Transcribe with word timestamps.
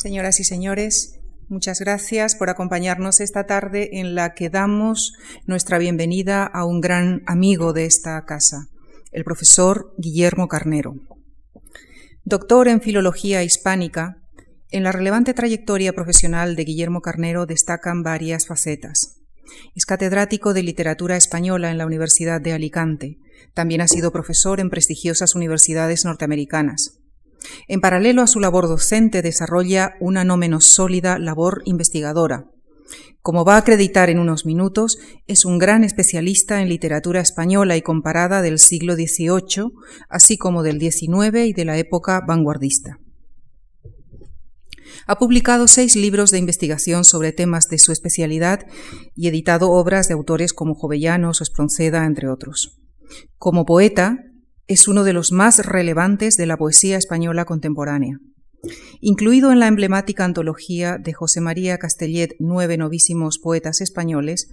Señoras 0.00 0.38
y 0.38 0.44
señores, 0.44 1.18
muchas 1.48 1.80
gracias 1.80 2.36
por 2.36 2.50
acompañarnos 2.50 3.18
esta 3.18 3.46
tarde 3.46 3.98
en 3.98 4.14
la 4.14 4.32
que 4.32 4.48
damos 4.48 5.14
nuestra 5.44 5.76
bienvenida 5.76 6.44
a 6.46 6.64
un 6.64 6.80
gran 6.80 7.24
amigo 7.26 7.72
de 7.72 7.84
esta 7.86 8.24
casa, 8.24 8.68
el 9.10 9.24
profesor 9.24 9.92
Guillermo 9.98 10.46
Carnero. 10.46 10.94
Doctor 12.22 12.68
en 12.68 12.80
Filología 12.80 13.42
Hispánica, 13.42 14.22
en 14.70 14.84
la 14.84 14.92
relevante 14.92 15.34
trayectoria 15.34 15.92
profesional 15.92 16.54
de 16.54 16.62
Guillermo 16.62 17.00
Carnero 17.00 17.44
destacan 17.44 18.04
varias 18.04 18.46
facetas. 18.46 19.16
Es 19.74 19.84
catedrático 19.84 20.54
de 20.54 20.62
Literatura 20.62 21.16
Española 21.16 21.72
en 21.72 21.78
la 21.78 21.86
Universidad 21.86 22.40
de 22.40 22.52
Alicante. 22.52 23.18
También 23.52 23.80
ha 23.80 23.88
sido 23.88 24.12
profesor 24.12 24.60
en 24.60 24.70
prestigiosas 24.70 25.34
universidades 25.34 26.04
norteamericanas. 26.04 26.97
En 27.68 27.80
paralelo 27.80 28.22
a 28.22 28.26
su 28.26 28.40
labor 28.40 28.68
docente, 28.68 29.22
desarrolla 29.22 29.94
una 30.00 30.24
no 30.24 30.36
menos 30.36 30.66
sólida 30.66 31.18
labor 31.18 31.62
investigadora. 31.64 32.46
Como 33.20 33.44
va 33.44 33.56
a 33.56 33.58
acreditar 33.58 34.08
en 34.10 34.18
unos 34.18 34.46
minutos, 34.46 34.98
es 35.26 35.44
un 35.44 35.58
gran 35.58 35.84
especialista 35.84 36.62
en 36.62 36.68
literatura 36.68 37.20
española 37.20 37.76
y 37.76 37.82
comparada 37.82 38.42
del 38.42 38.58
siglo 38.58 38.94
XVIII, 38.94 39.72
así 40.08 40.38
como 40.38 40.62
del 40.62 40.80
XIX 40.80 41.46
y 41.46 41.52
de 41.52 41.64
la 41.64 41.76
época 41.76 42.22
vanguardista. 42.26 42.98
Ha 45.06 45.18
publicado 45.18 45.68
seis 45.68 45.96
libros 45.96 46.30
de 46.30 46.38
investigación 46.38 47.04
sobre 47.04 47.32
temas 47.32 47.68
de 47.68 47.78
su 47.78 47.92
especialidad 47.92 48.66
y 49.14 49.28
editado 49.28 49.70
obras 49.70 50.08
de 50.08 50.14
autores 50.14 50.52
como 50.52 50.74
Jovellanos 50.74 51.40
o 51.40 51.44
Espronceda, 51.44 52.06
entre 52.06 52.28
otros. 52.28 52.78
Como 53.36 53.64
poeta, 53.64 54.18
es 54.68 54.86
uno 54.86 55.02
de 55.02 55.14
los 55.14 55.32
más 55.32 55.64
relevantes 55.64 56.36
de 56.36 56.46
la 56.46 56.56
poesía 56.56 56.98
española 56.98 57.44
contemporánea. 57.46 58.18
Incluido 59.00 59.52
en 59.52 59.60
la 59.60 59.68
emblemática 59.68 60.24
antología 60.24 60.98
de 60.98 61.12
José 61.12 61.40
María 61.40 61.78
Castellet, 61.78 62.34
Nueve 62.38 62.76
novísimos 62.76 63.38
poetas 63.38 63.80
españoles, 63.80 64.48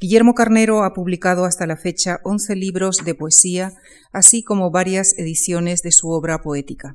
Guillermo 0.00 0.34
Carnero 0.34 0.82
ha 0.82 0.92
publicado 0.92 1.44
hasta 1.44 1.66
la 1.66 1.76
fecha 1.76 2.18
once 2.24 2.56
libros 2.56 2.98
de 3.04 3.14
poesía, 3.14 3.72
así 4.12 4.42
como 4.42 4.70
varias 4.70 5.16
ediciones 5.18 5.82
de 5.82 5.92
su 5.92 6.08
obra 6.08 6.38
poética. 6.38 6.94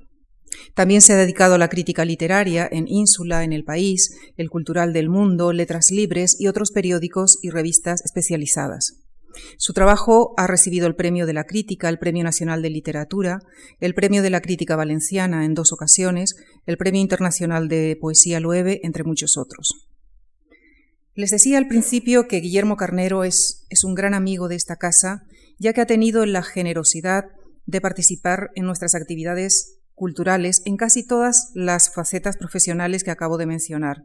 También 0.74 1.02
se 1.02 1.14
ha 1.14 1.18
dedicado 1.18 1.56
a 1.56 1.58
la 1.60 1.70
crítica 1.70 2.04
literaria 2.04 2.68
en 2.70 2.88
Ínsula, 2.88 3.44
en 3.44 3.54
El 3.54 3.64
País, 3.64 4.18
El 4.36 4.50
Cultural 4.50 4.92
del 4.92 5.10
Mundo, 5.10 5.54
Letras 5.54 5.92
Libres 5.92 6.36
y 6.40 6.48
otros 6.48 6.72
periódicos 6.72 7.38
y 7.42 7.52
revistas 7.52 8.04
especializadas. 8.04 9.05
Su 9.58 9.74
trabajo 9.74 10.34
ha 10.38 10.48
recibido 10.48 10.88
el 10.88 10.96
Premio 10.96 11.26
de 11.26 11.34
la 11.34 11.46
Crítica, 11.46 11.90
el 11.90 12.00
Premio 12.00 12.24
Nacional 12.24 12.62
de 12.62 12.70
Literatura, 12.70 13.40
el 13.80 13.94
Premio 13.94 14.22
de 14.22 14.30
la 14.30 14.42
Crítica 14.42 14.76
Valenciana 14.76 15.46
en 15.46 15.54
dos 15.54 15.72
ocasiones, 15.72 16.36
el 16.66 16.78
Premio 16.78 17.02
Internacional 17.02 17.68
de 17.68 17.98
Poesía 18.00 18.40
Lueve, 18.40 18.80
entre 18.84 19.04
muchos 19.04 19.38
otros. 19.38 19.90
Les 21.14 21.32
decía 21.32 21.58
al 21.58 21.68
principio 21.68 22.28
que 22.28 22.42
Guillermo 22.42 22.76
Carnero 22.76 23.24
es, 23.24 23.66
es 23.70 23.84
un 23.84 23.96
gran 23.96 24.14
amigo 24.14 24.50
de 24.50 24.56
esta 24.56 24.76
casa, 24.76 25.24
ya 25.58 25.72
que 25.72 25.82
ha 25.82 25.86
tenido 25.86 26.26
la 26.26 26.44
generosidad 26.44 27.26
de 27.66 27.82
participar 27.82 28.50
en 28.56 28.66
nuestras 28.66 28.96
actividades 28.96 29.80
culturales 29.94 30.62
en 30.66 30.76
casi 30.76 31.08
todas 31.08 31.52
las 31.54 31.94
facetas 31.94 32.38
profesionales 32.38 33.04
que 33.04 33.12
acabo 33.12 33.38
de 33.38 33.46
mencionar. 33.46 34.04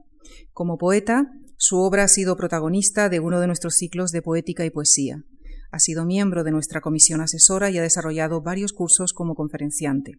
Como 0.52 0.78
poeta, 0.78 1.26
su 1.62 1.76
obra 1.76 2.04
ha 2.04 2.08
sido 2.08 2.38
protagonista 2.38 3.10
de 3.10 3.20
uno 3.20 3.38
de 3.38 3.46
nuestros 3.46 3.74
ciclos 3.74 4.12
de 4.12 4.22
poética 4.22 4.64
y 4.64 4.70
poesía. 4.70 5.24
Ha 5.70 5.78
sido 5.78 6.06
miembro 6.06 6.42
de 6.42 6.52
nuestra 6.52 6.80
comisión 6.80 7.20
asesora 7.20 7.68
y 7.68 7.76
ha 7.76 7.82
desarrollado 7.82 8.40
varios 8.40 8.72
cursos 8.72 9.12
como 9.12 9.34
conferenciante. 9.34 10.16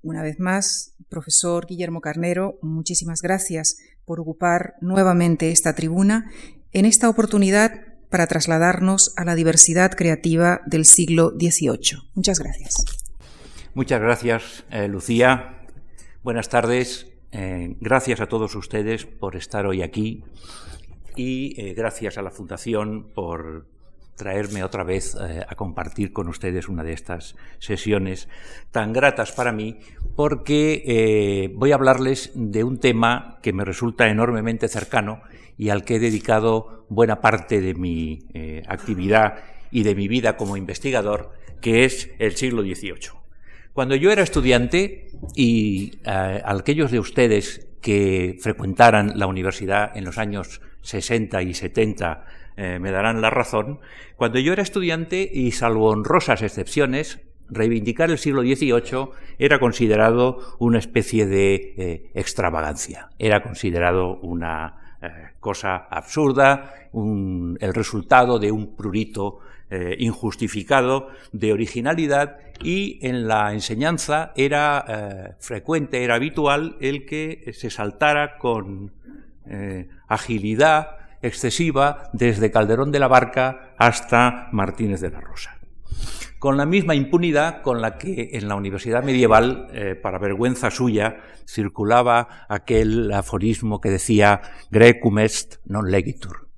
Una 0.00 0.22
vez 0.22 0.38
más, 0.38 0.94
profesor 1.08 1.66
Guillermo 1.66 2.00
Carnero, 2.00 2.56
muchísimas 2.62 3.20
gracias 3.20 3.78
por 4.04 4.20
ocupar 4.20 4.74
nuevamente 4.80 5.50
esta 5.50 5.74
tribuna 5.74 6.30
en 6.70 6.84
esta 6.84 7.08
oportunidad 7.08 7.72
para 8.08 8.28
trasladarnos 8.28 9.14
a 9.16 9.24
la 9.24 9.34
diversidad 9.34 9.90
creativa 9.90 10.60
del 10.66 10.84
siglo 10.84 11.32
XVIII. 11.36 11.98
Muchas 12.14 12.38
gracias. 12.38 12.84
Muchas 13.74 14.00
gracias, 14.00 14.64
eh, 14.70 14.86
Lucía. 14.86 15.66
Buenas 16.22 16.48
tardes. 16.48 17.08
Eh, 17.30 17.76
gracias 17.80 18.20
a 18.20 18.26
todos 18.26 18.54
ustedes 18.54 19.04
por 19.04 19.36
estar 19.36 19.66
hoy 19.66 19.82
aquí 19.82 20.24
y 21.14 21.60
eh, 21.60 21.74
gracias 21.74 22.16
a 22.16 22.22
la 22.22 22.30
Fundación 22.30 23.08
por 23.14 23.66
traerme 24.16 24.64
otra 24.64 24.82
vez 24.82 25.14
a 25.14 25.54
compartir 25.54 26.12
con 26.12 26.26
ustedes 26.26 26.68
una 26.68 26.82
de 26.82 26.92
estas 26.92 27.36
sesiones 27.60 28.28
tan 28.72 28.92
gratas 28.92 29.30
para 29.30 29.52
mí 29.52 29.78
porque 30.16 31.52
voy 31.54 31.70
a 31.70 31.76
hablarles 31.76 32.32
de 32.34 32.64
un 32.64 32.78
tema 32.78 33.38
que 33.42 33.52
me 33.52 33.64
resulta 33.64 34.08
enormemente 34.08 34.66
cercano 34.66 35.22
y 35.56 35.68
al 35.68 35.84
que 35.84 35.96
he 35.96 36.00
dedicado 36.00 36.84
buena 36.88 37.20
parte 37.20 37.60
de 37.60 37.74
mi 37.74 38.26
actividad 38.66 39.36
y 39.70 39.84
de 39.84 39.94
mi 39.94 40.08
vida 40.08 40.36
como 40.36 40.56
investigador, 40.56 41.30
que 41.60 41.84
es 41.84 42.10
el 42.18 42.36
siglo 42.36 42.62
XVIII. 42.62 43.27
Cuando 43.78 43.94
yo 43.94 44.10
era 44.10 44.24
estudiante 44.24 45.08
y 45.36 46.00
eh, 46.04 46.42
aquellos 46.44 46.90
de 46.90 46.98
ustedes 46.98 47.68
que 47.80 48.36
frecuentaran 48.40 49.12
la 49.20 49.28
universidad 49.28 49.96
en 49.96 50.04
los 50.04 50.18
años 50.18 50.60
60 50.80 51.42
y 51.42 51.54
70 51.54 52.24
eh, 52.56 52.80
me 52.80 52.90
darán 52.90 53.22
la 53.22 53.30
razón, 53.30 53.78
cuando 54.16 54.40
yo 54.40 54.52
era 54.52 54.64
estudiante 54.64 55.30
y 55.32 55.52
salvo 55.52 55.90
honrosas 55.90 56.42
excepciones, 56.42 57.20
reivindicar 57.48 58.10
el 58.10 58.18
siglo 58.18 58.42
XVIII 58.42 59.10
era 59.38 59.60
considerado 59.60 60.56
una 60.58 60.80
especie 60.80 61.26
de 61.26 61.74
eh, 61.78 62.10
extravagancia, 62.14 63.10
era 63.20 63.44
considerado 63.44 64.16
una 64.22 64.98
cosa 65.38 65.76
absurda, 65.76 66.74
el 66.92 67.72
resultado 67.72 68.40
de 68.40 68.50
un 68.50 68.74
prurito 68.74 69.38
eh, 69.70 69.96
injustificado 69.98 71.08
de 71.32 71.52
originalidad 71.52 72.38
y 72.62 72.98
en 73.06 73.28
la 73.28 73.52
enseñanza 73.52 74.32
era 74.34 74.82
eh, 74.88 75.34
frecuente, 75.40 76.02
era 76.02 76.14
habitual 76.14 76.78
el 76.80 77.04
que 77.04 77.52
se 77.52 77.68
saltara 77.68 78.38
con 78.38 78.94
eh, 79.44 79.90
agilidad 80.06 80.96
excesiva 81.20 82.08
desde 82.14 82.50
Calderón 82.50 82.92
de 82.92 82.98
la 82.98 83.08
Barca 83.08 83.74
hasta 83.76 84.48
Martínez 84.52 85.02
de 85.02 85.10
la 85.10 85.20
Rosa. 85.20 85.58
Con 86.38 86.56
la 86.56 86.64
misma 86.64 86.94
impunidad 86.94 87.60
con 87.60 87.82
la 87.82 87.98
que 87.98 88.30
en 88.32 88.48
la 88.48 88.54
Universidad 88.54 89.04
Medieval, 89.04 89.98
para 90.00 90.18
vergüenza 90.18 90.70
suya, 90.70 91.18
circulaba 91.46 92.46
aquel 92.48 93.12
aforismo 93.12 93.82
que 93.82 93.90
decía 93.90 94.40
Grecum 94.70 95.18
est 95.18 95.60
non 95.66 95.90
legitur. 95.90 96.48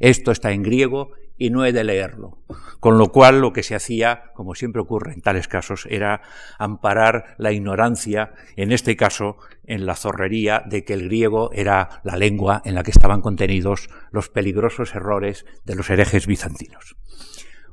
Esto 0.00 0.32
está 0.32 0.52
en 0.52 0.62
griego 0.62 1.12
y 1.38 1.50
no 1.50 1.64
he 1.64 1.72
de 1.72 1.84
leerlo. 1.84 2.38
Con 2.80 2.98
lo 2.98 3.10
cual 3.10 3.40
lo 3.40 3.52
que 3.52 3.62
se 3.62 3.74
hacía, 3.74 4.32
como 4.34 4.54
siempre 4.54 4.82
ocurre 4.82 5.12
en 5.12 5.20
tales 5.20 5.48
casos, 5.48 5.86
era 5.90 6.22
amparar 6.58 7.34
la 7.38 7.52
ignorancia, 7.52 8.32
en 8.56 8.72
este 8.72 8.96
caso 8.96 9.36
en 9.64 9.86
la 9.86 9.96
zorrería 9.96 10.62
de 10.66 10.84
que 10.84 10.94
el 10.94 11.04
griego 11.04 11.50
era 11.52 12.00
la 12.04 12.16
lengua 12.16 12.62
en 12.64 12.74
la 12.74 12.82
que 12.82 12.90
estaban 12.90 13.20
contenidos 13.20 13.88
los 14.10 14.28
peligrosos 14.28 14.94
errores 14.94 15.44
de 15.64 15.74
los 15.74 15.90
herejes 15.90 16.26
bizantinos. 16.26 16.96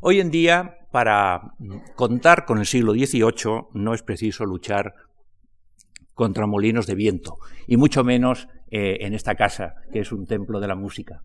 Hoy 0.02 0.20
en 0.20 0.32
día, 0.32 0.80
para 0.92 1.54
contar 1.96 2.46
con 2.46 2.58
el 2.58 2.66
siglo 2.66 2.94
XVIII, 2.94 3.68
no 3.74 3.94
es 3.94 4.04
preciso 4.04 4.46
luchar 4.46 4.96
contra 6.14 6.46
molinos 6.46 6.86
de 6.86 6.96
viento, 6.96 7.38
y 7.68 7.78
mucho 7.78 8.04
menos 8.04 8.48
eh, 8.70 8.98
en 9.02 9.14
esta 9.14 9.36
casa, 9.36 9.76
que 9.92 10.00
es 10.00 10.12
un 10.12 10.28
templo 10.28 10.60
de 10.60 10.68
la 10.68 10.76
música 10.76 11.24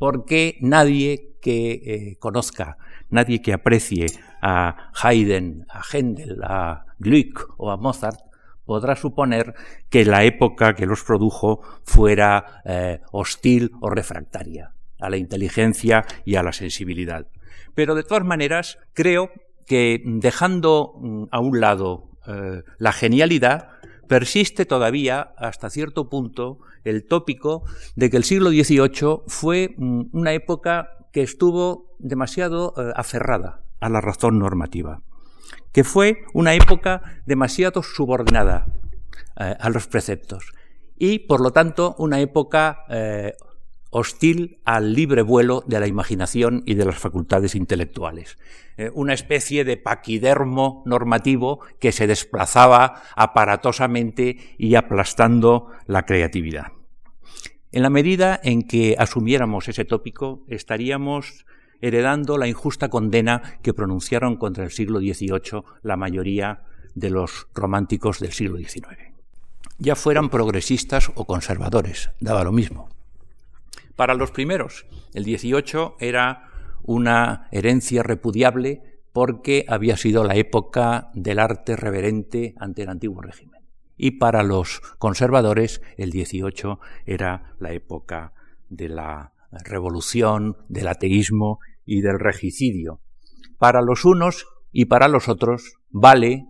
porque 0.00 0.56
nadie 0.62 1.36
que 1.42 1.72
eh, 1.72 2.16
conozca, 2.18 2.78
nadie 3.10 3.42
que 3.42 3.52
aprecie 3.52 4.06
a 4.40 4.90
Haydn, 4.94 5.66
a 5.68 5.82
Händel, 5.82 6.40
a 6.42 6.86
Gluck 6.98 7.54
o 7.58 7.70
a 7.70 7.76
Mozart, 7.76 8.18
podrá 8.64 8.96
suponer 8.96 9.52
que 9.90 10.06
la 10.06 10.24
época 10.24 10.74
que 10.74 10.86
los 10.86 11.04
produjo 11.04 11.60
fuera 11.84 12.62
eh, 12.64 13.02
hostil 13.12 13.72
o 13.82 13.90
refractaria 13.90 14.72
a 14.98 15.10
la 15.10 15.18
inteligencia 15.18 16.06
y 16.24 16.36
a 16.36 16.42
la 16.42 16.54
sensibilidad. 16.54 17.26
Pero 17.74 17.94
de 17.94 18.02
todas 18.02 18.24
maneras, 18.24 18.78
creo 18.94 19.30
que 19.66 20.00
dejando 20.02 20.94
mm, 20.96 21.24
a 21.30 21.40
un 21.40 21.60
lado 21.60 22.08
eh, 22.26 22.62
la 22.78 22.92
genialidad, 22.92 23.68
persiste 24.10 24.66
todavía 24.66 25.34
hasta 25.36 25.70
cierto 25.70 26.08
punto 26.08 26.58
el 26.82 27.06
tópico 27.06 27.62
de 27.94 28.10
que 28.10 28.16
el 28.16 28.24
siglo 28.24 28.50
XVIII 28.50 29.22
fue 29.28 29.72
mm, 29.78 30.06
una 30.10 30.32
época 30.32 31.06
que 31.12 31.22
estuvo 31.22 31.94
demasiado 32.00 32.74
eh, 32.76 32.90
aferrada 32.96 33.62
a 33.78 33.88
la 33.88 34.00
razón 34.00 34.40
normativa, 34.40 35.02
que 35.70 35.84
fue 35.84 36.24
una 36.34 36.54
época 36.54 37.22
demasiado 37.24 37.84
subordinada 37.84 38.66
eh, 39.38 39.54
a 39.60 39.70
los 39.70 39.86
preceptos 39.86 40.54
y, 40.98 41.20
por 41.20 41.40
lo 41.40 41.52
tanto, 41.52 41.94
una 41.96 42.18
época 42.18 42.84
eh, 42.90 43.34
hostil 43.90 44.60
al 44.64 44.94
libre 44.94 45.22
vuelo 45.22 45.62
de 45.66 45.80
la 45.80 45.86
imaginación 45.86 46.62
y 46.64 46.74
de 46.74 46.84
las 46.84 46.98
facultades 46.98 47.54
intelectuales. 47.54 48.38
Eh, 48.76 48.90
una 48.94 49.14
especie 49.14 49.64
de 49.64 49.76
paquidermo 49.76 50.82
normativo 50.86 51.60
que 51.78 51.92
se 51.92 52.06
desplazaba 52.06 53.02
aparatosamente 53.16 54.54
y 54.58 54.76
aplastando 54.76 55.68
la 55.86 56.06
creatividad. 56.06 56.68
En 57.72 57.82
la 57.82 57.90
medida 57.90 58.40
en 58.42 58.62
que 58.62 58.96
asumiéramos 58.98 59.68
ese 59.68 59.84
tópico, 59.84 60.44
estaríamos 60.48 61.44
heredando 61.80 62.36
la 62.36 62.48
injusta 62.48 62.88
condena 62.88 63.58
que 63.62 63.74
pronunciaron 63.74 64.36
contra 64.36 64.64
el 64.64 64.70
siglo 64.70 64.98
XVIII 64.98 65.62
la 65.82 65.96
mayoría 65.96 66.62
de 66.94 67.10
los 67.10 67.48
románticos 67.54 68.20
del 68.20 68.32
siglo 68.32 68.58
XIX. 68.58 68.86
Ya 69.78 69.96
fueran 69.96 70.28
progresistas 70.28 71.10
o 71.14 71.24
conservadores, 71.24 72.10
daba 72.20 72.44
lo 72.44 72.52
mismo. 72.52 72.88
Para 74.00 74.14
los 74.14 74.30
primeros, 74.30 74.86
el 75.12 75.24
18 75.24 75.96
era 76.00 76.48
una 76.82 77.48
herencia 77.52 78.02
repudiable 78.02 79.02
porque 79.12 79.66
había 79.68 79.98
sido 79.98 80.24
la 80.24 80.36
época 80.36 81.10
del 81.12 81.38
arte 81.38 81.76
reverente 81.76 82.54
ante 82.56 82.84
el 82.84 82.88
antiguo 82.88 83.20
régimen. 83.20 83.60
Y 83.98 84.12
para 84.12 84.42
los 84.42 84.80
conservadores, 84.96 85.82
el 85.98 86.12
18 86.12 86.80
era 87.04 87.52
la 87.58 87.72
época 87.72 88.32
de 88.70 88.88
la 88.88 89.34
revolución, 89.50 90.56
del 90.70 90.88
ateísmo 90.88 91.58
y 91.84 92.00
del 92.00 92.18
regicidio. 92.18 93.02
Para 93.58 93.82
los 93.82 94.06
unos 94.06 94.46
y 94.72 94.86
para 94.86 95.08
los 95.08 95.28
otros 95.28 95.74
vale 95.90 96.46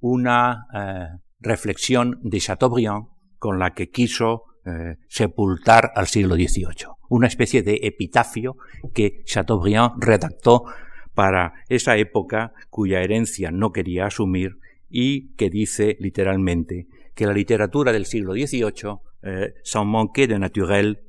una 0.00 0.66
eh, 0.72 1.08
reflexión 1.40 2.20
de 2.22 2.40
Chateaubriand 2.40 3.08
con 3.38 3.58
la 3.58 3.74
que 3.74 3.90
quiso 3.90 4.44
eh, 4.66 4.96
sepultar 5.08 5.92
al 5.94 6.08
siglo 6.08 6.34
XVIII. 6.34 6.88
Una 7.08 7.28
especie 7.28 7.62
de 7.62 7.78
epitafio 7.82 8.56
que 8.92 9.22
Chateaubriand 9.24 10.02
redactó 10.02 10.64
para 11.14 11.54
esa 11.68 11.96
época 11.96 12.52
cuya 12.68 13.00
herencia 13.00 13.52
no 13.52 13.70
quería 13.70 14.06
asumir 14.06 14.58
y 14.90 15.34
que 15.36 15.50
dice 15.50 15.96
literalmente 16.00 16.88
que 17.14 17.26
la 17.26 17.32
literatura 17.32 17.92
del 17.92 18.06
siglo 18.06 18.32
XVIII, 18.34 18.98
eh, 19.22 19.54
sans 19.62 19.86
manquer 19.86 20.28
de 20.28 20.38
naturel, 20.38 21.00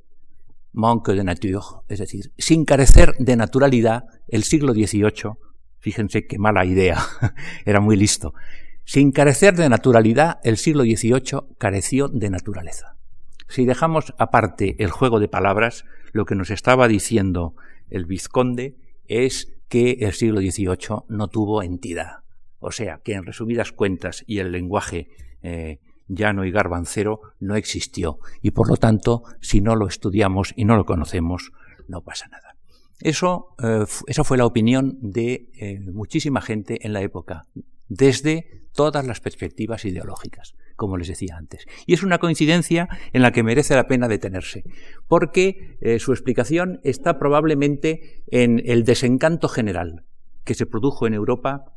manque 0.72 1.14
de 1.14 1.24
nature, 1.24 1.82
es 1.90 2.00
decir, 2.00 2.32
sin 2.38 2.64
carecer 2.64 3.14
de 3.18 3.36
naturalidad, 3.36 4.06
el 4.28 4.44
siglo 4.44 4.74
XVIII, 4.74 5.34
fíjense 5.80 6.28
qué 6.28 6.38
mala 6.38 6.64
idea, 6.66 6.98
era 7.66 7.80
muy 7.80 7.96
listo, 7.96 8.34
sin 8.86 9.12
carecer 9.12 9.56
de 9.56 9.68
naturalidad, 9.68 10.40
el 10.44 10.58
siglo 10.58 10.84
XVIII 10.84 11.56
careció 11.58 12.08
de 12.08 12.30
naturaleza. 12.30 12.97
Si 13.48 13.66
dejamos 13.66 14.14
aparte 14.18 14.76
el 14.80 14.92
juego 14.92 15.20
de 15.20 15.30
palabras, 15.30 15.86
lo 16.12 16.26
que 16.26 16.36
nos 16.36 16.50
estaba 16.50 16.88
diciendo 16.88 17.56
el 17.90 18.06
vizconde 18.06 18.76
es 19.08 19.54
que 19.70 19.98
el 20.02 20.14
siglo 20.14 20.42
XVIII 20.42 21.04
no 21.08 21.28
tuvo 21.28 21.64
entidad. 21.64 22.24
O 22.60 22.72
sea, 22.72 23.00
que 23.04 23.14
en 23.14 23.24
resumidas 23.24 23.72
cuentas 23.72 24.24
y 24.28 24.40
el 24.40 24.52
lenguaje 24.52 25.10
eh, 25.42 25.80
llano 26.08 26.46
y 26.46 26.52
garbancero 26.52 27.22
no 27.40 27.56
existió. 27.56 28.20
Y 28.42 28.52
por 28.52 28.70
lo 28.70 28.78
tanto, 28.78 29.24
si 29.42 29.62
no 29.62 29.76
lo 29.76 29.88
estudiamos 29.88 30.54
y 30.56 30.66
no 30.66 30.76
lo 30.76 30.86
conocemos, 30.86 31.52
no 31.88 32.02
pasa 32.02 32.28
nada. 32.28 32.56
Eso, 33.00 33.56
eh, 33.64 33.86
esa 34.08 34.24
fue 34.24 34.38
la 34.38 34.46
opinión 34.46 34.98
de 35.02 35.50
eh, 35.54 35.80
muchísima 35.80 36.42
gente 36.42 36.86
en 36.86 36.94
la 36.94 37.02
época, 37.02 37.46
desde 37.88 38.66
todas 38.74 39.06
las 39.06 39.22
perspectivas 39.22 39.86
ideológicas 39.86 40.56
como 40.78 40.96
les 40.96 41.10
decía 41.10 41.36
antes. 41.36 41.66
Y 41.86 41.94
es 41.94 42.04
una 42.04 42.20
coincidencia 42.20 42.88
en 43.12 43.22
la 43.22 43.34
que 43.34 43.44
merece 43.44 43.76
la 43.76 43.88
pena 43.88 44.08
detenerse, 44.08 44.64
porque 45.10 45.78
eh, 45.82 46.00
su 46.00 46.14
explicación 46.14 46.80
está 46.84 47.20
probablemente 47.20 48.24
en 48.28 48.62
el 48.64 48.86
desencanto 48.86 49.50
general 49.50 50.06
que 50.46 50.54
se 50.54 50.66
produjo 50.66 51.06
en 51.06 51.16
Europa 51.16 51.74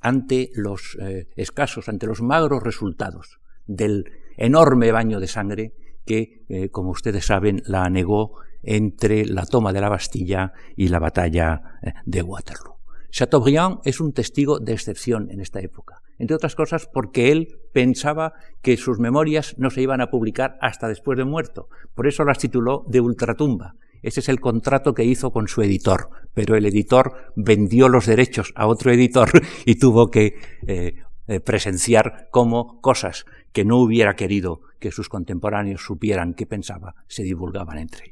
ante 0.00 0.50
los 0.54 0.96
eh, 1.00 1.26
escasos, 1.36 1.88
ante 1.88 2.06
los 2.06 2.22
magros 2.22 2.62
resultados 2.62 3.38
del 3.66 4.04
enorme 4.36 4.92
baño 4.92 5.20
de 5.20 5.28
sangre 5.28 5.74
que, 6.06 6.44
eh, 6.48 6.68
como 6.70 6.90
ustedes 6.90 7.26
saben, 7.26 7.62
la 7.66 7.84
anegó 7.84 8.38
entre 8.62 9.26
la 9.26 9.44
toma 9.44 9.72
de 9.72 9.80
la 9.80 9.88
Bastilla 9.88 10.52
y 10.76 10.88
la 10.88 11.00
batalla 11.00 11.78
de 12.06 12.22
Waterloo. 12.22 12.76
Chateaubriand 13.10 13.80
es 13.84 14.00
un 14.00 14.12
testigo 14.12 14.60
de 14.60 14.72
excepción 14.72 15.28
en 15.30 15.40
esta 15.40 15.60
época 15.60 16.01
entre 16.22 16.36
otras 16.36 16.54
cosas 16.54 16.86
porque 16.86 17.32
él 17.32 17.58
pensaba 17.72 18.34
que 18.62 18.76
sus 18.76 19.00
memorias 19.00 19.56
no 19.58 19.70
se 19.70 19.82
iban 19.82 20.00
a 20.00 20.08
publicar 20.08 20.56
hasta 20.60 20.86
después 20.86 21.18
de 21.18 21.24
muerto. 21.24 21.68
Por 21.96 22.06
eso 22.06 22.24
las 22.24 22.38
tituló 22.38 22.84
de 22.86 23.00
ultratumba. 23.00 23.74
Ese 24.02 24.20
es 24.20 24.28
el 24.28 24.38
contrato 24.38 24.94
que 24.94 25.02
hizo 25.02 25.32
con 25.32 25.48
su 25.48 25.62
editor, 25.62 26.10
pero 26.32 26.54
el 26.54 26.64
editor 26.64 27.32
vendió 27.34 27.88
los 27.88 28.06
derechos 28.06 28.52
a 28.54 28.68
otro 28.68 28.92
editor 28.92 29.30
y 29.66 29.80
tuvo 29.80 30.12
que 30.12 30.36
eh, 30.64 30.94
eh, 31.26 31.40
presenciar 31.40 32.28
cómo 32.30 32.80
cosas 32.80 33.26
que 33.52 33.64
no 33.64 33.78
hubiera 33.78 34.14
querido 34.14 34.60
que 34.78 34.92
sus 34.92 35.08
contemporáneos 35.08 35.82
supieran 35.82 36.34
que 36.34 36.46
pensaba 36.46 36.94
se 37.08 37.24
divulgaban 37.24 37.78
entre 37.78 38.04
ellos. 38.04 38.11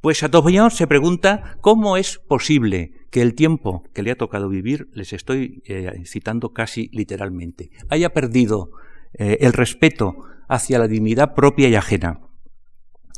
Pues 0.00 0.18
Chateaubriand 0.18 0.70
se 0.70 0.86
pregunta 0.86 1.56
cómo 1.60 1.96
es 1.96 2.18
posible 2.18 2.92
que 3.10 3.22
el 3.22 3.34
tiempo 3.34 3.84
que 3.92 4.02
le 4.02 4.12
ha 4.12 4.16
tocado 4.16 4.48
vivir, 4.48 4.88
les 4.92 5.12
estoy 5.12 5.62
eh, 5.66 6.02
citando 6.06 6.52
casi 6.52 6.88
literalmente, 6.92 7.70
haya 7.88 8.12
perdido 8.12 8.70
eh, 9.14 9.38
el 9.40 9.52
respeto 9.52 10.14
hacia 10.48 10.78
la 10.78 10.88
dignidad 10.88 11.34
propia 11.34 11.68
y 11.68 11.74
ajena, 11.74 12.20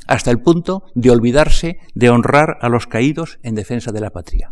hasta 0.07 0.31
el 0.31 0.41
punto 0.41 0.83
de 0.95 1.11
olvidarse 1.11 1.79
de 1.93 2.09
honrar 2.09 2.57
a 2.61 2.69
los 2.69 2.87
caídos 2.87 3.39
en 3.43 3.55
defensa 3.55 3.91
de 3.91 4.01
la 4.01 4.09
patria. 4.09 4.51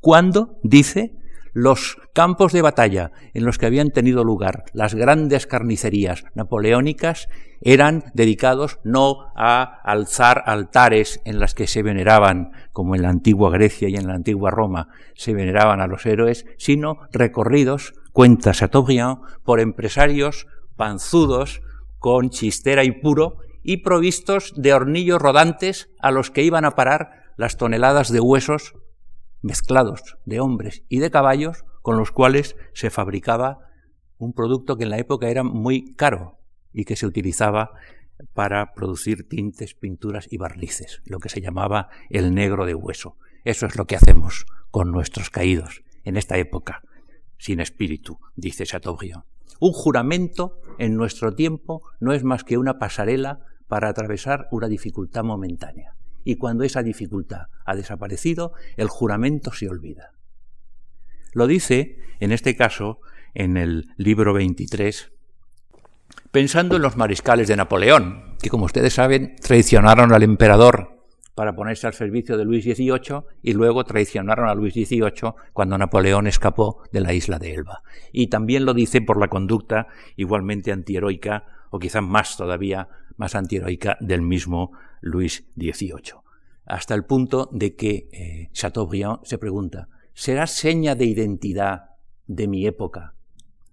Cuando, 0.00 0.58
dice, 0.62 1.16
los 1.56 1.96
campos 2.12 2.52
de 2.52 2.60
batalla 2.60 3.12
en 3.32 3.46
los 3.46 3.56
que 3.56 3.64
habían 3.64 3.88
tenido 3.88 4.24
lugar 4.24 4.64
las 4.74 4.94
grandes 4.94 5.46
carnicerías 5.46 6.24
napoleónicas 6.34 7.30
eran 7.62 8.04
dedicados 8.12 8.78
no 8.84 9.32
a 9.34 9.62
alzar 9.82 10.42
altares 10.44 11.18
en 11.24 11.38
las 11.38 11.54
que 11.54 11.66
se 11.66 11.82
veneraban, 11.82 12.52
como 12.74 12.94
en 12.94 13.00
la 13.00 13.08
antigua 13.08 13.50
Grecia 13.50 13.88
y 13.88 13.94
en 13.94 14.06
la 14.06 14.12
antigua 14.12 14.50
Roma, 14.50 14.88
se 15.14 15.32
veneraban 15.32 15.80
a 15.80 15.86
los 15.86 16.04
héroes, 16.04 16.44
sino 16.58 16.98
recorridos, 17.10 17.94
cuenta 18.12 18.52
Chateaubriand, 18.52 19.20
por 19.42 19.58
empresarios 19.58 20.46
panzudos, 20.76 21.62
con 21.98 22.28
chistera 22.28 22.84
y 22.84 22.90
puro, 23.00 23.38
y 23.62 23.78
provistos 23.78 24.52
de 24.58 24.74
hornillos 24.74 25.22
rodantes 25.22 25.88
a 26.00 26.10
los 26.10 26.30
que 26.30 26.42
iban 26.42 26.66
a 26.66 26.72
parar 26.72 27.32
las 27.38 27.56
toneladas 27.56 28.12
de 28.12 28.20
huesos 28.20 28.74
mezclados 29.46 30.18
de 30.24 30.40
hombres 30.40 30.82
y 30.88 30.98
de 30.98 31.10
caballos 31.10 31.64
con 31.80 31.96
los 31.96 32.10
cuales 32.10 32.56
se 32.74 32.90
fabricaba 32.90 33.60
un 34.18 34.32
producto 34.32 34.76
que 34.76 34.84
en 34.84 34.90
la 34.90 34.98
época 34.98 35.28
era 35.28 35.44
muy 35.44 35.94
caro 35.94 36.40
y 36.72 36.84
que 36.84 36.96
se 36.96 37.06
utilizaba 37.06 37.70
para 38.34 38.74
producir 38.74 39.28
tintes, 39.28 39.74
pinturas 39.74 40.26
y 40.30 40.38
barnices, 40.38 41.00
lo 41.04 41.20
que 41.20 41.28
se 41.28 41.40
llamaba 41.40 41.90
el 42.10 42.34
negro 42.34 42.66
de 42.66 42.74
hueso. 42.74 43.18
Eso 43.44 43.66
es 43.66 43.76
lo 43.76 43.86
que 43.86 43.94
hacemos 43.94 44.46
con 44.72 44.90
nuestros 44.90 45.30
caídos 45.30 45.84
en 46.02 46.16
esta 46.16 46.38
época, 46.38 46.82
sin 47.38 47.60
espíritu, 47.60 48.18
dice 48.34 48.66
Chateaubriand. 48.66 49.24
Un 49.60 49.72
juramento 49.72 50.60
en 50.78 50.96
nuestro 50.96 51.34
tiempo 51.34 51.82
no 52.00 52.12
es 52.12 52.24
más 52.24 52.42
que 52.42 52.58
una 52.58 52.78
pasarela 52.78 53.46
para 53.68 53.88
atravesar 53.88 54.48
una 54.50 54.66
dificultad 54.66 55.22
momentánea 55.22 55.95
y 56.26 56.36
cuando 56.36 56.64
esa 56.64 56.82
dificultad 56.82 57.46
ha 57.64 57.76
desaparecido, 57.76 58.52
el 58.76 58.88
juramento 58.88 59.52
se 59.52 59.68
olvida. 59.68 60.10
Lo 61.32 61.46
dice, 61.46 62.00
en 62.18 62.32
este 62.32 62.56
caso, 62.56 62.98
en 63.32 63.56
el 63.56 63.90
libro 63.96 64.34
23, 64.34 65.12
pensando 66.32 66.74
en 66.76 66.82
los 66.82 66.96
mariscales 66.96 67.46
de 67.46 67.54
Napoleón, 67.54 68.36
que 68.42 68.50
como 68.50 68.64
ustedes 68.64 68.94
saben 68.94 69.36
traicionaron 69.36 70.12
al 70.12 70.24
emperador 70.24 71.04
para 71.36 71.54
ponerse 71.54 71.86
al 71.86 71.94
servicio 71.94 72.36
de 72.36 72.44
Luis 72.44 72.64
XVIII 72.64 73.22
y 73.42 73.52
luego 73.52 73.84
traicionaron 73.84 74.48
a 74.48 74.54
Luis 74.56 74.74
XVIII 74.74 75.34
cuando 75.52 75.78
Napoleón 75.78 76.26
escapó 76.26 76.82
de 76.90 77.02
la 77.02 77.12
isla 77.12 77.38
de 77.38 77.54
Elba. 77.54 77.82
Y 78.10 78.26
también 78.26 78.64
lo 78.64 78.74
dice 78.74 79.00
por 79.00 79.20
la 79.20 79.28
conducta 79.28 79.86
igualmente 80.16 80.72
antiheroica 80.72 81.44
o 81.70 81.78
quizás 81.78 82.02
más 82.02 82.36
todavía 82.36 82.88
más 83.16 83.34
antiheroica 83.34 83.96
del 84.00 84.22
mismo 84.22 84.72
Luis 85.00 85.44
XVIII. 85.56 86.20
Hasta 86.64 86.94
el 86.94 87.04
punto 87.04 87.48
de 87.52 87.76
que 87.76 88.08
eh, 88.12 88.48
Chateaubriand 88.52 89.20
se 89.24 89.38
pregunta, 89.38 89.88
¿será 90.14 90.46
seña 90.46 90.94
de 90.94 91.06
identidad 91.06 91.90
de 92.26 92.48
mi 92.48 92.66
época 92.66 93.14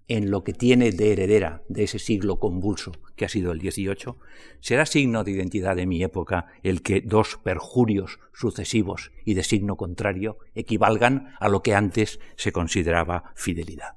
en 0.06 0.30
lo 0.30 0.44
que 0.44 0.52
tiene 0.52 0.92
de 0.92 1.12
heredera 1.12 1.62
de 1.68 1.84
ese 1.84 1.98
siglo 1.98 2.38
convulso 2.38 2.92
que 3.16 3.24
ha 3.24 3.28
sido 3.28 3.52
el 3.52 3.60
XVIII? 3.60 4.14
¿Será 4.60 4.86
signo 4.86 5.24
de 5.24 5.32
identidad 5.32 5.74
de 5.74 5.86
mi 5.86 6.02
época 6.04 6.46
el 6.62 6.82
que 6.82 7.00
dos 7.00 7.40
perjurios 7.42 8.20
sucesivos 8.32 9.10
y 9.24 9.34
de 9.34 9.42
signo 9.42 9.76
contrario 9.76 10.38
equivalgan 10.54 11.34
a 11.40 11.48
lo 11.48 11.62
que 11.62 11.74
antes 11.74 12.20
se 12.36 12.52
consideraba 12.52 13.32
fidelidad? 13.34 13.94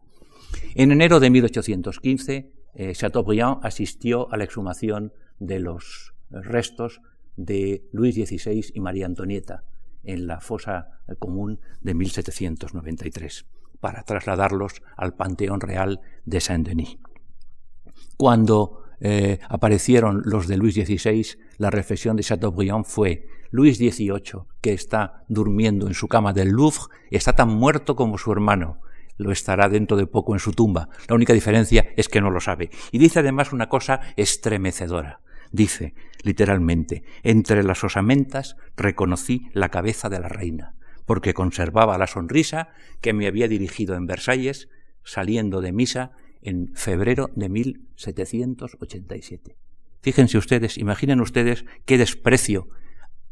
En 0.75 0.91
enero 0.91 1.19
de 1.19 1.29
1815, 1.29 2.51
eh, 2.73 2.93
Chateaubriand 2.93 3.59
asistió 3.63 4.31
a 4.31 4.37
la 4.37 4.43
exhumación 4.43 5.13
de 5.39 5.59
los 5.59 6.13
restos 6.29 7.01
de 7.35 7.87
Luis 7.91 8.15
XVI 8.15 8.71
y 8.73 8.79
María 8.79 9.05
Antonieta 9.05 9.63
en 10.03 10.27
la 10.27 10.39
fosa 10.39 10.99
común 11.19 11.59
de 11.81 11.93
1793 11.93 13.45
para 13.79 14.03
trasladarlos 14.03 14.81
al 14.95 15.13
Panteón 15.13 15.61
Real 15.61 16.01
de 16.25 16.41
Saint-Denis. 16.41 16.97
Cuando 18.17 18.83
eh, 18.99 19.39
aparecieron 19.47 20.23
los 20.25 20.47
de 20.47 20.57
Luis 20.57 20.75
XVI, 20.75 21.37
la 21.57 21.69
reflexión 21.69 22.15
de 22.15 22.23
Chateaubriand 22.23 22.85
fue 22.85 23.27
Luis 23.51 23.77
XVIII, 23.77 24.43
que 24.61 24.73
está 24.73 25.23
durmiendo 25.27 25.87
en 25.87 25.93
su 25.93 26.07
cama 26.07 26.33
del 26.33 26.49
Louvre, 26.49 26.85
está 27.11 27.33
tan 27.33 27.49
muerto 27.49 27.95
como 27.95 28.17
su 28.17 28.31
hermano. 28.31 28.81
Lo 29.17 29.31
estará 29.31 29.69
dentro 29.69 29.97
de 29.97 30.05
poco 30.05 30.33
en 30.33 30.39
su 30.39 30.51
tumba. 30.51 30.89
La 31.07 31.15
única 31.15 31.33
diferencia 31.33 31.87
es 31.95 32.07
que 32.07 32.21
no 32.21 32.29
lo 32.29 32.39
sabe. 32.39 32.69
Y 32.91 32.99
dice 32.99 33.19
además 33.19 33.51
una 33.51 33.69
cosa 33.69 34.01
estremecedora. 34.15 35.21
Dice, 35.51 35.93
literalmente, 36.23 37.03
entre 37.23 37.63
las 37.63 37.83
osamentas 37.83 38.55
reconocí 38.75 39.49
la 39.53 39.69
cabeza 39.69 40.09
de 40.09 40.19
la 40.19 40.29
reina, 40.29 40.75
porque 41.05 41.33
conservaba 41.33 41.97
la 41.97 42.05
sonrisa 42.07 42.69
que 43.01 43.13
me 43.13 43.27
había 43.27 43.47
dirigido 43.47 43.95
en 43.95 44.05
Versalles, 44.05 44.69
saliendo 45.03 45.61
de 45.61 45.71
misa 45.71 46.11
en 46.41 46.73
febrero 46.75 47.29
de 47.35 47.49
1787. 47.49 49.57
Fíjense 50.01 50.37
ustedes, 50.37 50.77
imaginen 50.77 51.21
ustedes 51.21 51.65
qué 51.85 51.97
desprecio 51.97 52.67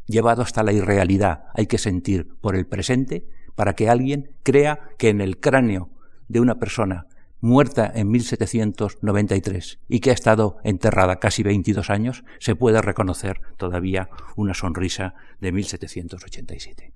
llevado 0.06 0.42
hasta 0.42 0.62
la 0.62 0.72
irrealidad 0.72 1.44
hay 1.54 1.66
que 1.66 1.78
sentir 1.78 2.28
por 2.40 2.56
el 2.56 2.66
presente 2.66 3.26
para 3.54 3.74
que 3.74 3.88
alguien 3.88 4.30
crea 4.42 4.80
que 4.98 5.08
en 5.08 5.20
el 5.20 5.38
cráneo 5.38 5.90
de 6.28 6.40
una 6.40 6.56
persona 6.56 7.06
muerta 7.46 7.90
en 7.94 8.10
1793 8.10 9.78
y 9.88 10.00
que 10.00 10.10
ha 10.10 10.12
estado 10.12 10.58
enterrada 10.64 11.16
casi 11.16 11.42
22 11.42 11.88
años, 11.88 12.24
se 12.38 12.56
puede 12.56 12.82
reconocer 12.82 13.40
todavía 13.56 14.10
una 14.36 14.52
sonrisa 14.52 15.14
de 15.40 15.52
1787. 15.52 16.92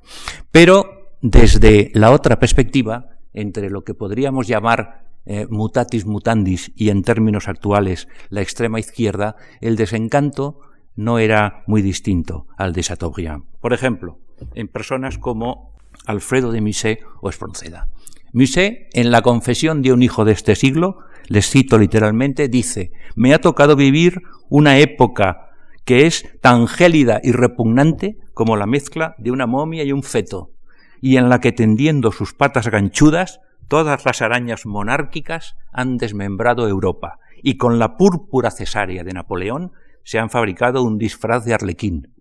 Pero 0.51 1.15
desde 1.23 1.91
la 1.95 2.11
otra 2.11 2.39
perspectiva, 2.39 3.17
entre 3.33 3.71
lo 3.71 3.85
que 3.85 3.95
podríamos 3.95 4.47
llamar 4.47 5.05
eh, 5.27 5.47
mutatis 5.49 6.07
mutandis 6.07 6.73
y 6.75 6.91
en 6.91 7.03
términos 7.03 7.47
actuales 7.47 8.09
la 8.29 8.41
extrema 8.41 8.81
izquierda, 8.81 9.37
el 9.61 9.77
desencanto 9.77 10.61
no 10.97 11.19
era 11.19 11.63
muy 11.67 11.83
distinto 11.83 12.47
al 12.57 12.73
de 12.73 12.83
Chateaubriand. 12.83 13.45
Por 13.61 13.73
ejemplo, 13.73 14.19
en 14.55 14.69
personas 14.69 15.19
como 15.19 15.73
Alfredo 16.07 16.51
de 16.53 16.61
Musset 16.61 17.01
o 17.21 17.29
Espronceda. 17.29 17.89
Musset, 18.33 18.89
en 18.93 19.11
la 19.11 19.23
confesión 19.23 19.83
de 19.83 19.93
un 19.93 20.03
hijo 20.03 20.25
de 20.25 20.33
este 20.33 20.55
siglo, 20.55 20.99
les 21.27 21.49
cito 21.49 21.79
literalmente, 21.79 22.49
dice, 22.49 22.93
me 23.17 23.35
ha 23.35 23.41
tocado 23.41 23.77
vivir 23.77 24.23
una 24.49 24.79
época 24.79 25.51
que 25.85 26.07
es 26.07 26.27
tan 26.41 26.67
gélida 26.67 27.21
y 27.23 27.33
repugnante 27.33 28.17
como 28.35 28.57
la 28.57 28.67
mezcla 28.67 29.15
de 29.19 29.31
una 29.33 29.47
momia 29.47 29.83
y 29.85 29.93
un 29.93 30.03
feto, 30.03 30.53
y 31.01 31.17
en 31.17 31.29
la 31.29 31.41
que 31.41 31.53
tendiendo 31.53 32.13
sus 32.13 32.35
patas 32.35 32.69
ganchudas, 32.69 33.41
todas 33.69 34.05
las 34.05 34.23
arañas 34.23 34.67
monárquicas 34.67 35.55
han 35.73 35.97
desmembrado 35.97 36.69
Europa, 36.69 37.19
y 37.43 37.57
con 37.57 37.79
la 37.79 37.97
púrpura 37.97 38.51
cesárea 38.51 39.03
de 39.03 39.13
Napoleón 39.13 39.73
se 40.05 40.19
han 40.19 40.31
fabricado 40.31 40.83
un 40.83 40.99
disfraz 40.99 41.45
de 41.45 41.55
arlequín. 41.55 42.15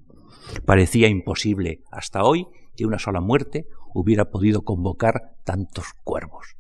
Parecía 0.65 1.07
imposible 1.07 1.81
hasta 1.91 2.23
hoy 2.23 2.47
que 2.75 2.85
una 2.85 2.99
sola 2.99 3.21
muerte 3.21 3.67
hubiera 3.93 4.25
podido 4.29 4.63
convocar 4.63 5.35
tantos 5.43 5.93
cuervos. 6.03 6.55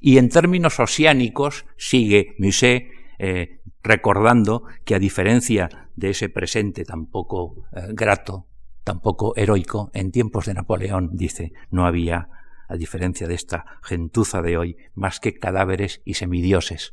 Y 0.00 0.18
en 0.18 0.28
términos 0.28 0.78
oceánicos, 0.78 1.66
sigue 1.76 2.34
Musset 2.38 2.88
eh, 3.18 3.60
recordando 3.82 4.64
que 4.84 4.94
a 4.94 4.98
diferencia 4.98 5.88
de 5.96 6.10
ese 6.10 6.28
presente 6.28 6.84
tan 6.84 7.06
poco 7.06 7.64
eh, 7.72 7.88
grato, 7.90 8.46
tan 8.84 9.00
poco 9.00 9.34
heroico, 9.36 9.90
en 9.94 10.12
tiempos 10.12 10.46
de 10.46 10.54
Napoleón, 10.54 11.10
dice, 11.12 11.52
no 11.70 11.86
había, 11.86 12.28
a 12.68 12.76
diferencia 12.76 13.26
de 13.26 13.34
esta 13.34 13.64
gentuza 13.82 14.40
de 14.42 14.56
hoy, 14.56 14.76
más 14.94 15.20
que 15.20 15.38
cadáveres 15.38 16.00
y 16.04 16.14
semidioses. 16.14 16.92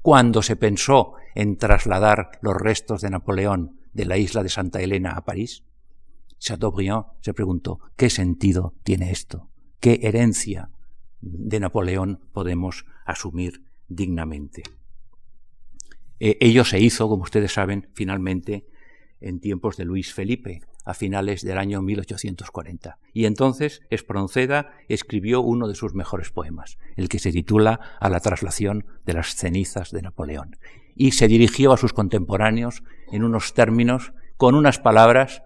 Cuando 0.00 0.42
se 0.42 0.56
pensó 0.56 1.14
en 1.34 1.58
trasladar 1.58 2.30
los 2.40 2.56
restos 2.56 3.02
de 3.02 3.10
Napoleón 3.10 3.80
de 3.92 4.06
la 4.06 4.16
isla 4.16 4.42
de 4.42 4.48
Santa 4.48 4.80
Elena 4.80 5.12
a 5.12 5.24
París, 5.24 5.64
Chateaubriand 6.38 7.04
se 7.20 7.34
preguntó, 7.34 7.80
¿qué 7.96 8.10
sentido 8.10 8.74
tiene 8.82 9.10
esto? 9.10 9.48
¿Qué 9.80 10.00
herencia 10.02 10.70
de 11.20 11.60
Napoleón 11.60 12.20
podemos 12.32 12.86
asumir 13.04 13.62
dignamente? 13.88 14.62
Eh, 16.18 16.38
ello 16.40 16.64
se 16.64 16.80
hizo, 16.80 17.08
como 17.08 17.24
ustedes 17.24 17.52
saben, 17.52 17.88
finalmente 17.94 18.66
en 19.20 19.40
tiempos 19.40 19.76
de 19.76 19.84
Luis 19.84 20.12
Felipe, 20.12 20.62
a 20.84 20.94
finales 20.94 21.42
del 21.42 21.58
año 21.58 21.82
1840. 21.82 22.98
Y 23.12 23.24
entonces 23.24 23.82
Espronceda 23.90 24.70
escribió 24.88 25.40
uno 25.40 25.68
de 25.68 25.74
sus 25.74 25.94
mejores 25.94 26.30
poemas, 26.30 26.78
el 26.96 27.08
que 27.08 27.18
se 27.18 27.32
titula 27.32 27.80
A 28.00 28.08
la 28.08 28.20
traslación 28.20 28.86
de 29.04 29.14
las 29.14 29.34
cenizas 29.34 29.90
de 29.90 30.02
Napoleón. 30.02 30.56
Y 30.94 31.10
se 31.10 31.28
dirigió 31.28 31.72
a 31.72 31.76
sus 31.76 31.92
contemporáneos 31.92 32.84
en 33.10 33.24
unos 33.24 33.52
términos, 33.52 34.12
con 34.36 34.54
unas 34.54 34.78
palabras 34.78 35.42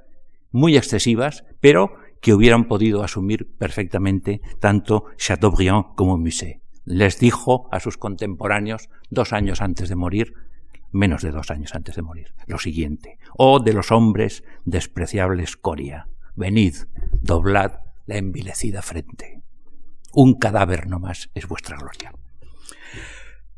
muy 0.50 0.76
excesivas, 0.76 1.44
pero 1.60 1.94
que 2.20 2.34
hubieran 2.34 2.66
podido 2.66 3.02
asumir 3.02 3.50
perfectamente 3.56 4.40
tanto 4.60 5.06
Chateaubriand 5.16 5.94
como 5.94 6.18
Musset. 6.18 6.60
Les 6.84 7.18
dijo 7.18 7.68
a 7.70 7.80
sus 7.80 7.96
contemporáneos, 7.96 8.88
dos 9.10 9.32
años 9.32 9.60
antes 9.60 9.88
de 9.88 9.96
morir, 9.96 10.34
menos 10.92 11.22
de 11.22 11.30
dos 11.30 11.50
años 11.50 11.74
antes 11.74 11.96
de 11.96 12.02
morir. 12.02 12.34
Lo 12.46 12.58
siguiente, 12.58 13.18
oh 13.36 13.60
de 13.60 13.72
los 13.72 13.92
hombres 13.92 14.44
despreciable 14.64 15.42
escoria, 15.42 16.08
venid, 16.34 16.74
doblad 17.20 17.80
la 18.06 18.16
envilecida 18.16 18.82
frente. 18.82 19.42
Un 20.12 20.34
cadáver 20.34 20.88
no 20.88 20.98
más 20.98 21.30
es 21.34 21.46
vuestra 21.46 21.76
gloria. 21.76 22.12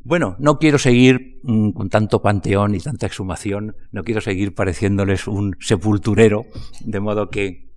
Bueno, 0.04 0.36
no 0.38 0.58
quiero 0.58 0.78
seguir 0.78 1.40
mm, 1.42 1.70
con 1.70 1.88
tanto 1.88 2.22
panteón 2.22 2.74
y 2.74 2.80
tanta 2.80 3.06
exhumación, 3.06 3.76
no 3.92 4.02
quiero 4.02 4.20
seguir 4.20 4.54
pareciéndoles 4.54 5.28
un 5.28 5.56
sepulturero, 5.60 6.44
de 6.80 7.00
modo 7.00 7.30
que 7.30 7.71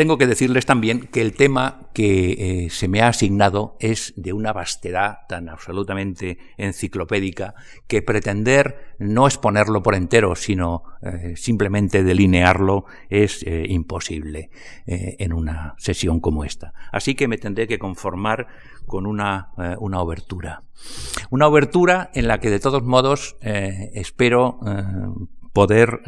tengo 0.00 0.16
que 0.16 0.26
decirles 0.26 0.64
también 0.64 1.08
que 1.12 1.20
el 1.20 1.34
tema 1.34 1.90
que 1.92 2.64
eh, 2.64 2.70
se 2.70 2.88
me 2.88 3.02
ha 3.02 3.08
asignado 3.08 3.76
es 3.80 4.14
de 4.16 4.32
una 4.32 4.54
vastedad 4.54 5.18
tan 5.28 5.50
absolutamente 5.50 6.38
enciclopédica 6.56 7.54
que 7.86 8.00
pretender 8.00 8.96
no 8.98 9.26
exponerlo 9.26 9.82
por 9.82 9.94
entero, 9.94 10.36
sino 10.36 10.84
eh, 11.02 11.34
simplemente 11.36 12.02
delinearlo 12.02 12.86
es 13.10 13.42
eh, 13.42 13.66
imposible 13.68 14.48
en 14.86 15.34
una 15.34 15.74
sesión 15.76 16.18
como 16.18 16.44
esta. 16.44 16.72
Así 16.92 17.14
que 17.14 17.28
me 17.28 17.36
tendré 17.36 17.68
que 17.68 17.78
conformar 17.78 18.46
con 18.86 19.04
una, 19.04 19.50
una 19.80 20.00
obertura. 20.00 20.62
Una 21.28 21.46
obertura 21.46 22.10
en 22.14 22.26
la 22.26 22.40
que 22.40 22.48
de 22.48 22.58
todos 22.58 22.84
modos 22.84 23.36
espero 23.42 24.60
poder 25.52 26.00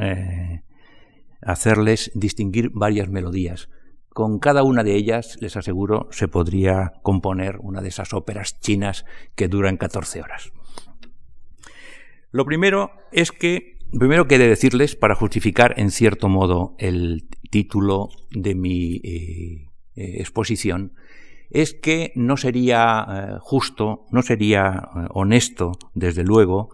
hacerles 1.42 2.10
distinguir 2.14 2.70
varias 2.72 3.10
melodías 3.10 3.68
con 4.12 4.38
cada 4.38 4.62
una 4.62 4.84
de 4.84 4.94
ellas, 4.94 5.38
les 5.40 5.56
aseguro, 5.56 6.08
se 6.10 6.28
podría 6.28 6.92
componer 7.02 7.56
una 7.60 7.80
de 7.80 7.88
esas 7.88 8.12
óperas 8.12 8.60
chinas 8.60 9.06
que 9.34 9.48
duran 9.48 9.76
14 9.76 10.22
horas. 10.22 10.52
Lo 12.30 12.44
primero 12.44 12.90
es 13.10 13.32
que, 13.32 13.78
primero 13.98 14.26
que 14.26 14.36
he 14.36 14.38
de 14.38 14.48
decirles, 14.48 14.96
para 14.96 15.14
justificar 15.14 15.74
en 15.78 15.90
cierto 15.90 16.28
modo 16.28 16.74
el 16.78 17.26
título 17.50 18.08
de 18.30 18.54
mi 18.54 18.96
eh, 18.96 19.68
eh, 19.96 20.16
exposición, 20.20 20.92
es 21.50 21.74
que 21.74 22.12
no 22.14 22.36
sería 22.36 23.06
eh, 23.08 23.36
justo, 23.40 24.06
no 24.10 24.22
sería 24.22 24.88
honesto, 25.10 25.72
desde 25.94 26.24
luego, 26.24 26.70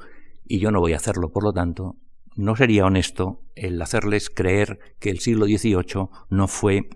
y 0.46 0.60
yo 0.60 0.70
no 0.70 0.80
voy 0.80 0.92
a 0.92 0.96
hacerlo 0.96 1.30
por 1.30 1.42
lo 1.42 1.52
tanto, 1.52 1.96
no 2.36 2.54
sería 2.54 2.86
honesto 2.86 3.42
el 3.56 3.82
hacerles 3.82 4.30
creer 4.30 4.78
que 5.00 5.10
el 5.10 5.18
siglo 5.18 5.46
XVIII 5.46 6.08
no 6.30 6.46
fue 6.46 6.88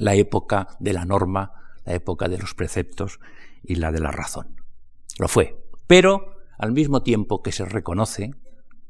la 0.00 0.14
época 0.14 0.66
de 0.80 0.94
la 0.94 1.04
norma, 1.04 1.52
la 1.84 1.94
época 1.94 2.28
de 2.28 2.38
los 2.38 2.54
preceptos 2.54 3.20
y 3.62 3.74
la 3.76 3.92
de 3.92 4.00
la 4.00 4.10
razón. 4.10 4.56
Lo 5.18 5.28
fue. 5.28 5.62
Pero 5.86 6.36
al 6.58 6.72
mismo 6.72 7.02
tiempo 7.02 7.42
que 7.42 7.52
se 7.52 7.66
reconoce 7.66 8.30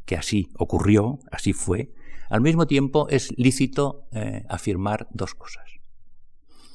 que 0.05 0.17
así 0.17 0.49
ocurrió, 0.57 1.19
así 1.31 1.53
fue, 1.53 1.93
al 2.31 2.41
mismo 2.41 2.67
tiempo 2.67 3.09
es 3.09 3.37
lícito 3.37 4.07
eh, 4.13 4.45
afirmar 4.49 5.09
dos 5.11 5.35
cosas. 5.35 5.65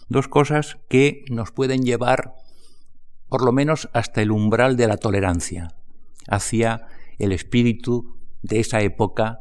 Dos 0.09 0.27
cosas 0.27 0.77
que 0.89 1.23
nos 1.29 1.51
pueden 1.51 1.83
llevar 1.83 2.33
por 3.29 3.43
lo 3.43 3.53
menos 3.53 3.89
hasta 3.93 4.21
el 4.21 4.31
umbral 4.31 4.75
de 4.75 4.87
la 4.87 4.97
tolerancia 4.97 5.69
hacia 6.27 6.87
el 7.17 7.31
espíritu 7.31 8.17
de 8.41 8.59
esa 8.59 8.81
época 8.81 9.39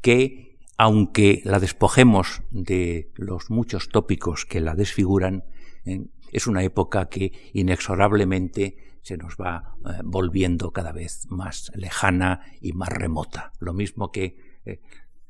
que 0.00 0.45
aunque 0.76 1.40
la 1.44 1.58
despojemos 1.58 2.42
de 2.50 3.10
los 3.14 3.50
muchos 3.50 3.88
tópicos 3.88 4.44
que 4.44 4.60
la 4.60 4.74
desfiguran, 4.74 5.44
¿eh? 5.84 6.04
es 6.32 6.46
una 6.46 6.62
época 6.62 7.08
que 7.08 7.32
inexorablemente 7.54 8.98
se 9.02 9.16
nos 9.16 9.36
va 9.36 9.76
eh, 9.84 10.00
volviendo 10.04 10.72
cada 10.72 10.92
vez 10.92 11.26
más 11.30 11.72
lejana 11.74 12.40
y 12.60 12.72
más 12.72 12.90
remota. 12.90 13.52
Lo 13.58 13.72
mismo 13.72 14.10
que 14.12 14.60
eh, 14.66 14.80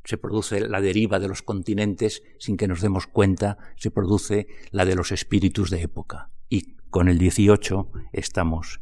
se 0.05 0.19
produce 0.19 0.61
la 0.61 0.81
deriva 0.81 1.19
de 1.19 1.29
los 1.29 1.43
continentes 1.43 2.23
sin 2.39 2.57
que 2.57 2.69
nos 2.69 2.81
demos 2.81 3.07
cuenta, 3.07 3.59
se 3.77 3.91
produce 3.91 4.47
la 4.71 4.85
de 4.85 4.95
los 4.95 5.13
espíritus 5.13 5.71
de 5.71 5.83
época. 5.83 6.31
Y 6.49 6.77
con 6.91 7.09
el 7.09 7.19
18 7.19 7.91
estamos 8.13 8.81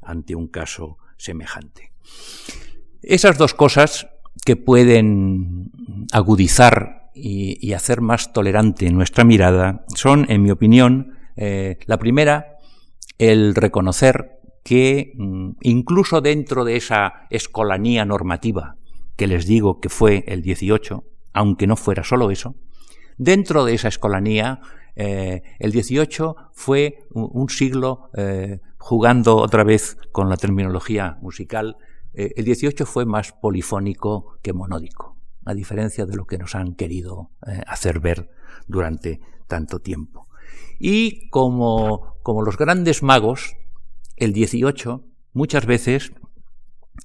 ante 0.00 0.34
un 0.34 0.48
caso 0.48 0.96
semejante. 1.18 1.92
Esas 3.02 3.36
dos 3.36 3.52
cosas 3.52 4.08
que 4.48 4.56
pueden 4.56 5.70
agudizar 6.10 7.10
y, 7.14 7.74
hacer 7.74 8.00
más 8.00 8.32
tolerante 8.32 8.90
nuestra 8.90 9.22
mirada 9.22 9.84
son, 9.94 10.24
en 10.30 10.42
mi 10.42 10.50
opinión, 10.50 11.18
eh, 11.36 11.76
la 11.84 11.98
primera, 11.98 12.56
el 13.18 13.54
reconocer 13.54 14.38
que 14.64 15.12
mm, 15.18 15.50
incluso 15.60 16.22
dentro 16.22 16.64
de 16.64 16.76
esa 16.76 17.26
escolanía 17.28 18.06
normativa 18.06 18.76
que 19.16 19.26
les 19.26 19.46
digo 19.46 19.80
que 19.80 19.90
fue 19.90 20.24
el 20.26 20.40
18, 20.40 21.04
aunque 21.34 21.66
no 21.66 21.76
fuera 21.76 22.02
solo 22.02 22.30
eso, 22.30 22.54
dentro 23.18 23.66
de 23.66 23.74
esa 23.74 23.88
escolanía, 23.88 24.60
eh, 24.96 25.42
el 25.58 25.72
18 25.72 26.36
fue 26.54 27.06
un, 27.12 27.50
siglo, 27.50 28.08
eh, 28.16 28.60
jugando 28.78 29.36
otra 29.36 29.62
vez 29.62 29.98
con 30.10 30.30
la 30.30 30.38
terminología 30.38 31.18
musical, 31.20 31.76
eh, 32.14 32.32
el 32.36 32.44
18 32.44 32.86
fue 32.86 33.06
más 33.06 33.32
polifónico 33.32 34.38
que 34.42 34.52
monódico, 34.52 35.16
a 35.44 35.54
diferencia 35.54 36.06
de 36.06 36.16
lo 36.16 36.26
que 36.26 36.38
nos 36.38 36.54
han 36.54 36.74
querido 36.74 37.30
hacer 37.66 38.00
ver 38.00 38.30
durante 38.66 39.20
tanto 39.46 39.80
tiempo. 39.80 40.28
Y 40.78 41.28
como, 41.30 42.16
como 42.22 42.42
los 42.42 42.56
grandes 42.56 43.02
magos, 43.02 43.56
el 44.16 44.32
18 44.32 45.04
muchas 45.32 45.66
veces 45.66 46.12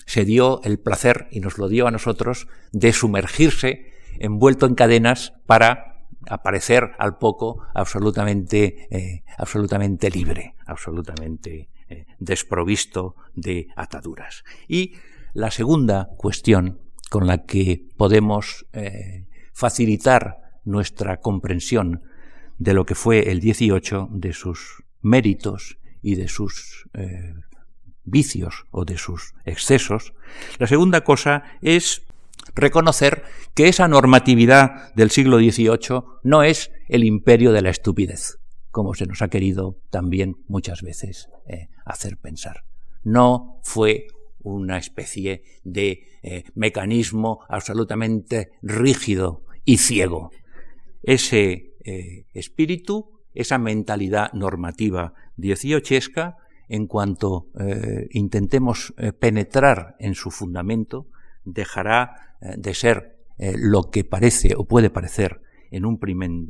se 0.05 0.25
dio 0.25 0.61
el 0.63 0.79
placer, 0.79 1.27
y 1.31 1.39
nos 1.39 1.57
lo 1.57 1.67
dio 1.67 1.87
a 1.87 1.91
nosotros, 1.91 2.47
de 2.71 2.93
sumergirse 2.93 3.93
envuelto 4.19 4.65
en 4.65 4.75
cadenas 4.75 5.33
para 5.45 6.07
aparecer 6.29 6.91
al 6.99 7.17
poco 7.17 7.63
absolutamente, 7.73 8.87
eh, 8.91 9.23
absolutamente 9.37 10.09
libre, 10.09 10.55
absolutamente 10.65 11.69
eh, 11.93 12.05
desprovisto 12.19 13.15
de 13.35 13.67
ataduras. 13.75 14.43
Y 14.67 14.93
la 15.33 15.51
segunda 15.51 16.09
cuestión 16.17 16.79
con 17.09 17.27
la 17.27 17.45
que 17.45 17.85
podemos 17.97 18.65
eh, 18.73 19.25
facilitar 19.53 20.59
nuestra 20.65 21.17
comprensión 21.17 22.03
de 22.57 22.73
lo 22.73 22.85
que 22.85 22.95
fue 22.95 23.31
el 23.31 23.39
18, 23.39 24.09
de 24.11 24.33
sus 24.33 24.83
méritos 25.01 25.77
y 26.01 26.15
de 26.15 26.27
sus 26.27 26.87
vicios 28.03 28.65
o 28.71 28.85
de 28.85 28.97
sus 28.97 29.33
excesos. 29.45 30.13
La 30.59 30.67
segunda 30.67 31.01
cosa 31.01 31.43
es 31.61 32.03
reconocer 32.55 33.23
que 33.53 33.67
esa 33.67 33.87
normatividad 33.87 34.93
del 34.95 35.11
siglo 35.11 35.37
XVIII 35.37 36.03
no 36.23 36.43
es 36.43 36.71
el 36.87 37.03
imperio 37.03 37.51
de 37.51 37.61
la 37.61 37.69
estupidez, 37.69 38.39
como 38.73 38.95
se 38.95 39.05
nos 39.05 39.21
ha 39.21 39.27
querido 39.27 39.77
también 39.91 40.35
muchas 40.47 40.81
veces 40.81 41.29
eh, 41.45 41.69
hacer 41.85 42.17
pensar. 42.17 42.65
No 43.03 43.59
fue 43.61 44.07
una 44.39 44.79
especie 44.79 45.43
de 45.63 46.07
eh, 46.23 46.43
mecanismo 46.55 47.41
absolutamente 47.49 48.49
rígido 48.63 49.43
y 49.63 49.77
ciego. 49.77 50.31
Ese 51.03 51.75
eh, 51.85 52.25
espíritu, 52.33 53.21
esa 53.35 53.59
mentalidad 53.59 54.33
normativa 54.33 55.13
dieciochesca, 55.37 56.37
en 56.67 56.87
cuanto 56.87 57.49
intentemos 58.11 58.93
penetrar 59.19 59.95
en 59.99 60.15
su 60.15 60.31
fundamento, 60.31 61.07
dejará 61.43 62.37
de 62.57 62.73
ser 62.73 63.17
lo 63.37 63.91
que 63.91 64.05
parece 64.05 64.55
o 64.55 64.65
puede 64.65 64.89
parecer 64.89 65.41
en 65.71 65.85
un, 65.85 65.99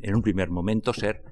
en 0.02 0.16
un 0.16 0.22
primer 0.22 0.50
momento 0.50 0.94
ser 0.94 1.24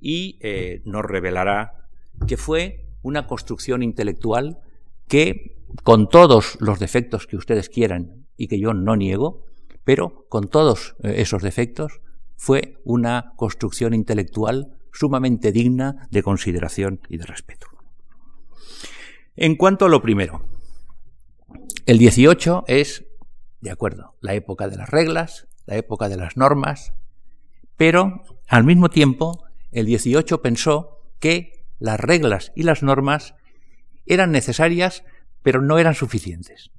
y 0.00 0.38
nos 0.84 1.04
revelará 1.04 1.86
que 2.26 2.36
fue 2.36 2.86
una 3.02 3.26
construcción 3.26 3.82
intelectual 3.82 4.58
que, 5.08 5.56
con 5.82 6.08
todos 6.08 6.56
los 6.60 6.78
defectos 6.78 7.26
que 7.26 7.36
ustedes 7.36 7.68
quieran 7.68 8.26
y 8.36 8.48
que 8.48 8.58
yo 8.58 8.74
no 8.74 8.96
niego, 8.96 9.44
pero 9.84 10.26
con 10.28 10.48
todos 10.48 10.96
esos 11.02 11.42
defectos, 11.42 12.00
fue 12.36 12.78
una 12.84 13.32
construcción 13.36 13.92
intelectual 13.92 14.78
sumamente 14.92 15.52
digna 15.52 16.08
de 16.10 16.22
consideración 16.22 17.00
y 17.08 17.18
de 17.18 17.26
respeto. 17.26 17.66
En 19.36 19.56
cuanto 19.56 19.86
a 19.86 19.88
lo 19.88 20.02
primero, 20.02 20.42
el 21.86 21.98
18 21.98 22.64
es, 22.66 23.04
de 23.60 23.70
acuerdo, 23.70 24.14
la 24.20 24.34
época 24.34 24.68
de 24.68 24.76
las 24.76 24.88
reglas, 24.88 25.48
la 25.66 25.76
época 25.76 26.08
de 26.08 26.16
las 26.16 26.36
normas, 26.36 26.92
pero 27.76 28.22
al 28.48 28.64
mismo 28.64 28.90
tiempo 28.90 29.44
el 29.72 29.86
18 29.86 30.42
pensó 30.42 30.98
que 31.18 31.64
las 31.78 31.98
reglas 31.98 32.52
y 32.54 32.62
las 32.62 32.82
normas 32.82 33.34
eran 34.06 34.32
necesarias, 34.32 35.04
pero 35.42 35.62
no 35.62 35.78
eran 35.78 35.94
suficientes. 35.94 36.70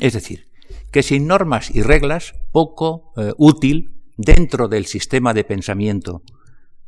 Es 0.00 0.12
decir, 0.12 0.48
que 0.90 1.02
sin 1.02 1.26
normas 1.26 1.74
y 1.74 1.82
reglas, 1.82 2.34
poco 2.52 3.12
eh, 3.16 3.32
útil 3.38 4.02
dentro 4.16 4.68
del 4.68 4.86
sistema 4.86 5.34
de 5.34 5.44
pensamiento 5.44 6.22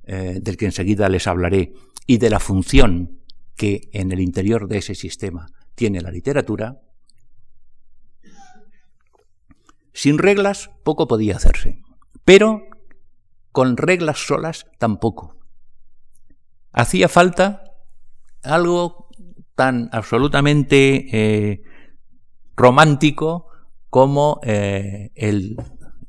eh, 0.04 0.38
del 0.40 0.56
que 0.56 0.66
enseguida 0.66 1.08
les 1.08 1.26
hablaré 1.26 1.72
y 2.06 2.18
de 2.18 2.30
la 2.30 2.40
función 2.40 3.20
que 3.56 3.88
en 3.92 4.12
el 4.12 4.20
interior 4.20 4.68
de 4.68 4.78
ese 4.78 4.94
sistema 4.94 5.46
tiene 5.74 6.00
la 6.00 6.10
literatura, 6.10 6.80
sin 9.92 10.18
reglas 10.18 10.70
poco 10.84 11.08
podía 11.08 11.36
hacerse, 11.36 11.82
pero 12.24 12.62
con 13.58 13.76
reglas 13.76 14.24
solas 14.24 14.66
tampoco. 14.78 15.34
Hacía 16.70 17.08
falta 17.08 17.74
algo 18.44 19.08
tan 19.56 19.88
absolutamente 19.90 21.08
eh, 21.10 21.62
romántico 22.54 23.48
como 23.90 24.38
eh, 24.44 25.10
el 25.16 25.56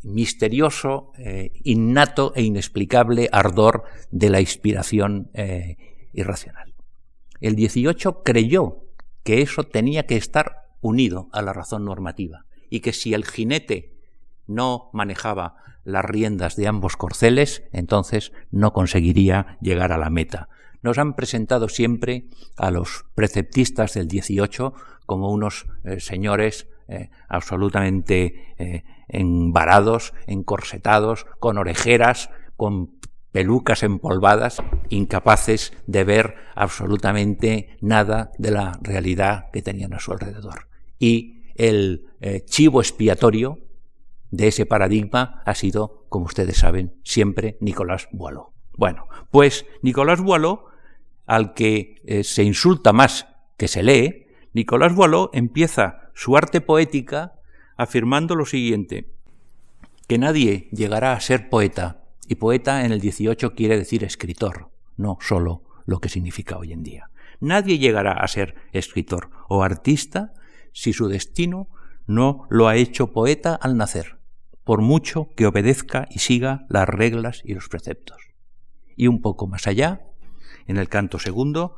misterioso, 0.03 1.11
eh, 1.17 1.51
innato 1.63 2.33
e 2.35 2.43
inexplicable 2.43 3.29
ardor 3.31 3.85
de 4.11 4.29
la 4.29 4.41
inspiración 4.41 5.31
irracional. 6.13 6.75
El 7.41 7.55
18 7.55 8.21
creyó 8.21 8.83
que 9.23 9.41
eso 9.41 9.63
tenía 9.63 10.05
que 10.05 10.17
estar 10.17 10.67
unido 10.81 11.29
a 11.31 11.41
la 11.41 11.53
razón 11.53 11.83
normativa 11.83 12.45
y 12.69 12.81
que 12.81 12.93
si 12.93 13.15
el 13.15 13.25
jinete 13.25 13.88
no 14.49 14.89
manejaba 14.91 15.55
las 15.85 16.03
riendas 16.03 16.55
de 16.55 16.67
ambos 16.67 16.97
corceles, 16.97 17.63
entonces 17.71 18.33
no 18.51 18.73
conseguiría 18.73 19.57
llegar 19.61 19.93
a 19.93 19.97
la 19.97 20.09
meta. 20.09 20.49
Nos 20.81 20.97
han 20.97 21.15
presentado 21.15 21.69
siempre 21.69 22.25
a 22.57 22.71
los 22.71 23.05
preceptistas 23.15 23.93
del 23.93 24.07
18 24.07 24.73
como 25.05 25.31
unos 25.31 25.67
eh, 25.83 25.99
señores 25.99 26.67
eh, 26.87 27.09
absolutamente 27.27 28.55
eh, 28.57 28.83
envarados, 29.07 30.13
encorsetados, 30.27 31.25
con 31.39 31.57
orejeras, 31.57 32.29
con 32.57 32.99
pelucas 33.31 33.83
empolvadas, 33.83 34.61
incapaces 34.89 35.73
de 35.85 36.03
ver 36.03 36.35
absolutamente 36.55 37.77
nada 37.81 38.31
de 38.37 38.51
la 38.51 38.79
realidad 38.81 39.49
que 39.51 39.61
tenían 39.61 39.93
a 39.93 39.99
su 39.99 40.11
alrededor. 40.11 40.67
Y 40.97 41.43
el 41.55 42.07
eh, 42.21 42.43
chivo 42.45 42.81
expiatorio 42.81 43.59
de 44.31 44.47
ese 44.47 44.65
paradigma 44.65 45.41
ha 45.45 45.55
sido, 45.55 46.05
como 46.09 46.25
ustedes 46.25 46.57
saben, 46.57 46.93
siempre 47.03 47.57
Nicolás 47.59 48.07
Boileau. 48.11 48.51
Bueno, 48.77 49.07
pues 49.31 49.65
Nicolás 49.81 50.21
Boileau, 50.21 50.65
al 51.25 51.53
que 51.53 52.01
eh, 52.05 52.23
se 52.23 52.43
insulta 52.43 52.93
más 52.93 53.27
que 53.57 53.67
se 53.67 53.83
lee, 53.83 54.27
Nicolás 54.53 54.95
Boileau 54.95 55.29
empieza 55.33 56.11
su 56.13 56.37
arte 56.37 56.61
poética 56.61 57.33
afirmando 57.77 58.35
lo 58.35 58.45
siguiente, 58.45 59.11
que 60.07 60.17
nadie 60.17 60.69
llegará 60.71 61.13
a 61.13 61.19
ser 61.19 61.49
poeta 61.49 62.03
y 62.27 62.35
poeta 62.35 62.85
en 62.85 62.91
el 62.91 62.99
18 62.99 63.53
quiere 63.55 63.77
decir 63.77 64.03
escritor, 64.03 64.69
no 64.97 65.17
solo 65.21 65.63
lo 65.85 65.99
que 65.99 66.09
significa 66.09 66.57
hoy 66.57 66.73
en 66.73 66.83
día. 66.83 67.09
Nadie 67.39 67.79
llegará 67.79 68.13
a 68.13 68.27
ser 68.27 68.55
escritor 68.71 69.29
o 69.47 69.63
artista 69.63 70.33
si 70.73 70.93
su 70.93 71.07
destino 71.07 71.69
no 72.05 72.47
lo 72.49 72.67
ha 72.67 72.75
hecho 72.75 73.11
poeta 73.11 73.55
al 73.55 73.77
nacer, 73.77 74.18
por 74.69 74.83
mucho 74.83 75.29
que 75.35 75.47
obedezca 75.47 76.07
y 76.11 76.19
siga 76.19 76.67
las 76.69 76.87
reglas 76.87 77.41
y 77.43 77.55
los 77.55 77.69
preceptos. 77.69 78.21
Y 78.95 79.07
un 79.07 79.19
poco 79.19 79.47
más 79.47 79.65
allá, 79.65 80.01
en 80.67 80.77
el 80.77 80.89
canto 80.89 81.17
segundo, 81.17 81.77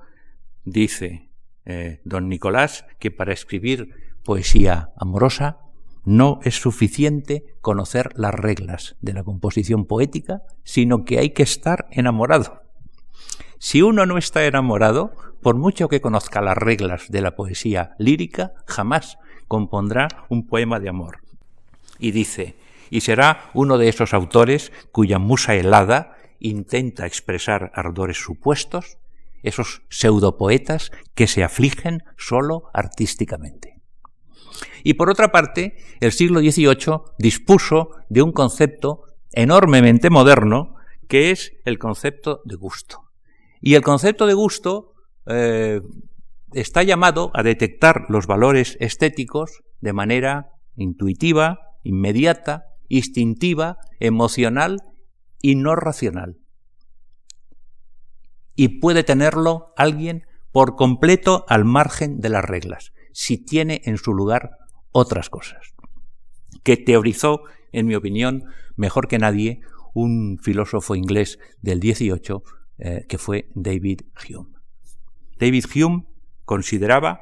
dice 0.65 1.29
eh, 1.63 2.01
don 2.03 2.27
Nicolás 2.27 2.85
que 2.99 3.09
para 3.09 3.31
escribir 3.31 3.95
poesía 4.25 4.89
amorosa 4.97 5.59
no 6.03 6.41
es 6.43 6.55
suficiente 6.55 7.45
conocer 7.61 8.09
las 8.17 8.33
reglas 8.33 8.97
de 8.99 9.13
la 9.13 9.23
composición 9.23 9.85
poética, 9.85 10.41
sino 10.65 11.05
que 11.05 11.17
hay 11.19 11.29
que 11.29 11.43
estar 11.43 11.87
enamorado. 11.91 12.61
Si 13.57 13.81
uno 13.81 14.05
no 14.05 14.17
está 14.17 14.45
enamorado, 14.45 15.13
por 15.41 15.55
mucho 15.55 15.87
que 15.87 16.01
conozca 16.01 16.41
las 16.41 16.57
reglas 16.57 17.05
de 17.07 17.21
la 17.21 17.37
poesía 17.37 17.95
lírica, 17.99 18.51
jamás 18.65 19.17
compondrá 19.47 20.09
un 20.27 20.45
poema 20.45 20.81
de 20.81 20.89
amor. 20.89 21.19
y 21.97 22.09
dice, 22.11 22.55
y 22.91 23.01
será 23.01 23.49
uno 23.55 23.79
de 23.79 23.87
esos 23.87 24.13
autores 24.13 24.71
cuya 24.91 25.17
musa 25.17 25.55
helada 25.55 26.17
intenta 26.39 27.07
expresar 27.07 27.71
ardores 27.73 28.17
supuestos, 28.17 28.97
esos 29.41 29.81
pseudopoetas 29.89 30.91
que 31.15 31.25
se 31.25 31.43
afligen 31.43 32.03
solo 32.17 32.69
artísticamente. 32.73 33.79
Y 34.83 34.95
por 34.95 35.09
otra 35.09 35.31
parte, 35.31 35.77
el 36.01 36.11
siglo 36.11 36.41
XVIII 36.41 37.01
dispuso 37.17 37.91
de 38.09 38.21
un 38.21 38.33
concepto 38.33 39.03
enormemente 39.31 40.09
moderno 40.09 40.75
que 41.07 41.31
es 41.31 41.53
el 41.65 41.79
concepto 41.79 42.41
de 42.45 42.55
gusto. 42.55 43.03
Y 43.61 43.75
el 43.75 43.81
concepto 43.81 44.27
de 44.27 44.33
gusto 44.33 44.93
eh, 45.27 45.81
está 46.53 46.83
llamado 46.83 47.31
a 47.33 47.43
detectar 47.43 48.05
los 48.09 48.27
valores 48.27 48.75
estéticos 48.81 49.63
de 49.79 49.93
manera 49.93 50.51
intuitiva, 50.75 51.77
inmediata, 51.83 52.70
instintiva, 52.91 53.77
emocional 53.99 54.83
y 55.41 55.55
no 55.55 55.75
racional. 55.75 56.37
Y 58.55 58.79
puede 58.79 59.03
tenerlo 59.03 59.73
alguien 59.77 60.25
por 60.51 60.75
completo 60.75 61.45
al 61.47 61.63
margen 61.63 62.19
de 62.19 62.29
las 62.29 62.43
reglas, 62.43 62.91
si 63.13 63.37
tiene 63.37 63.81
en 63.85 63.97
su 63.97 64.13
lugar 64.13 64.57
otras 64.91 65.29
cosas, 65.29 65.73
que 66.63 66.75
teorizó, 66.75 67.43
en 67.71 67.87
mi 67.87 67.95
opinión, 67.95 68.43
mejor 68.75 69.07
que 69.07 69.19
nadie, 69.19 69.61
un 69.93 70.37
filósofo 70.41 70.95
inglés 70.95 71.39
del 71.61 71.79
18, 71.79 72.43
eh, 72.77 73.05
que 73.07 73.17
fue 73.17 73.49
David 73.55 74.01
Hume. 74.27 74.49
David 75.39 75.65
Hume 75.73 76.03
consideraba 76.43 77.21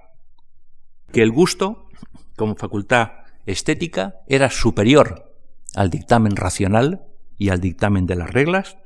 que 1.11 1.21
el 1.21 1.31
gusto, 1.31 1.87
como 2.35 2.55
facultad 2.55 3.11
estética, 3.45 4.15
era 4.27 4.49
superior 4.49 5.28
al 5.75 5.89
dictamen 5.89 6.35
racional 6.35 7.05
y 7.37 7.49
al 7.49 7.61
dictamen 7.61 8.05
de 8.05 8.15
las 8.15 8.31
reglas, 8.31 8.77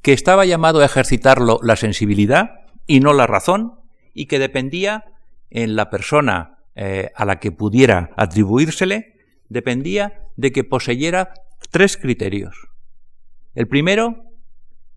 que 0.00 0.12
estaba 0.12 0.44
llamado 0.44 0.80
a 0.80 0.84
ejercitarlo 0.84 1.60
la 1.62 1.76
sensibilidad 1.76 2.50
y 2.86 3.00
no 3.00 3.12
la 3.12 3.26
razón, 3.26 3.74
y 4.14 4.26
que 4.26 4.38
dependía 4.38 5.04
en 5.50 5.76
la 5.76 5.90
persona 5.90 6.58
eh, 6.74 7.10
a 7.14 7.24
la 7.24 7.38
que 7.38 7.52
pudiera 7.52 8.10
atribuírsele, 8.16 9.14
dependía 9.48 10.28
de 10.36 10.52
que 10.52 10.64
poseyera 10.64 11.34
tres 11.70 11.96
criterios. 11.96 12.68
El 13.54 13.68
primero, 13.68 14.24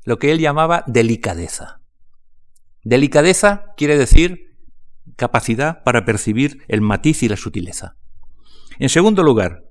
lo 0.05 0.17
que 0.17 0.31
él 0.31 0.39
llamaba 0.39 0.83
delicadeza. 0.87 1.81
Delicadeza 2.83 3.73
quiere 3.75 3.97
decir 3.97 4.55
capacidad 5.15 5.83
para 5.83 6.05
percibir 6.05 6.63
el 6.67 6.81
matiz 6.81 7.23
y 7.23 7.29
la 7.29 7.37
sutileza. 7.37 7.97
En 8.79 8.89
segundo 8.89 9.23
lugar, 9.23 9.64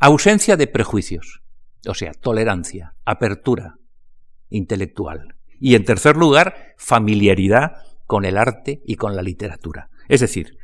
ausencia 0.00 0.56
de 0.56 0.66
prejuicios, 0.66 1.42
o 1.86 1.94
sea, 1.94 2.12
tolerancia, 2.12 2.94
apertura 3.04 3.78
intelectual. 4.48 5.34
Y 5.60 5.74
en 5.74 5.84
tercer 5.84 6.16
lugar, 6.16 6.74
familiaridad 6.76 7.72
con 8.06 8.24
el 8.24 8.38
arte 8.38 8.80
y 8.86 8.94
con 8.94 9.16
la 9.16 9.22
literatura. 9.22 9.90
Es 10.08 10.20
decir, 10.20 10.56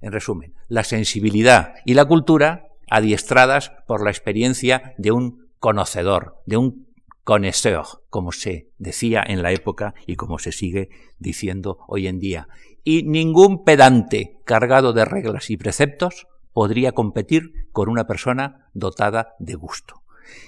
en 0.00 0.12
resumen, 0.12 0.54
la 0.68 0.84
sensibilidad 0.84 1.74
y 1.84 1.94
la 1.94 2.04
cultura 2.04 2.68
adiestradas 2.88 3.72
por 3.86 4.04
la 4.04 4.10
experiencia 4.10 4.94
de 4.98 5.12
un 5.12 5.48
conocedor, 5.58 6.42
de 6.46 6.56
un 6.56 6.88
connoisseur, 7.24 7.84
como 8.08 8.32
se 8.32 8.70
decía 8.78 9.22
en 9.26 9.42
la 9.42 9.52
época 9.52 9.94
y 10.06 10.16
como 10.16 10.38
se 10.38 10.52
sigue 10.52 10.88
diciendo 11.18 11.78
hoy 11.86 12.08
en 12.08 12.18
día. 12.18 12.48
Y 12.82 13.04
ningún 13.04 13.64
pedante 13.64 14.38
cargado 14.44 14.92
de 14.92 15.04
reglas 15.04 15.50
y 15.50 15.56
preceptos 15.56 16.26
podría 16.52 16.92
competir 16.92 17.68
con 17.72 17.88
una 17.88 18.06
persona 18.06 18.68
dotada 18.74 19.34
de 19.38 19.54
gusto. 19.54 20.02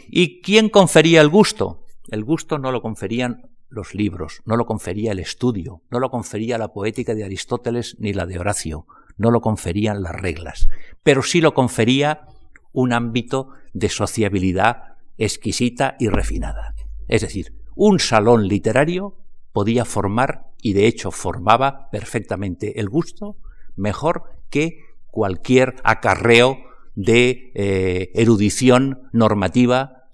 ¿Y 0.09 0.41
quién 0.43 0.69
confería 0.69 1.21
el 1.21 1.29
gusto? 1.29 1.87
El 2.11 2.25
gusto 2.25 2.59
no 2.59 2.73
lo 2.73 2.83
conferían 2.83 3.51
los 3.69 3.95
libros, 3.95 4.43
no 4.45 4.57
lo 4.57 4.67
confería 4.67 5.13
el 5.13 5.19
estudio, 5.19 5.83
no 5.91 5.99
lo 5.99 6.11
confería 6.11 6.59
la 6.59 6.73
poética 6.73 7.15
de 7.15 7.25
Aristóteles 7.25 7.97
ni 7.99 8.13
la 8.13 8.27
de 8.27 8.39
Horacio, 8.39 8.87
no 9.17 9.31
lo 9.31 9.41
conferían 9.41 10.03
las 10.03 10.15
reglas, 10.15 10.69
pero 11.03 11.23
sí 11.23 11.41
lo 11.41 11.55
confería 11.55 12.27
un 12.73 12.93
ámbito 12.93 13.51
de 13.73 13.89
sociabilidad 13.89 14.97
exquisita 15.17 15.97
y 15.99 16.09
refinada. 16.09 16.75
Es 17.09 17.23
decir, 17.23 17.55
un 17.75 17.99
salón 17.99 18.49
literario 18.49 19.17
podía 19.53 19.85
formar, 19.85 20.47
y 20.61 20.73
de 20.73 20.87
hecho 20.87 21.11
formaba 21.11 21.91
perfectamente 21.91 22.81
el 22.81 22.89
gusto, 22.89 23.37
mejor 23.77 24.25
que 24.51 24.81
cualquier 25.13 25.77
acarreo 25.85 26.59
de 26.97 27.53
eh, 27.55 28.11
erudición 28.15 29.09
normativa 29.13 30.09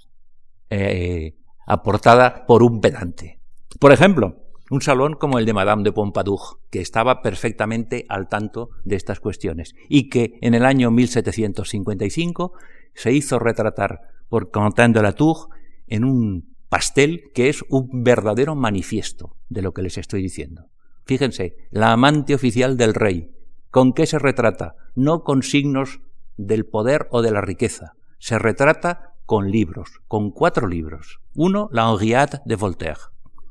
eh, 0.68 1.37
aportada 1.66 2.44
por 2.46 2.62
un 2.62 2.82
pedante. 2.82 3.40
Por 3.80 3.92
ejemplo, 3.92 4.37
un 4.70 4.82
salón 4.82 5.14
como 5.14 5.38
el 5.38 5.46
de 5.46 5.54
Madame 5.54 5.82
de 5.82 5.92
Pompadour, 5.92 6.61
que 6.70 6.80
estaba 6.80 7.22
perfectamente 7.22 8.04
al 8.08 8.28
tanto 8.28 8.70
de 8.84 8.96
estas 8.96 9.20
cuestiones 9.20 9.74
y 9.88 10.11
que 10.11 10.38
en 10.42 10.54
el 10.54 10.66
año 10.66 10.90
1755 10.90 12.52
se 12.94 13.12
hizo 13.12 13.38
retratar 13.38 14.00
por 14.28 14.50
Quentin 14.50 14.92
de 14.92 15.02
la 15.02 15.12
Tour 15.12 15.48
en 15.87 16.04
un 16.04 16.56
pastel 16.68 17.30
que 17.34 17.48
es 17.48 17.64
un 17.70 18.02
verdadero 18.02 18.54
manifiesto 18.54 19.37
de 19.48 19.62
lo 19.62 19.72
que 19.72 19.82
les 19.82 19.96
estoy 19.96 20.22
diciendo. 20.22 20.66
Fíjense, 21.04 21.56
la 21.70 21.92
amante 21.92 22.34
oficial 22.34 22.76
del 22.76 22.92
rey. 22.92 23.30
¿Con 23.70 23.92
qué 23.92 24.06
se 24.06 24.18
retrata? 24.18 24.74
No 24.98 25.22
con 25.22 25.44
signos 25.44 26.00
del 26.37 26.66
poder 26.66 27.06
o 27.12 27.22
de 27.22 27.30
la 27.30 27.40
riqueza. 27.40 27.92
Se 28.18 28.37
retrata 28.37 29.14
con 29.26 29.48
libros, 29.48 30.00
con 30.08 30.32
cuatro 30.32 30.66
libros. 30.66 31.20
Uno, 31.37 31.68
La 31.70 31.88
Henriade 31.88 32.40
de 32.44 32.56
Voltaire. 32.56 32.98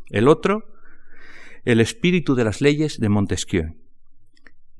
El 0.09 0.27
otro, 0.27 0.65
El 1.63 1.79
espíritu 1.79 2.35
de 2.35 2.43
las 2.43 2.59
leyes 2.59 2.99
de 2.99 3.07
Montesquieu. 3.07 3.77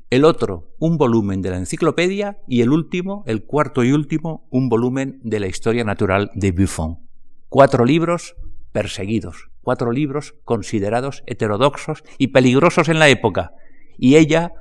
El 0.10 0.26
otro, 0.26 0.76
un 0.78 0.98
volumen 0.98 1.42
de 1.42 1.52
la 1.52 1.58
enciclopedia. 1.58 2.40
Y 2.50 2.60
el 2.60 2.72
último, 2.72 3.24
el 3.28 3.46
cuarto 3.46 3.86
y 3.86 3.94
último, 3.94 4.46
un 4.50 4.68
volumen 4.68 5.22
de 5.24 5.40
la 5.40 5.48
historia 5.48 5.86
natural 5.86 6.32
de 6.34 6.52
Buffon. 6.52 7.00
Cuatro 7.48 7.86
libros 7.86 8.36
perseguidos, 8.74 9.52
cuatro 9.62 9.94
libros 9.94 10.36
considerados 10.44 11.24
heterodoxos 11.28 12.04
y 12.18 12.28
peligrosos 12.28 12.90
en 12.90 13.00
la 13.00 13.08
época. 13.08 13.54
Y 13.98 14.18
ella 14.18 14.52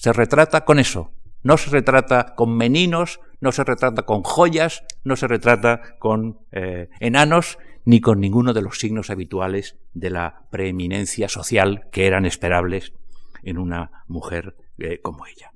se 0.00 0.14
retrata 0.14 0.64
con 0.64 0.78
eso. 0.78 1.12
No 1.42 1.58
se 1.58 1.68
retrata 1.68 2.34
con 2.34 2.56
meninos, 2.56 3.20
no 3.40 3.52
se 3.52 3.64
retrata 3.64 4.02
con 4.06 4.22
joyas, 4.22 4.82
no 5.04 5.14
se 5.14 5.28
retrata 5.28 5.98
con 5.98 6.38
eh, 6.52 6.88
enanos, 7.00 7.58
ni 7.84 8.00
con 8.00 8.18
ninguno 8.18 8.54
de 8.54 8.62
los 8.62 8.78
signos 8.78 9.10
habituales 9.10 9.76
de 9.92 10.08
la 10.08 10.46
preeminencia 10.50 11.28
social 11.28 11.88
que 11.92 12.06
eran 12.06 12.24
esperables 12.24 12.94
en 13.42 13.58
una 13.58 14.04
mujer 14.08 14.56
eh, 14.78 15.00
como 15.02 15.26
ella. 15.26 15.52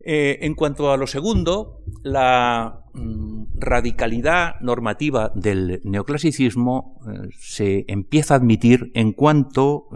Eh, 0.00 0.38
en 0.42 0.54
cuanto 0.54 0.92
a 0.92 0.98
lo 0.98 1.06
segundo, 1.06 1.82
la 2.02 2.84
mm, 2.92 3.44
radicalidad 3.54 4.60
normativa 4.60 5.32
del 5.34 5.80
neoclasicismo 5.84 7.00
se 7.38 7.86
empieza 7.88 8.34
a 8.34 8.36
admitir 8.38 8.90
en 8.94 9.12
cuanto 9.12 9.88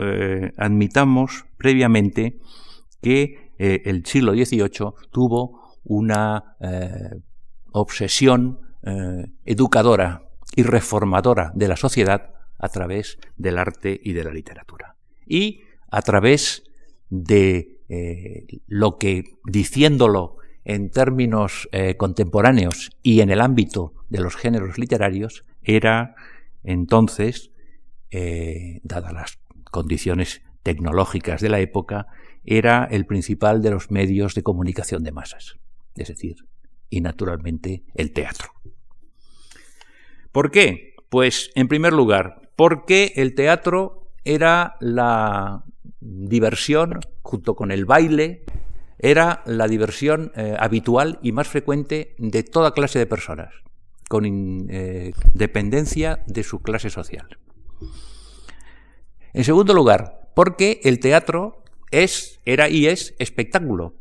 admitamos 0.57 1.45
previamente 1.59 2.39
que 3.05 3.53
el 3.59 4.05
siglo 4.07 4.33
XVIII 4.33 4.95
tuvo 5.11 5.77
una 5.85 6.57
obsesión 7.73 8.61
educadora 9.45 10.23
y 10.57 10.63
reformadora 10.63 11.53
de 11.55 11.69
la 11.69 11.77
sociedad 11.77 12.33
a 12.59 12.69
través 12.69 13.19
del 13.37 13.59
arte 13.59 14.01
y 14.03 14.15
de 14.15 14.25
la 14.25 14.33
literatura. 14.33 14.97
Y 15.27 15.61
a 15.91 16.03
través 16.03 16.65
de 17.11 17.81
eh, 17.89 18.47
lo 18.67 18.99
que, 18.99 19.37
diciéndolo 19.45 20.37
en 20.65 20.91
términos 20.91 21.69
eh, 21.73 21.97
contemporáneos 21.97 22.91
y 23.03 23.21
en 23.21 23.31
el 23.31 23.41
ámbito 23.41 23.93
de 24.09 24.21
los 24.21 24.37
géneros 24.37 24.79
literarios, 24.79 25.45
era 25.63 26.15
entonces, 26.63 27.51
eh, 28.11 28.81
dadas 28.83 29.13
las 29.13 29.39
condiciones 29.71 30.43
tecnológicas 30.63 31.43
de 31.43 31.51
la 31.51 31.61
época, 31.61 32.07
era 32.45 32.85
el 32.85 33.07
principal 33.07 33.63
de 33.63 33.71
los 33.71 33.91
medios 33.91 34.35
de 34.35 34.43
comunicación 34.43 35.03
de 35.03 35.13
masas, 35.13 35.57
es 35.97 36.09
decir, 36.09 36.37
y 36.91 37.01
naturalmente 37.01 37.85
el 37.95 38.13
teatro. 38.13 38.51
¿Por 40.33 40.51
qué? 40.51 40.95
Pues, 41.09 41.51
en 41.55 41.69
primer 41.69 41.93
lugar, 41.93 42.43
porque 42.57 43.13
el 43.17 43.35
teatro 43.35 44.11
era 44.25 44.77
la 44.81 45.65
diversión, 46.01 47.01
junto 47.23 47.55
con 47.55 47.71
el 47.71 47.85
baile, 47.85 48.45
era 48.99 49.43
la 49.47 49.69
diversión 49.69 50.33
eh, 50.35 50.57
habitual 50.59 51.19
y 51.23 51.33
más 51.33 51.49
frecuente 51.49 52.15
de 52.19 52.43
toda 52.43 52.73
clase 52.73 52.99
de 52.99 53.07
personas, 53.07 53.55
con 54.09 54.25
eh, 54.71 55.13
dependencia 55.33 56.23
de 56.27 56.43
su 56.43 56.63
clase 56.63 56.91
social. 56.91 57.39
En 59.33 59.45
segundo 59.45 59.75
lugar, 59.75 60.31
porque 60.35 60.81
el 60.85 61.01
teatro 61.01 61.64
es, 62.03 62.41
era 62.45 62.69
y 62.69 62.87
es 62.87 63.15
espectáculo, 63.19 63.95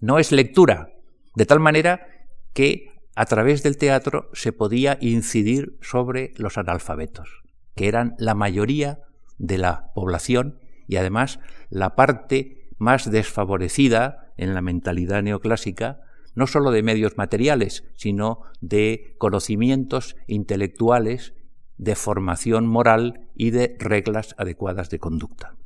no 0.00 0.18
es 0.18 0.32
lectura, 0.32 0.92
De 1.34 1.46
tal 1.46 1.60
manera 1.60 2.08
que 2.52 2.90
a 3.14 3.24
través 3.26 3.62
del 3.62 3.76
teatro 3.76 4.28
se 4.32 4.52
podía 4.52 4.98
incidir 5.00 5.78
sobre 5.80 6.34
los 6.36 6.58
analfabetos, 6.58 7.42
que 7.76 7.88
eran 7.88 8.14
la 8.18 8.34
mayoría 8.34 9.00
de 9.38 9.58
la 9.58 9.92
población 9.94 10.58
y 10.88 10.96
además 10.96 11.38
la 11.70 11.94
parte 11.94 12.68
más 12.78 13.10
desfavorecida 13.10 14.32
en 14.36 14.54
la 14.54 14.62
mentalidad 14.62 15.22
neoclásica, 15.22 16.00
no 16.34 16.46
sólo 16.46 16.70
de 16.70 16.82
medios 16.82 17.16
materiales, 17.16 17.84
sino 17.94 18.42
de 18.60 19.14
conocimientos 19.18 20.16
intelectuales, 20.26 21.34
de 21.76 21.94
formación 21.94 22.66
moral 22.66 23.28
y 23.34 23.50
de 23.50 23.76
reglas 23.78 24.34
adecuadas 24.38 24.90
de 24.90 24.98
conducta. 24.98 25.56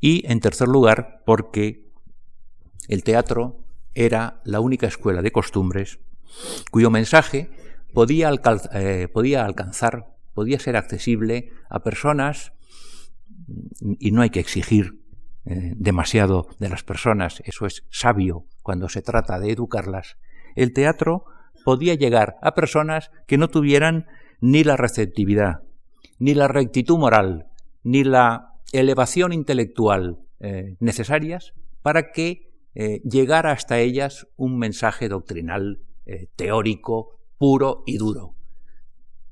Y, 0.00 0.30
en 0.30 0.40
tercer 0.40 0.68
lugar, 0.68 1.22
porque 1.24 1.86
el 2.88 3.02
teatro 3.02 3.58
era 3.94 4.40
la 4.44 4.60
única 4.60 4.86
escuela 4.86 5.22
de 5.22 5.32
costumbres 5.32 5.98
cuyo 6.70 6.90
mensaje 6.90 7.50
podía, 7.94 8.30
eh, 8.74 9.08
podía 9.12 9.44
alcanzar, 9.44 10.16
podía 10.34 10.58
ser 10.58 10.76
accesible 10.76 11.50
a 11.70 11.82
personas, 11.82 12.52
y 13.80 14.10
no 14.10 14.22
hay 14.22 14.30
que 14.30 14.40
exigir 14.40 15.00
eh, 15.44 15.74
demasiado 15.76 16.48
de 16.58 16.68
las 16.68 16.82
personas, 16.82 17.40
eso 17.44 17.66
es 17.66 17.84
sabio 17.90 18.44
cuando 18.62 18.88
se 18.88 19.02
trata 19.02 19.38
de 19.38 19.52
educarlas, 19.52 20.16
el 20.56 20.72
teatro 20.72 21.24
podía 21.64 21.94
llegar 21.94 22.36
a 22.42 22.54
personas 22.54 23.10
que 23.26 23.38
no 23.38 23.48
tuvieran 23.48 24.06
ni 24.40 24.64
la 24.64 24.76
receptividad, 24.76 25.62
ni 26.18 26.34
la 26.34 26.48
rectitud 26.48 26.98
moral, 26.98 27.46
ni 27.82 28.04
la 28.04 28.55
elevación 28.72 29.32
intelectual 29.32 30.18
eh, 30.40 30.76
necesarias 30.80 31.54
para 31.82 32.10
que 32.12 32.50
eh, 32.74 33.00
llegara 33.04 33.52
hasta 33.52 33.78
ellas 33.78 34.26
un 34.36 34.58
mensaje 34.58 35.08
doctrinal, 35.08 35.80
eh, 36.04 36.28
teórico, 36.36 37.18
puro 37.38 37.82
y 37.86 37.96
duro. 37.96 38.34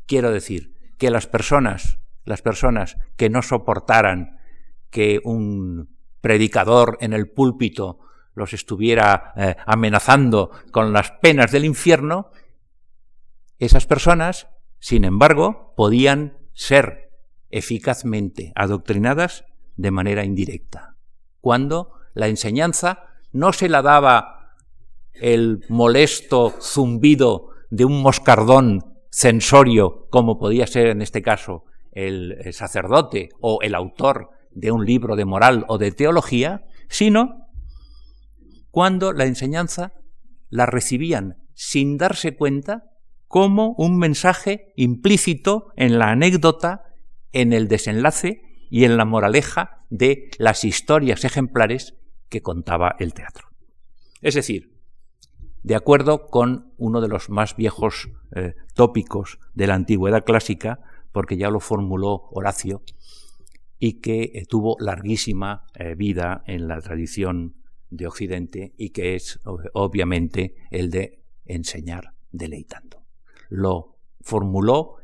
Quiero 0.07 0.31
decir 0.31 0.75
que 0.99 1.11
las 1.11 1.27
personas, 1.27 1.99
las 2.25 2.43
personas 2.43 2.97
que 3.17 3.29
no 3.29 3.43
soportaran 3.43 4.39
que 4.91 5.21
un 5.25 5.91
predicador 6.21 6.97
en 7.01 7.13
el 7.13 7.29
púlpito 7.29 7.99
los 8.35 8.53
estuviera 8.53 9.33
amenazando 9.67 10.51
con 10.73 10.93
las 10.93 11.13
penas 11.13 11.53
del 11.53 11.65
infierno, 11.65 12.31
esas 13.59 13.87
personas, 13.87 14.49
sin 14.81 15.05
embargo, 15.05 15.73
podían 15.77 16.39
ser 16.53 17.04
eficazmente 17.55 18.53
adoctrinadas 18.57 19.45
de 19.77 19.93
manera 19.93 20.25
indirecta, 20.25 20.97
cuando 21.41 21.93
la 22.13 22.27
enseñanza 22.27 23.05
no 23.33 23.53
se 23.53 23.69
la 23.69 23.81
daba 23.81 24.57
el 25.13 25.65
molesto 25.69 26.53
zumbido 26.61 27.51
de 27.71 27.85
un 27.85 28.03
moscardón 28.03 28.99
censorio, 29.11 30.09
como 30.11 30.37
podía 30.39 30.67
ser 30.67 30.89
en 30.89 31.01
este 31.01 31.23
caso 31.23 31.65
el, 31.93 32.53
sacerdote 32.53 33.29
o 33.41 33.61
el 33.63 33.77
autor 33.77 34.31
de 34.51 34.73
un 34.73 34.85
libro 34.85 35.15
de 35.15 35.25
moral 35.25 35.65
o 35.69 35.79
de 35.79 35.93
teología, 35.93 36.65
sino 36.89 37.47
cuando 38.73 39.13
la 39.13 39.27
enseñanza 39.27 39.93
la 40.49 40.67
recibían 40.67 41.37
sin 41.55 41.99
darse 41.99 42.35
cuenta 42.35 42.91
como 43.29 43.75
un 43.79 43.97
mensaje 43.97 44.73
implícito 44.75 45.69
en 45.77 46.01
la 46.01 46.11
anécdota, 46.11 46.83
en 47.35 47.53
el 47.53 47.69
desenlace 47.69 48.41
y 48.71 48.85
en 48.85 48.97
la 48.97 49.05
moraleja 49.05 49.85
de 49.91 50.31
las 50.39 50.65
historias 50.65 51.25
ejemplares 51.25 51.95
que 52.31 52.41
contaba 52.41 52.97
el 52.99 53.13
teatro. 53.13 53.49
Es 54.23 54.35
decir, 54.35 54.73
de 55.63 55.75
acuerdo 55.75 56.29
con 56.29 56.73
uno 56.79 57.01
de 57.01 57.09
los 57.09 57.29
más 57.29 57.57
viejos 57.57 58.09
eh, 58.35 58.55
tópicos 58.75 59.39
de 59.53 59.67
la 59.67 59.75
antigüedad 59.75 60.25
clásica, 60.25 60.81
porque 61.13 61.37
ya 61.37 61.51
lo 61.51 61.61
formuló 61.61 62.29
Horacio, 62.33 62.83
y 63.79 64.01
que 64.01 64.33
eh, 64.35 64.47
tuvo 64.49 64.77
larguísima 64.81 65.67
eh, 65.75 65.95
vida 65.95 66.43
en 66.47 66.69
la 66.69 66.81
tradición 66.81 67.57
de 67.91 68.07
Occidente 68.07 68.73
y 68.79 68.91
que 68.91 69.15
es 69.15 69.41
obviamente 69.45 70.57
el 70.71 70.91
de 70.91 71.23
enseñar 71.45 72.15
deleitando 72.33 73.05
lo 73.55 73.97
formuló 74.21 74.97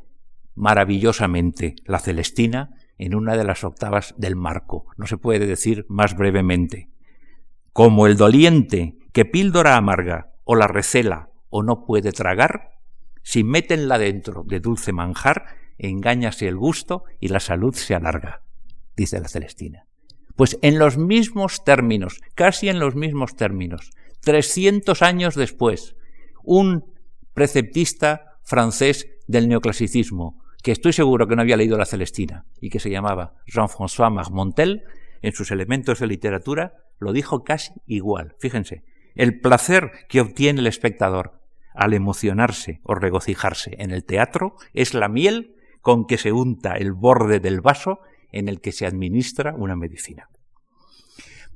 maravillosamente 0.61 1.73
la 1.85 1.97
Celestina 1.97 2.69
en 2.99 3.15
una 3.15 3.35
de 3.35 3.43
las 3.43 3.63
octavas 3.63 4.13
del 4.17 4.35
marco. 4.35 4.85
No 4.95 5.07
se 5.07 5.17
puede 5.17 5.47
decir 5.47 5.87
más 5.89 6.15
brevemente. 6.15 6.87
Como 7.73 8.05
el 8.05 8.15
doliente 8.15 8.95
que 9.11 9.25
píldora 9.25 9.75
amarga 9.75 10.33
o 10.43 10.53
la 10.53 10.67
recela 10.67 11.29
o 11.49 11.63
no 11.63 11.83
puede 11.83 12.11
tragar, 12.11 12.77
si 13.23 13.43
métenla 13.43 13.97
dentro 13.97 14.43
de 14.45 14.59
dulce 14.59 14.93
manjar, 14.93 15.45
engáñase 15.79 16.47
el 16.47 16.57
gusto 16.57 17.05
y 17.19 17.29
la 17.29 17.39
salud 17.39 17.73
se 17.73 17.95
alarga, 17.95 18.43
dice 18.95 19.19
la 19.19 19.29
Celestina. 19.29 19.87
Pues 20.35 20.59
en 20.61 20.77
los 20.77 20.95
mismos 20.99 21.63
términos, 21.63 22.21
casi 22.35 22.69
en 22.69 22.79
los 22.79 22.93
mismos 22.93 23.35
términos, 23.35 23.89
trescientos 24.19 25.01
años 25.01 25.33
después, 25.33 25.95
un 26.43 26.85
preceptista 27.33 28.37
francés 28.43 29.07
del 29.27 29.49
neoclasicismo, 29.49 30.40
que 30.61 30.71
estoy 30.71 30.93
seguro 30.93 31.27
que 31.27 31.35
no 31.35 31.41
había 31.41 31.57
leído 31.57 31.77
la 31.77 31.85
Celestina 31.85 32.45
y 32.59 32.69
que 32.69 32.79
se 32.79 32.89
llamaba 32.89 33.33
Jean-François 33.47 34.11
Marmontel, 34.11 34.83
en 35.21 35.33
sus 35.33 35.51
elementos 35.51 35.99
de 35.99 36.07
literatura, 36.07 36.73
lo 36.99 37.13
dijo 37.13 37.43
casi 37.43 37.73
igual. 37.85 38.35
Fíjense, 38.39 38.83
el 39.15 39.39
placer 39.39 39.91
que 40.09 40.21
obtiene 40.21 40.61
el 40.61 40.67
espectador 40.67 41.39
al 41.73 41.93
emocionarse 41.93 42.79
o 42.83 42.95
regocijarse 42.95 43.75
en 43.79 43.91
el 43.91 44.03
teatro 44.03 44.55
es 44.73 44.93
la 44.93 45.07
miel 45.07 45.55
con 45.81 46.05
que 46.05 46.17
se 46.17 46.31
unta 46.31 46.73
el 46.73 46.93
borde 46.93 47.39
del 47.39 47.61
vaso 47.61 47.99
en 48.31 48.49
el 48.49 48.61
que 48.61 48.71
se 48.71 48.85
administra 48.85 49.53
una 49.55 49.75
medicina. 49.75 50.29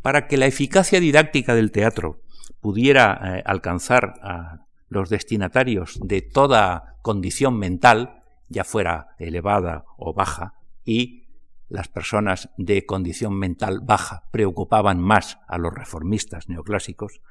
Para 0.02 0.28
que 0.28 0.38
la 0.38 0.46
eficacia 0.46 1.00
didáctica 1.00 1.56
del 1.56 1.72
teatro 1.72 2.22
pudiera 2.60 3.20
eh, 3.38 3.44
alcanzar 3.46 4.16
a 4.22 4.66
los 4.88 5.10
destinatarios 5.10 6.00
de 6.02 6.22
toda 6.22 6.96
condición 7.02 7.58
mental, 7.58 8.24
ya 8.50 8.64
fuera 8.64 9.16
elevada 9.20 9.86
o 9.98 10.14
baja, 10.14 10.54
y 10.84 11.26
las 11.68 11.88
personas 11.88 12.50
de 12.58 12.86
condición 12.86 13.38
mental 13.38 13.80
baja 13.84 14.24
preocupaban 14.32 15.00
más 15.00 15.40
a 15.48 15.58
los 15.58 15.74
reformistas 15.74 16.48
neoclásicos, 16.48 17.22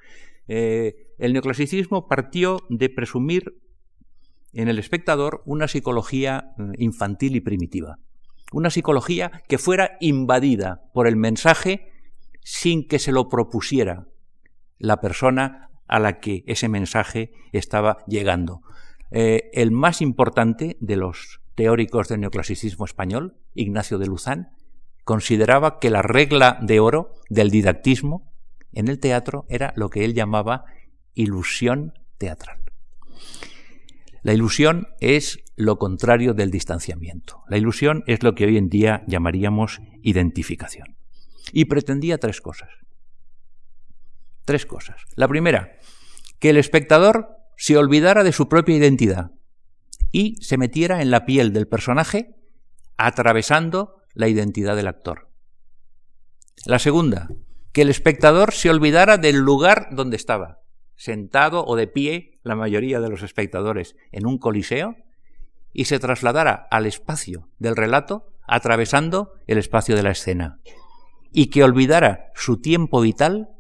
eh, 0.49 1.15
el 1.19 1.33
neoclasicismo 1.33 2.09
partió 2.09 2.59
de 2.69 2.91
presumir 2.91 3.61
en 4.53 4.69
el 4.69 4.79
espectador 4.79 5.43
una 5.47 5.69
psicología 5.69 6.55
eh, 6.59 6.63
infantil 6.79 7.37
y 7.37 7.41
primitiva, 7.41 7.99
una 8.53 8.71
psicología 8.71 9.43
que 9.49 9.59
fuera 9.59 9.97
invadida 10.01 10.83
por 10.93 11.07
el 11.07 11.17
mensaje 11.17 11.91
sin 12.43 12.87
que 12.87 12.99
se 12.99 13.13
lo 13.13 13.29
propusiera 13.29 14.07
la 14.79 15.01
persona 15.01 15.71
a 15.87 15.99
la 15.99 16.19
que 16.21 16.45
ese 16.47 16.69
mensaje 16.69 17.33
estaba 17.53 17.99
llegando. 18.07 18.61
Eh, 19.11 19.51
el 19.53 19.71
más 19.71 20.01
importante 20.01 20.77
de 20.81 20.97
los 20.97 21.41
teóricos 21.55 22.09
del 22.09 22.21
neoclasicismo 22.21 22.85
español, 22.85 23.37
Ignacio 23.55 23.99
de 23.99 24.07
Luzán, 24.07 24.51
consideraba 25.05 25.79
que 25.79 25.91
la 25.91 26.03
regla 26.03 26.59
de 26.63 26.81
oro 26.81 27.13
del 27.29 27.51
didactismo 27.51 28.33
en 28.73 28.89
el 28.89 28.99
teatro 28.99 29.47
era 29.49 29.73
lo 29.77 29.89
que 29.91 30.05
él 30.05 30.15
llamaba 30.15 30.65
ilusión 31.15 31.93
teatral. 32.19 32.59
La 34.23 34.33
ilusión 34.33 34.89
es 35.01 35.39
lo 35.57 35.79
contrario 35.79 36.33
del 36.33 36.51
distanciamiento. 36.51 37.45
La 37.49 37.59
ilusión 37.59 38.03
es 38.07 38.23
lo 38.23 38.35
que 38.35 38.47
hoy 38.47 38.57
en 38.57 38.69
día 38.69 39.05
llamaríamos 39.07 39.81
identificación. 40.03 40.97
Y 41.53 41.67
pretendía 41.67 42.19
tres 42.19 42.41
cosas. 42.41 42.71
Tres 44.45 44.67
cosas. 44.67 45.03
La 45.15 45.29
primera, 45.29 45.77
que 46.39 46.51
el 46.51 46.57
espectador 46.57 47.37
se 47.57 47.77
olvidara 47.77 48.25
de 48.25 48.33
su 48.33 48.49
propia 48.49 48.77
identidad 48.77 49.33
y 50.13 50.37
se 50.43 50.57
metiera 50.57 51.03
en 51.03 51.11
la 51.11 51.27
piel 51.27 51.53
del 51.53 51.69
personaje 51.69 52.37
atravesando 52.97 53.97
la 54.15 54.29
identidad 54.29 54.77
del 54.77 54.87
actor. 54.87 55.31
La 56.67 56.79
segunda, 56.79 57.29
que 57.73 57.83
el 57.83 57.91
espectador 57.91 58.53
se 58.53 58.71
olvidara 58.71 59.19
del 59.19 59.39
lugar 59.39 59.89
donde 59.91 60.17
estaba, 60.17 60.61
sentado 60.95 61.65
o 61.67 61.77
de 61.77 61.89
pie, 61.89 62.39
la 62.45 62.55
mayoría 62.55 63.01
de 63.01 63.09
los 63.09 63.23
espectadores, 63.23 63.97
en 64.13 64.27
un 64.27 64.39
coliseo, 64.39 64.97
y 65.73 65.87
se 65.87 65.99
trasladara 65.99 66.69
al 66.71 66.87
espacio 66.87 67.51
del 67.59 67.75
relato 67.75 68.31
atravesando 68.47 69.33
el 69.47 69.59
espacio 69.59 69.97
de 69.97 70.05
la 70.05 70.13
escena, 70.13 70.61
y 71.33 71.47
que 71.47 71.65
olvidara 71.65 72.31
su 72.35 72.61
tiempo 72.61 73.01
vital 73.01 73.51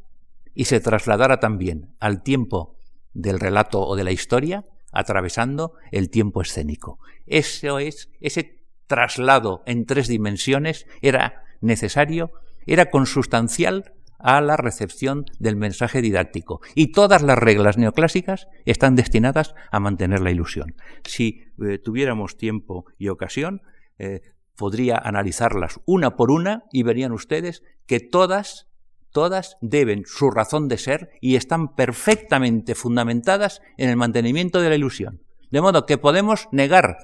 y 0.54 0.66
se 0.66 0.78
trasladara 0.78 1.40
también 1.40 1.96
al 1.98 2.22
tiempo 2.22 2.76
del 3.14 3.40
relato 3.40 3.81
o 3.81 3.96
de 3.96 4.05
la 4.05 4.12
historia, 4.12 4.64
atravesando 4.92 5.74
el 5.90 6.11
tiempo 6.11 6.42
escénico. 6.42 6.98
Eso 7.27 7.79
es, 7.79 8.11
ese 8.20 8.61
traslado 8.87 9.62
en 9.66 9.87
tres 9.87 10.09
dimensiones 10.09 10.87
era 11.00 11.42
necesario, 11.61 12.31
era 12.66 12.90
consustancial 12.90 13.92
a 14.18 14.40
la 14.40 14.57
recepción 14.57 15.27
del 15.38 15.57
mensaje 15.57 16.00
didáctico. 16.00 16.61
Y 16.74 16.92
todas 16.92 17.22
las 17.22 17.38
reglas 17.38 17.77
neoclásicas 17.77 18.48
están 18.64 18.94
destinadas 18.94 19.55
a 19.70 19.81
mantener 19.81 20.20
la 20.20 20.31
ilusión. 20.31 20.74
Si 21.05 21.42
eh, 21.62 21.79
tuviéramos 21.79 22.37
tiempo 22.37 22.87
y 22.96 23.09
ocasión, 23.09 23.61
eh, 23.98 24.20
podría 24.57 24.96
analizarlas 24.96 25.81
una 25.85 26.16
por 26.16 26.31
una 26.31 26.64
y 26.72 26.85
verían 26.85 27.12
ustedes 27.12 27.62
que 27.87 28.00
todas, 28.00 28.66
todas 29.14 29.57
deben 29.61 30.03
su 30.07 30.31
razón 30.31 30.66
de 30.68 30.77
ser 30.77 31.11
y 31.20 31.37
están 31.37 31.74
perfectamente 31.77 32.74
fundamentadas 32.74 33.62
en 33.79 33.88
el 33.88 33.96
mantenimiento 33.96 34.61
de 34.61 34.68
la 34.68 34.74
ilusión. 34.74 35.22
De 35.50 35.61
modo 35.61 35.87
que 35.87 35.98
podemos 35.98 36.48
negar 36.50 36.98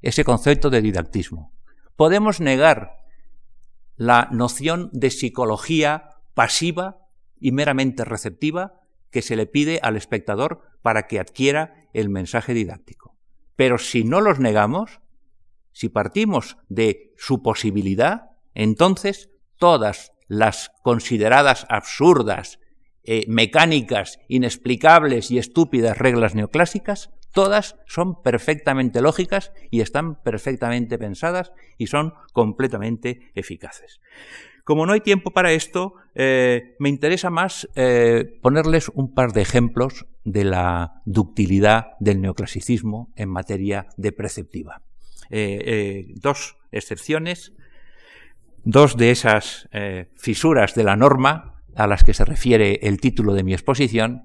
ese 0.00 0.24
concepto 0.24 0.70
de 0.70 0.80
didactismo. 0.80 1.52
Podemos 1.96 2.40
negar 2.40 2.92
la 3.96 4.28
noción 4.30 4.90
de 4.92 5.10
psicología 5.10 6.10
pasiva 6.34 7.08
y 7.40 7.50
meramente 7.50 8.04
receptiva 8.04 8.80
que 9.10 9.20
se 9.20 9.34
le 9.34 9.46
pide 9.46 9.80
al 9.82 9.96
espectador 9.96 10.62
para 10.82 11.08
que 11.08 11.18
adquiera 11.18 11.88
el 11.92 12.10
mensaje 12.10 12.54
didáctico. 12.54 13.16
Pero 13.56 13.76
si 13.76 14.04
no 14.04 14.20
los 14.20 14.38
negamos, 14.38 15.00
si 15.72 15.88
partimos 15.88 16.58
de 16.68 17.12
su 17.16 17.42
posibilidad, 17.42 18.30
entonces 18.54 19.30
todas 19.56 20.12
las 20.30 20.70
consideradas 20.84 21.66
absurdas, 21.68 22.60
eh, 23.02 23.24
mecánicas, 23.26 24.20
inexplicables 24.28 25.32
y 25.32 25.38
estúpidas 25.38 25.98
reglas 25.98 26.36
neoclásicas, 26.36 27.10
todas 27.32 27.74
son 27.86 28.22
perfectamente 28.22 29.00
lógicas 29.00 29.50
y 29.72 29.80
están 29.80 30.22
perfectamente 30.22 30.98
pensadas 30.98 31.50
y 31.78 31.88
son 31.88 32.14
completamente 32.32 33.32
eficaces. 33.34 34.00
Como 34.62 34.86
no 34.86 34.92
hay 34.92 35.00
tiempo 35.00 35.32
para 35.32 35.50
esto, 35.50 35.94
eh, 36.14 36.76
me 36.78 36.90
interesa 36.90 37.30
más 37.30 37.68
eh, 37.74 38.38
ponerles 38.40 38.88
un 38.94 39.12
par 39.12 39.32
de 39.32 39.42
ejemplos 39.42 40.06
de 40.22 40.44
la 40.44 41.02
ductilidad 41.06 41.94
del 41.98 42.20
neoclasicismo 42.20 43.12
en 43.16 43.30
materia 43.30 43.88
de 43.96 44.12
preceptiva. 44.12 44.82
Dos 45.28 46.56
excepciones, 46.72 47.52
dos 48.64 48.96
de 48.96 49.10
esas 49.10 49.68
eh, 49.72 50.10
fisuras 50.16 50.74
de 50.74 50.84
la 50.84 50.96
norma 50.96 51.62
a 51.76 51.86
las 51.86 52.04
que 52.04 52.14
se 52.14 52.24
refiere 52.24 52.80
el 52.82 53.00
título 53.00 53.34
de 53.34 53.44
mi 53.44 53.52
exposición 53.52 54.24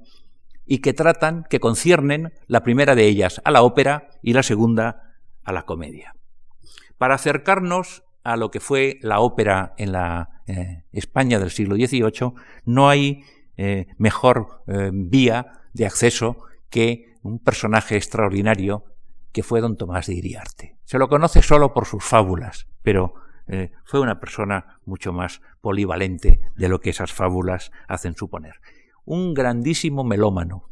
y 0.65 0.79
que 0.79 0.93
tratan, 0.93 1.45
que 1.49 1.59
conciernen 1.59 2.33
la 2.47 2.63
primera 2.63 2.95
de 2.95 3.05
ellas 3.05 3.41
a 3.45 3.51
la 3.51 3.61
ópera 3.61 4.09
y 4.21 4.33
la 4.33 4.43
segunda 4.43 5.13
a 5.43 5.53
la 5.53 5.63
comedia. 5.63 6.15
Para 6.97 7.15
acercarnos 7.15 8.03
a 8.23 8.35
lo 8.35 8.49
que 8.49 8.59
fue 8.59 8.97
la 9.01 9.19
ópera 9.19 9.73
en 9.77 9.91
la 9.91 10.41
España 10.91 11.39
del 11.39 11.51
siglo 11.51 11.75
XVIII, 11.75 12.33
no 12.65 12.89
hay 12.89 13.23
mejor 13.97 14.63
vía 14.91 15.61
de 15.73 15.85
acceso 15.85 16.37
que 16.69 17.15
un 17.21 17.39
personaje 17.39 17.95
extraordinario 17.95 18.85
que 19.31 19.43
fue 19.43 19.59
don 19.59 19.75
Tomás 19.75 20.07
de 20.07 20.13
Iriarte. 20.13 20.77
Se 20.85 20.97
lo 20.97 21.09
conoce 21.09 21.41
solo 21.41 21.73
por 21.73 21.85
sus 21.85 22.03
fábulas, 22.03 22.67
pero 22.83 23.15
eh, 23.47 23.71
fue 23.83 23.99
una 23.99 24.19
persona 24.19 24.79
mucho 24.85 25.13
más 25.13 25.41
polivalente 25.61 26.39
de 26.55 26.69
lo 26.69 26.79
que 26.79 26.89
esas 26.89 27.13
fábulas 27.13 27.71
hacen 27.87 28.15
suponer. 28.15 28.55
Un 29.05 29.33
grandísimo 29.33 30.03
melómano. 30.03 30.67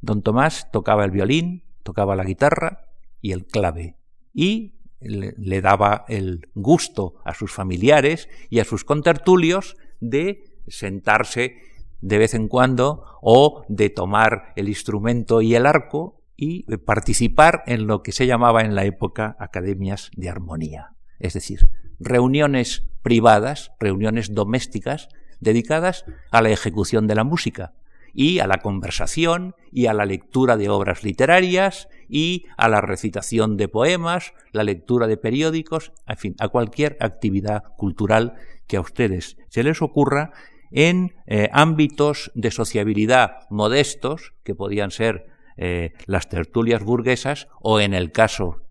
Don 0.00 0.22
Tomás 0.22 0.70
tocaba 0.70 1.04
el 1.04 1.10
violín, 1.10 1.64
tocaba 1.82 2.16
la 2.16 2.24
guitarra 2.24 2.88
y 3.20 3.32
el 3.32 3.46
clave, 3.46 3.96
y 4.34 4.74
le 5.00 5.60
daba 5.60 6.04
el 6.08 6.48
gusto 6.54 7.14
a 7.24 7.34
sus 7.34 7.52
familiares 7.52 8.28
y 8.50 8.60
a 8.60 8.64
sus 8.64 8.84
contertulios 8.84 9.76
de 10.00 10.44
sentarse 10.68 11.56
de 12.00 12.18
vez 12.18 12.34
en 12.34 12.48
cuando 12.48 13.04
o 13.22 13.64
de 13.68 13.90
tomar 13.90 14.52
el 14.56 14.68
instrumento 14.68 15.42
y 15.42 15.54
el 15.54 15.66
arco 15.66 16.22
y 16.36 16.64
participar 16.78 17.62
en 17.66 17.86
lo 17.86 18.02
que 18.02 18.12
se 18.12 18.26
llamaba 18.26 18.62
en 18.62 18.74
la 18.74 18.84
época 18.84 19.36
academias 19.38 20.10
de 20.16 20.28
armonía, 20.28 20.94
es 21.18 21.32
decir, 21.32 21.68
reuniones 21.98 22.84
privadas, 23.02 23.72
reuniones 23.78 24.34
domésticas 24.34 25.08
dedicadas 25.40 26.04
a 26.30 26.42
la 26.42 26.50
ejecución 26.50 27.06
de 27.06 27.14
la 27.14 27.24
música 27.24 27.74
y 28.12 28.38
a 28.38 28.46
la 28.46 28.58
conversación 28.58 29.54
y 29.70 29.86
a 29.86 29.92
la 29.92 30.06
lectura 30.06 30.56
de 30.56 30.70
obras 30.70 31.04
literarias 31.04 31.88
y 32.08 32.46
a 32.56 32.68
la 32.68 32.80
recitación 32.80 33.58
de 33.58 33.68
poemas, 33.68 34.32
la 34.52 34.64
lectura 34.64 35.06
de 35.06 35.18
periódicos, 35.18 35.92
en 36.06 36.16
fin, 36.16 36.34
a 36.38 36.48
cualquier 36.48 36.96
actividad 37.00 37.62
cultural 37.76 38.34
que 38.66 38.78
a 38.78 38.80
ustedes 38.80 39.36
se 39.48 39.62
les 39.62 39.82
ocurra 39.82 40.32
en 40.70 41.14
eh, 41.26 41.50
ámbitos 41.52 42.32
de 42.34 42.50
sociabilidad 42.50 43.40
modestos, 43.50 44.32
que 44.44 44.54
podían 44.54 44.90
ser 44.90 45.26
eh, 45.58 45.92
las 46.06 46.28
tertulias 46.28 46.82
burguesas 46.82 47.48
o 47.60 47.80
en 47.80 47.94
el 47.94 48.12
caso 48.12 48.62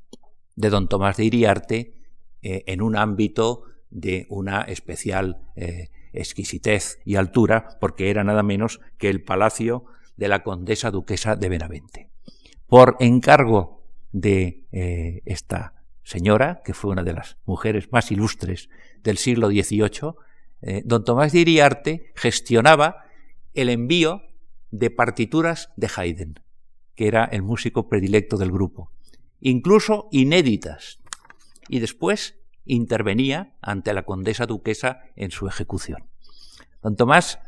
de 0.55 0.69
don 0.69 0.87
Tomás 0.87 1.17
de 1.17 1.25
Iriarte, 1.25 1.93
eh, 2.45 2.63
en 2.67 2.81
un 2.81 2.95
ámbito 2.95 3.63
de 3.89 4.25
una 4.29 4.61
especial 4.61 5.41
eh, 5.55 5.89
exquisitez 6.13 6.99
y 7.05 7.15
altura, 7.15 7.77
porque 7.79 8.09
era 8.09 8.23
nada 8.23 8.43
menos 8.43 8.79
que 8.97 9.09
el 9.09 9.23
palacio 9.23 9.85
de 10.17 10.27
la 10.27 10.43
condesa 10.43 10.91
duquesa 10.91 11.35
de 11.35 11.49
Benavente. 11.49 12.09
Por 12.67 12.97
encargo 12.99 13.83
de 14.11 14.63
esta 15.25 15.73
señora, 16.03 16.61
que 16.63 16.73
fue 16.73 16.91
una 16.91 17.03
de 17.03 17.13
las 17.13 17.37
mujeres 17.45 17.91
más 17.91 18.11
ilustres 18.11 18.69
del 19.03 19.17
siglo 19.17 19.49
XVIII, 19.49 20.81
don 20.85 21.03
Tomás 21.03 21.33
de 21.33 21.39
Iriarte 21.39 22.11
gestionaba 22.15 23.03
el 23.53 23.69
envío 23.69 24.23
de 24.71 24.89
partituras 24.89 25.69
de 25.75 25.89
Haydn 25.93 26.45
que 26.95 27.07
era 27.07 27.25
el 27.25 27.43
músico 27.43 27.87
predilecto 27.87 28.37
del 28.37 28.51
grupo, 28.51 28.91
incluso 29.41 30.07
inéditas, 30.11 30.99
y 31.69 31.79
después 31.79 32.39
intervenía 32.65 33.55
ante 33.61 33.93
la 33.93 34.03
condesa 34.03 34.45
duquesa 34.45 35.01
en 35.15 35.31
su 35.31 35.47
ejecución. 35.47 36.07
Don 36.81 36.95
Tomás, 36.95 37.39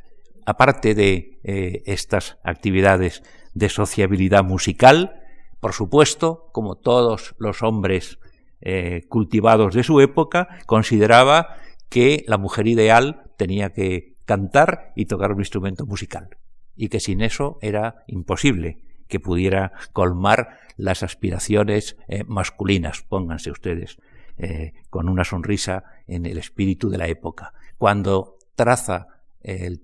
aparte 0.46 0.96
de 0.96 1.40
eh, 1.44 1.84
estas 1.86 2.38
actividades 2.44 3.24
de 3.54 3.70
sociabilidad 3.70 4.44
musical, 4.44 5.22
por 5.60 5.74
supuesto, 5.74 6.50
como 6.54 6.76
todos 6.76 7.36
los 7.40 7.64
hombres 7.64 8.20
eh, 8.62 9.04
cultivados 9.10 9.74
de 9.74 9.84
su 9.84 10.00
época, 10.02 10.48
consideraba 10.66 11.58
que 11.90 12.24
la 12.28 12.38
mujer 12.38 12.68
ideal 12.68 13.32
tenía 13.38 13.74
que 13.74 14.16
cantar 14.26 14.92
y 14.96 15.06
tocar 15.06 15.32
un 15.32 15.40
instrumento 15.40 15.86
musical, 15.86 16.30
y 16.76 16.90
que 16.90 17.00
sin 17.00 17.22
eso 17.22 17.58
era 17.62 18.04
imposible 18.08 18.87
que 19.08 19.20
pudiera 19.20 19.72
colmar 19.94 20.60
las 20.78 21.04
aspiraciones 21.04 21.98
eh, 22.08 22.24
masculinas, 22.26 23.02
pónganse 23.02 23.52
ustedes, 23.52 23.98
eh, 24.38 24.74
con 24.90 25.10
una 25.10 25.24
sonrisa 25.24 25.84
en 26.08 26.26
el 26.26 26.38
espíritu 26.38 26.90
de 26.90 26.98
la 26.98 27.08
época. 27.08 27.54
Cuando 27.78 28.38
traza 28.56 29.08
el 29.42 29.84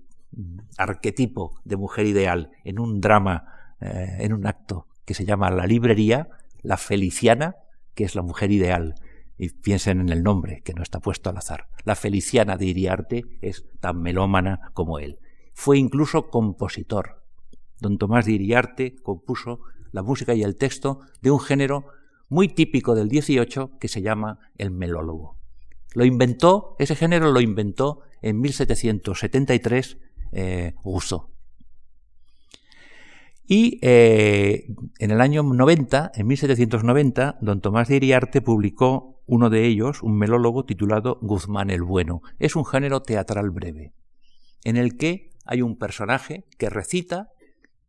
arquetipo 0.78 1.60
de 1.64 1.76
mujer 1.76 2.06
ideal 2.06 2.50
en 2.64 2.78
un 2.78 3.00
drama, 3.00 3.74
eh, 3.80 4.18
en 4.20 4.32
un 4.32 4.46
acto 4.46 4.86
que 5.04 5.14
se 5.14 5.24
llama 5.24 5.50
La 5.50 5.66
librería, 5.66 6.28
la 6.62 6.76
Feliciana, 6.76 7.56
que 7.94 8.04
es 8.04 8.14
la 8.14 8.22
mujer 8.22 8.50
ideal, 8.52 8.94
y 9.36 9.50
piensen 9.50 10.00
en 10.00 10.08
el 10.08 10.22
nombre, 10.22 10.62
que 10.62 10.74
no 10.74 10.82
está 10.82 11.00
puesto 11.00 11.30
al 11.30 11.36
azar. 11.36 11.66
La 11.84 11.96
Feliciana 11.96 12.56
de 12.56 12.66
Iriarte 12.66 13.24
es 13.40 13.64
tan 13.80 14.00
melómana 14.00 14.70
como 14.72 14.98
él. 14.98 15.18
Fue 15.52 15.78
incluso 15.78 16.30
compositor, 16.30 17.23
don 17.84 17.98
Tomás 17.98 18.24
de 18.24 18.32
Iriarte 18.32 18.96
compuso 19.02 19.60
la 19.92 20.02
música 20.02 20.34
y 20.34 20.42
el 20.42 20.56
texto 20.56 21.00
de 21.20 21.30
un 21.30 21.38
género 21.38 21.84
muy 22.28 22.48
típico 22.48 22.94
del 22.94 23.08
18 23.08 23.72
que 23.78 23.88
se 23.88 24.00
llama 24.00 24.38
el 24.56 24.70
melólogo. 24.70 25.36
Lo 25.94 26.06
inventó, 26.06 26.76
ese 26.78 26.96
género 26.96 27.30
lo 27.30 27.40
inventó 27.40 28.00
en 28.22 28.40
1773 28.40 29.98
eh. 30.32 30.74
Y 33.46 33.78
eh, 33.82 34.66
en 34.98 35.10
el 35.10 35.20
año 35.20 35.42
90, 35.42 36.12
en 36.14 36.26
1790, 36.26 37.38
don 37.42 37.60
Tomás 37.60 37.88
de 37.88 37.96
Iriarte 37.96 38.40
publicó 38.40 39.22
uno 39.26 39.50
de 39.50 39.66
ellos, 39.66 40.02
un 40.02 40.16
melólogo 40.16 40.64
titulado 40.64 41.18
Guzmán 41.20 41.68
el 41.68 41.82
Bueno. 41.82 42.22
Es 42.38 42.56
un 42.56 42.64
género 42.64 43.02
teatral 43.02 43.50
breve, 43.50 43.92
en 44.64 44.78
el 44.78 44.96
que 44.96 45.34
hay 45.44 45.60
un 45.60 45.76
personaje 45.76 46.46
que 46.58 46.70
recita 46.70 47.28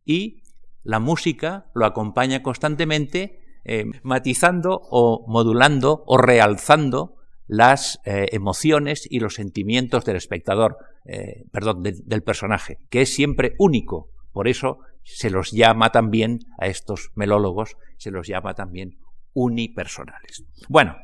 y 0.06 0.42
la 0.82 1.00
música 1.00 1.66
lo 1.74 1.84
acompaña 1.84 2.42
constantemente 2.42 3.40
eh, 3.64 3.84
matizando 4.04 4.80
o 4.90 5.24
modulando 5.26 6.04
o 6.06 6.16
realzando 6.16 7.16
las 7.48 8.00
eh, 8.04 8.26
emociones 8.30 9.06
y 9.10 9.18
los 9.18 9.34
sentimientos 9.34 10.04
del 10.04 10.16
espectador, 10.16 10.78
eh, 11.04 11.44
perdón, 11.50 11.82
del 11.82 12.22
personaje, 12.22 12.78
que 12.88 13.02
es 13.02 13.12
siempre 13.12 13.54
único. 13.58 14.10
Por 14.32 14.46
eso 14.46 14.78
se 15.02 15.30
los 15.30 15.50
llama 15.50 15.90
también 15.90 16.40
a 16.58 16.66
estos 16.66 17.10
melólogos, 17.16 17.76
se 17.96 18.12
los 18.12 18.28
llama 18.28 18.54
también 18.54 18.98
unipersonales. 19.32 20.44
Bueno, 20.68 20.96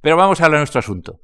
pero 0.00 0.16
vamos 0.16 0.40
a 0.40 0.48
nuestro 0.48 0.78
asunto. 0.78 1.20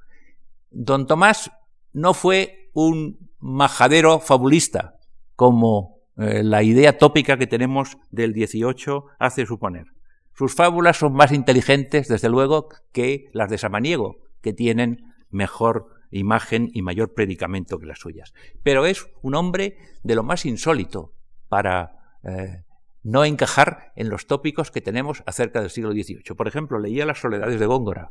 Don 0.70 1.06
Tomás 1.06 1.50
no 1.94 2.12
fue 2.12 2.70
un 2.74 3.30
majadero 3.38 4.20
fabulista, 4.20 4.96
como 5.36 6.01
eh, 6.18 6.42
la 6.42 6.62
idea 6.62 6.98
tópica 6.98 7.36
que 7.36 7.46
tenemos 7.46 7.98
del 8.10 8.32
18 8.32 9.06
hace 9.18 9.46
suponer. 9.46 9.86
Sus 10.34 10.54
fábulas 10.54 10.98
son 10.98 11.12
más 11.12 11.32
inteligentes, 11.32 12.08
desde 12.08 12.28
luego, 12.28 12.68
que 12.92 13.28
las 13.32 13.50
de 13.50 13.58
Samaniego, 13.58 14.18
que 14.40 14.52
tienen 14.52 15.14
mejor 15.30 15.88
imagen 16.10 16.70
y 16.72 16.82
mayor 16.82 17.14
predicamento 17.14 17.78
que 17.78 17.86
las 17.86 17.98
suyas. 17.98 18.32
Pero 18.62 18.86
es 18.86 19.06
un 19.22 19.34
hombre 19.34 19.78
de 20.02 20.14
lo 20.14 20.22
más 20.22 20.46
insólito 20.46 21.12
para 21.48 22.18
eh, 22.22 22.64
no 23.02 23.24
encajar 23.24 23.92
en 23.96 24.08
los 24.08 24.26
tópicos 24.26 24.70
que 24.70 24.80
tenemos 24.80 25.22
acerca 25.26 25.60
del 25.60 25.70
siglo 25.70 25.92
XVIII. 25.92 26.36
Por 26.36 26.48
ejemplo, 26.48 26.78
leía 26.78 27.06
Las 27.06 27.20
Soledades 27.20 27.58
de 27.58 27.66
Góngora. 27.66 28.10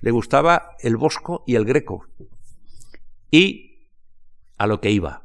Le 0.00 0.10
gustaba 0.10 0.76
el 0.80 0.96
bosco 0.96 1.42
y 1.46 1.56
el 1.56 1.64
greco. 1.64 2.06
Y 3.30 3.88
a 4.58 4.66
lo 4.66 4.80
que 4.80 4.90
iba. 4.90 5.23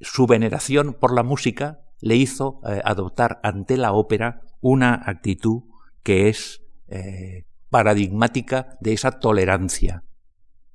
Su 0.00 0.26
veneración 0.26 0.94
por 0.94 1.14
la 1.14 1.22
música 1.22 1.80
le 2.00 2.16
hizo 2.16 2.60
eh, 2.66 2.80
adoptar 2.84 3.40
ante 3.42 3.76
la 3.76 3.92
ópera 3.92 4.42
una 4.60 4.94
actitud 4.94 5.62
que 6.02 6.28
es 6.28 6.62
eh, 6.88 7.44
paradigmática 7.70 8.76
de 8.80 8.92
esa 8.92 9.18
tolerancia 9.18 10.04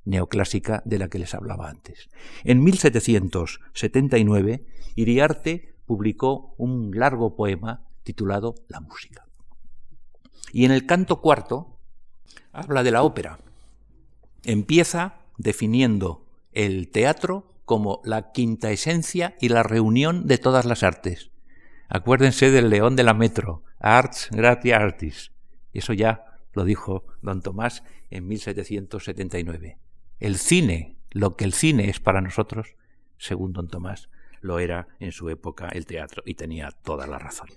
neoclásica 0.04 0.82
de 0.84 0.98
la 0.98 1.08
que 1.08 1.18
les 1.18 1.34
hablaba 1.34 1.68
antes. 1.68 2.08
En 2.44 2.62
1779, 2.62 4.64
Iriarte 4.96 5.74
publicó 5.86 6.54
un 6.58 6.98
largo 6.98 7.36
poema 7.36 7.86
titulado 8.02 8.54
La 8.68 8.80
música. 8.80 9.26
Y 10.52 10.64
en 10.64 10.72
el 10.72 10.86
canto 10.86 11.20
cuarto 11.20 11.78
habla 12.52 12.82
de 12.82 12.90
la 12.90 13.02
ópera. 13.02 13.38
Empieza 14.44 15.20
definiendo 15.38 16.26
el 16.52 16.90
teatro 16.90 17.51
como 17.72 18.02
la 18.04 18.32
quinta 18.32 18.70
esencia 18.70 19.34
y 19.40 19.48
la 19.48 19.62
reunión 19.62 20.26
de 20.26 20.36
todas 20.36 20.66
las 20.66 20.82
artes. 20.82 21.30
Acuérdense 21.88 22.50
del 22.50 22.68
león 22.68 22.96
de 22.96 23.02
la 23.02 23.14
metro, 23.14 23.64
Arts 23.78 24.28
Gratia 24.30 24.76
Artis. 24.76 25.32
Eso 25.72 25.94
ya 25.94 26.36
lo 26.52 26.66
dijo 26.66 27.06
don 27.22 27.40
Tomás 27.40 27.82
en 28.10 28.28
1779. 28.28 29.78
El 30.20 30.36
cine, 30.36 30.98
lo 31.12 31.34
que 31.34 31.46
el 31.46 31.54
cine 31.54 31.88
es 31.88 31.98
para 31.98 32.20
nosotros, 32.20 32.76
según 33.16 33.54
don 33.54 33.68
Tomás, 33.68 34.10
lo 34.42 34.58
era 34.58 34.88
en 35.00 35.12
su 35.12 35.30
época 35.30 35.70
el 35.70 35.86
teatro, 35.86 36.22
y 36.26 36.34
tenía 36.34 36.72
toda 36.72 37.06
la 37.06 37.18
razón. 37.18 37.48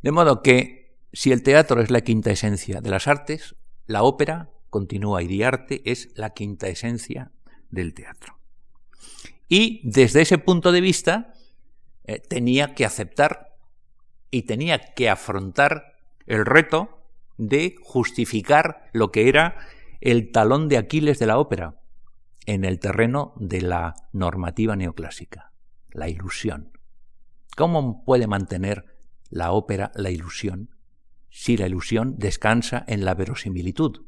De 0.00 0.10
modo 0.10 0.40
que, 0.40 0.96
si 1.12 1.32
el 1.32 1.42
teatro 1.42 1.82
es 1.82 1.90
la 1.90 2.00
quinta 2.00 2.30
esencia 2.30 2.80
de 2.80 2.88
las 2.88 3.08
artes, 3.08 3.56
la 3.86 4.04
ópera, 4.04 4.48
continúa 4.70 5.22
Iriarte, 5.22 5.82
es 5.84 6.08
la 6.14 6.30
quinta 6.30 6.68
esencia 6.68 7.32
del 7.76 7.94
teatro. 7.94 8.38
Y 9.48 9.80
desde 9.84 10.22
ese 10.22 10.38
punto 10.38 10.72
de 10.72 10.80
vista, 10.80 11.34
eh, 12.04 12.18
tenía 12.18 12.74
que 12.74 12.84
aceptar 12.84 13.56
y 14.30 14.42
tenía 14.42 14.94
que 14.94 15.08
afrontar 15.08 15.94
el 16.26 16.44
reto 16.44 17.04
de 17.38 17.76
justificar 17.82 18.88
lo 18.92 19.12
que 19.12 19.28
era 19.28 19.56
el 20.00 20.32
talón 20.32 20.68
de 20.68 20.78
Aquiles 20.78 21.18
de 21.18 21.26
la 21.26 21.38
ópera 21.38 21.80
en 22.46 22.64
el 22.64 22.78
terreno 22.78 23.34
de 23.36 23.60
la 23.60 23.94
normativa 24.12 24.76
neoclásica, 24.76 25.52
la 25.90 26.08
ilusión. 26.08 26.72
¿Cómo 27.56 28.04
puede 28.04 28.26
mantener 28.26 28.84
la 29.30 29.52
ópera 29.52 29.90
la 29.94 30.10
ilusión 30.10 30.70
si 31.30 31.56
la 31.56 31.66
ilusión 31.66 32.18
descansa 32.18 32.84
en 32.86 33.04
la 33.04 33.14
verosimilitud? 33.14 34.06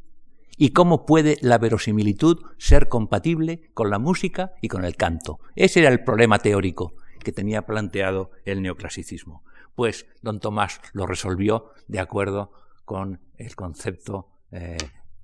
¿Y 0.61 0.71
cómo 0.71 1.07
puede 1.07 1.39
la 1.41 1.57
verosimilitud 1.57 2.43
ser 2.59 2.89
compatible 2.89 3.71
con 3.75 3.91
la 3.91 4.01
música 4.01 4.55
y 4.61 4.67
con 4.67 4.85
el 4.85 4.97
canto? 4.97 5.39
Ese 5.55 5.79
era 5.79 5.89
el 5.89 6.03
problema 6.03 6.41
teórico 6.41 6.95
que 7.21 7.31
tenía 7.31 7.63
planteado 7.63 8.33
el 8.45 8.61
neoclasicismo. 8.61 9.45
Pues 9.77 10.07
don 10.21 10.41
Tomás 10.41 10.81
lo 10.93 11.07
resolvió 11.07 11.71
de 11.87 12.01
acuerdo 12.01 12.51
con 12.85 13.21
el 13.37 13.55
concepto 13.55 14.31
eh, 14.51 14.77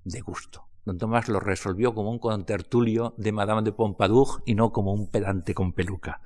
de 0.05 0.21
gusto. 0.21 0.69
Don 0.85 0.99
Tomás 0.99 1.29
lo 1.29 1.41
resolvió 1.41 1.95
como 1.95 2.13
un 2.13 2.21
contertulio 2.21 3.15
de 3.17 3.33
Madame 3.33 3.63
de 3.63 3.73
Pompadour 3.73 4.41
y 4.47 4.55
no 4.55 4.71
como 4.71 4.93
un 4.93 5.11
pedante 5.11 5.53
con 5.53 5.73
peluca. 5.73 6.21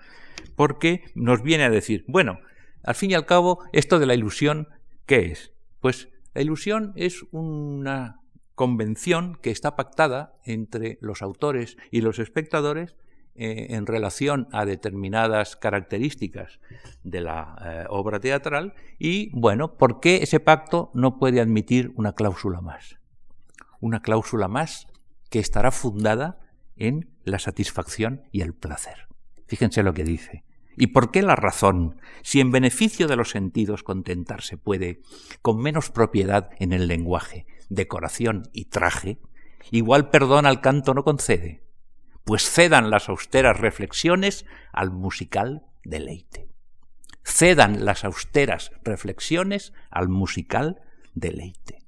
Porque 0.55 1.05
nos 1.15 1.43
viene 1.43 1.65
a 1.65 1.71
decir, 1.71 2.05
bueno, 2.09 2.41
al 2.83 2.95
fin 2.95 3.13
y 3.13 3.15
al 3.15 3.25
cabo, 3.25 3.61
esto 3.73 3.99
de 3.99 4.07
la 4.07 4.15
ilusión, 4.15 4.69
¿qué 5.07 5.33
es? 5.33 5.53
Pues 5.81 6.11
la 6.35 6.43
ilusión 6.43 6.93
es 6.95 7.25
una 7.31 8.21
convención 8.59 9.39
que 9.41 9.51
está 9.51 9.77
pactada 9.77 10.35
entre 10.45 10.99
los 11.01 11.23
autores 11.23 11.79
y 11.91 12.03
los 12.03 12.19
espectadores 12.19 12.97
eh, 13.37 13.69
en 13.71 13.87
relación 13.87 14.49
a 14.53 14.65
determinadas 14.65 15.55
características 15.55 16.59
de 17.05 17.21
la 17.21 17.57
eh, 17.65 17.85
obra 17.89 18.19
teatral 18.19 18.75
y, 18.99 19.31
bueno, 19.33 19.79
¿por 19.79 20.01
qué 20.01 20.17
ese 20.25 20.41
pacto 20.41 20.91
no 20.93 21.19
puede 21.19 21.41
admitir 21.41 21.93
una 21.95 22.15
cláusula 22.15 22.61
más? 22.61 22.99
Una 23.81 24.03
cláusula 24.03 24.49
más 24.49 24.89
que 25.31 25.39
estará 25.39 25.71
fundada 25.71 26.41
en 26.75 27.11
la 27.23 27.39
satisfacción 27.39 28.25
y 28.33 28.41
el 28.41 28.55
placer. 28.55 29.07
Fíjense 29.47 29.85
lo 29.85 29.95
que 29.95 30.03
dice. 30.03 30.43
¿Y 30.79 30.89
por 30.89 31.11
qué 31.11 31.23
la 31.23 31.37
razón, 31.37 32.01
si 32.23 32.41
en 32.41 32.53
beneficio 32.53 33.09
de 33.09 33.17
los 33.17 33.31
sentidos 33.31 33.83
contentarse 33.83 34.57
puede, 34.57 35.01
con 35.43 35.59
menos 35.59 35.91
propiedad 35.91 36.51
en 36.59 36.73
el 36.73 36.87
lenguaje, 36.87 37.47
decoración 37.69 38.49
y 38.53 38.67
traje, 38.67 39.19
igual 39.71 40.11
perdón 40.11 40.47
al 40.47 40.61
canto 40.61 40.95
no 40.95 41.05
concede? 41.05 41.69
pues 42.29 42.43
cedan 42.51 42.91
las 42.91 43.09
austeras 43.09 43.59
reflexiones 43.59 44.45
al 44.75 44.91
musical 44.91 45.63
deleite. 45.83 46.51
Cedan 47.25 47.87
las 47.87 48.05
austeras 48.05 48.71
reflexiones 48.85 49.73
al 49.91 50.11
musical 50.11 50.77
deleite. 51.15 51.87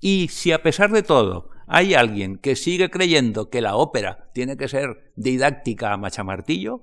Y 0.00 0.28
si 0.28 0.52
a 0.52 0.62
pesar 0.62 0.92
de 0.92 1.02
todo 1.02 1.48
hay 1.66 1.94
alguien 1.94 2.36
que 2.36 2.56
sigue 2.56 2.90
creyendo 2.90 3.48
que 3.48 3.62
la 3.62 3.74
ópera 3.74 4.28
tiene 4.34 4.58
que 4.58 4.68
ser 4.68 5.14
didáctica 5.16 5.94
a 5.94 5.96
machamartillo, 5.96 6.82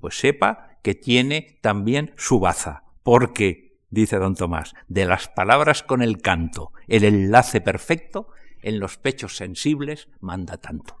pues 0.00 0.18
sepa 0.18 0.78
que 0.82 0.94
tiene 0.94 1.58
también 1.60 2.12
su 2.16 2.40
baza, 2.40 2.84
porque, 3.02 3.78
dice 3.90 4.16
don 4.16 4.34
Tomás, 4.34 4.74
de 4.88 5.04
las 5.04 5.28
palabras 5.28 5.82
con 5.82 6.02
el 6.02 6.18
canto, 6.18 6.72
el 6.88 7.04
enlace 7.04 7.60
perfecto, 7.60 8.28
en 8.62 8.78
los 8.78 8.98
pechos 8.98 9.36
sensibles 9.36 10.08
manda 10.20 10.58
tanto. 10.58 10.98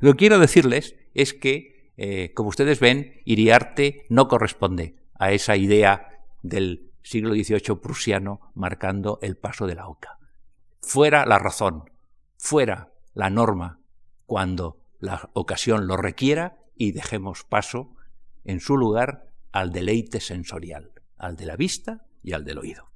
Lo 0.00 0.12
que 0.12 0.18
quiero 0.18 0.38
decirles 0.38 0.96
es 1.14 1.34
que, 1.34 1.92
eh, 1.96 2.32
como 2.34 2.50
ustedes 2.50 2.80
ven, 2.80 3.20
Iriarte 3.24 4.06
no 4.08 4.28
corresponde 4.28 4.96
a 5.14 5.32
esa 5.32 5.56
idea 5.56 6.08
del 6.42 6.90
siglo 7.02 7.34
XVIII 7.34 7.76
prusiano 7.80 8.40
marcando 8.54 9.18
el 9.22 9.36
paso 9.36 9.66
de 9.66 9.74
la 9.74 9.88
oca. 9.88 10.18
Fuera 10.80 11.26
la 11.26 11.38
razón, 11.38 11.90
fuera 12.36 12.92
la 13.14 13.30
norma, 13.30 13.80
cuando 14.26 14.78
la 15.00 15.30
ocasión 15.32 15.86
lo 15.86 15.96
requiera 15.96 16.58
y 16.76 16.92
dejemos 16.92 17.44
paso 17.44 17.96
en 18.48 18.60
su 18.60 18.76
lugar 18.76 19.26
al 19.52 19.72
deleite 19.72 20.20
sensorial, 20.20 20.90
al 21.18 21.36
de 21.36 21.46
la 21.46 21.54
vista 21.54 22.06
y 22.24 22.32
al 22.32 22.44
del 22.44 22.58
oído. 22.58 22.88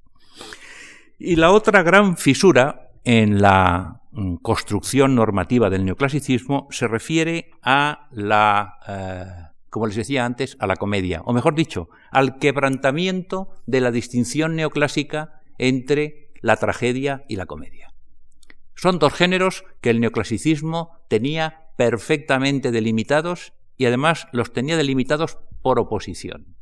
Y 1.19 1.35
la 1.35 1.51
otra 1.51 1.83
gran 1.83 2.17
fisura 2.17 2.89
en 3.03 3.39
la 3.39 4.01
mm, 4.11 4.37
construcción 4.37 5.13
normativa 5.13 5.69
del 5.69 5.85
neoclasicismo 5.85 6.67
se 6.71 6.87
refiere 6.87 7.51
a 7.61 8.07
la, 8.11 8.79
eh, 8.87 9.53
como 9.69 9.85
les 9.85 9.95
decía 9.95 10.25
antes, 10.25 10.57
a 10.59 10.65
la 10.65 10.75
comedia, 10.75 11.21
o 11.25 11.33
mejor 11.33 11.53
dicho, 11.53 11.87
al 12.11 12.39
quebrantamiento 12.39 13.49
de 13.67 13.81
la 13.81 13.91
distinción 13.91 14.55
neoclásica 14.55 15.41
entre 15.59 16.31
la 16.41 16.57
tragedia 16.57 17.25
y 17.29 17.35
la 17.35 17.45
comedia. 17.45 17.93
Son 18.73 18.97
dos 18.97 19.13
géneros 19.13 19.65
que 19.81 19.91
el 19.91 19.99
neoclasicismo 19.99 20.97
tenía 21.09 21.69
perfectamente 21.77 22.71
delimitados 22.71 23.53
y 23.83 23.85
además 23.85 24.29
los 24.31 24.53
tenía 24.53 24.77
delimitados 24.77 25.39
por 25.61 25.77
oposición. 25.77 26.55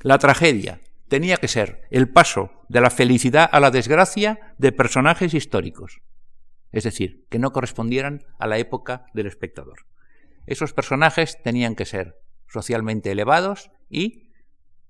La 0.00 0.16
tragedia, 0.16 0.80
tenía 1.08 1.36
que 1.36 1.46
ser 1.46 1.82
el 1.90 2.08
paso 2.08 2.64
de 2.70 2.80
la 2.80 2.88
felicidad 2.88 3.46
a 3.52 3.60
la 3.60 3.70
desgracia 3.70 4.54
de 4.56 4.72
personajes 4.72 5.34
históricos, 5.34 6.00
es 6.72 6.84
decir, 6.84 7.26
que 7.28 7.38
no 7.38 7.52
correspondieran 7.52 8.24
a 8.38 8.46
la 8.46 8.56
época 8.56 9.04
del 9.12 9.26
espectador. 9.26 9.84
Esos 10.46 10.72
personajes 10.72 11.36
tenían 11.42 11.74
que 11.74 11.84
ser 11.84 12.16
socialmente 12.48 13.10
elevados 13.10 13.70
y, 13.90 14.30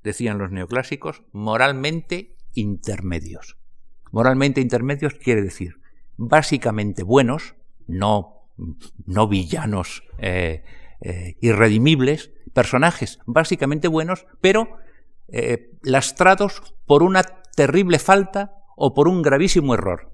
decían 0.04 0.38
los 0.38 0.52
neoclásicos, 0.52 1.24
moralmente 1.32 2.36
intermedios. 2.52 3.58
Moralmente 4.12 4.60
intermedios 4.60 5.14
quiere 5.14 5.42
decir 5.42 5.80
básicamente 6.16 7.02
buenos, 7.02 7.56
no, 7.88 8.33
no 9.06 9.28
villanos 9.28 10.04
eh, 10.18 10.64
eh, 11.00 11.36
irredimibles, 11.40 12.30
personajes 12.52 13.18
básicamente 13.26 13.88
buenos, 13.88 14.26
pero 14.40 14.78
eh, 15.28 15.70
lastrados 15.82 16.74
por 16.86 17.02
una 17.02 17.22
terrible 17.56 17.98
falta 17.98 18.56
o 18.76 18.94
por 18.94 19.08
un 19.08 19.22
gravísimo 19.22 19.74
error. 19.74 20.12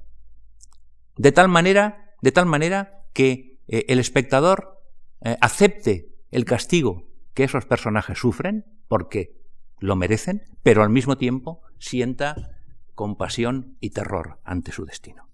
De 1.17 1.33
tal 1.33 1.49
manera 1.49 2.11
de 2.23 2.33
tal 2.33 2.47
manera 2.47 3.05
que 3.13 3.59
eh, 3.69 3.87
el 3.89 3.99
espectador 3.99 4.83
eh, 5.23 5.37
acepte 5.41 6.13
el 6.31 6.45
castigo 6.45 7.09
que 7.35 7.45
esos 7.45 7.67
personajes 7.67 8.19
sufren, 8.19 8.65
porque 8.89 9.41
lo 9.79 9.97
merecen, 9.97 10.43
pero 10.63 10.83
al 10.83 10.91
mismo 10.91 11.17
tiempo 11.17 11.63
sienta 11.79 12.57
compasión 12.95 13.77
y 13.81 13.91
terror 13.91 14.41
ante 14.45 14.73
su 14.73 14.85
destino. 14.85 15.30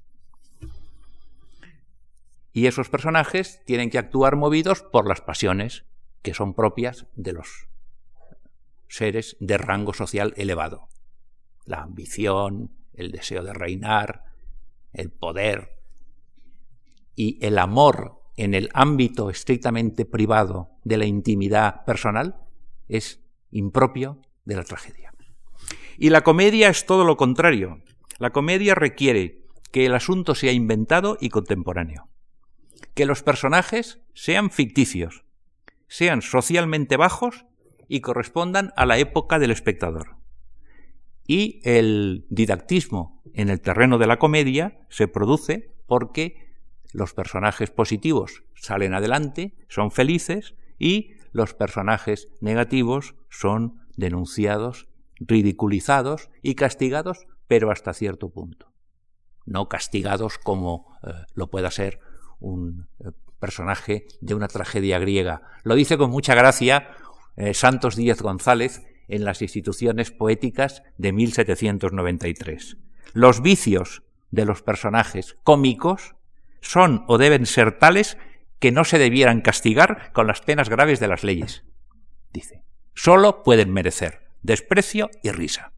Y 2.56 2.68
esos 2.68 2.88
personajes 2.88 3.60
tienen 3.66 3.90
que 3.90 3.98
actuar 3.98 4.34
movidos 4.34 4.80
por 4.80 5.06
las 5.06 5.20
pasiones 5.20 5.84
que 6.22 6.32
son 6.32 6.54
propias 6.54 7.06
de 7.14 7.34
los 7.34 7.68
seres 8.88 9.36
de 9.40 9.58
rango 9.58 9.92
social 9.92 10.32
elevado. 10.38 10.88
La 11.66 11.82
ambición, 11.82 12.70
el 12.94 13.12
deseo 13.12 13.44
de 13.44 13.52
reinar, 13.52 14.24
el 14.94 15.10
poder 15.10 15.76
y 17.14 17.38
el 17.44 17.58
amor 17.58 18.22
en 18.38 18.54
el 18.54 18.70
ámbito 18.72 19.28
estrictamente 19.28 20.06
privado 20.06 20.70
de 20.82 20.96
la 20.96 21.04
intimidad 21.04 21.84
personal 21.84 22.36
es 22.88 23.20
impropio 23.50 24.22
de 24.46 24.56
la 24.56 24.64
tragedia. 24.64 25.12
Y 25.98 26.08
la 26.08 26.22
comedia 26.22 26.70
es 26.70 26.86
todo 26.86 27.04
lo 27.04 27.18
contrario. 27.18 27.82
La 28.18 28.30
comedia 28.30 28.74
requiere 28.74 29.42
que 29.72 29.84
el 29.84 29.94
asunto 29.94 30.34
sea 30.34 30.52
inventado 30.52 31.18
y 31.20 31.28
contemporáneo, 31.28 32.08
que 32.96 33.04
los 33.04 33.22
personajes 33.22 34.00
sean 34.14 34.50
ficticios, 34.50 35.22
sean 35.86 36.22
socialmente 36.22 36.96
bajos 36.96 37.44
y 37.88 38.00
correspondan 38.00 38.72
a 38.74 38.86
la 38.86 38.96
época 38.96 39.38
del 39.38 39.50
espectador. 39.50 40.16
Y 41.26 41.60
el 41.62 42.24
didactismo 42.30 43.22
en 43.34 43.50
el 43.50 43.60
terreno 43.60 43.98
de 43.98 44.06
la 44.06 44.18
comedia 44.18 44.80
se 44.88 45.08
produce 45.08 45.74
porque 45.86 46.54
los 46.92 47.12
personajes 47.12 47.70
positivos 47.70 48.44
salen 48.54 48.94
adelante, 48.94 49.54
son 49.68 49.90
felices, 49.90 50.54
y 50.78 51.16
los 51.32 51.52
personajes 51.52 52.30
negativos 52.40 53.14
son 53.28 53.82
denunciados, 53.98 54.88
ridiculizados 55.18 56.30
y 56.42 56.54
castigados, 56.54 57.26
pero 57.46 57.70
hasta 57.70 57.92
cierto 57.92 58.30
punto. 58.30 58.72
No 59.44 59.68
castigados 59.68 60.38
como 60.38 60.96
eh, 61.02 61.12
lo 61.34 61.50
pueda 61.50 61.70
ser 61.70 62.00
un 62.40 62.88
eh, 63.00 63.10
personaje 63.38 64.06
de 64.20 64.34
una 64.34 64.48
tragedia 64.48 64.98
griega. 64.98 65.42
Lo 65.62 65.74
dice 65.74 65.98
con 65.98 66.10
mucha 66.10 66.34
gracia 66.34 66.88
eh, 67.36 67.54
Santos 67.54 67.96
Díez 67.96 68.22
González 68.22 68.82
en 69.08 69.24
las 69.24 69.42
instituciones 69.42 70.10
poéticas 70.10 70.82
de 70.98 71.12
1793. 71.12 72.78
Los 73.12 73.42
vicios 73.42 74.02
de 74.30 74.44
los 74.44 74.62
personajes 74.62 75.36
cómicos 75.44 76.16
son 76.60 77.04
o 77.06 77.18
deben 77.18 77.46
ser 77.46 77.78
tales 77.78 78.18
que 78.58 78.72
no 78.72 78.84
se 78.84 78.98
debieran 78.98 79.42
castigar 79.42 80.12
con 80.12 80.26
las 80.26 80.40
penas 80.40 80.68
graves 80.68 80.98
de 80.98 81.08
las 81.08 81.22
leyes. 81.22 81.64
Dice, 82.32 82.62
solo 82.94 83.42
pueden 83.42 83.72
merecer 83.72 84.26
desprecio 84.42 85.10
y 85.22 85.30
risa. 85.30 85.72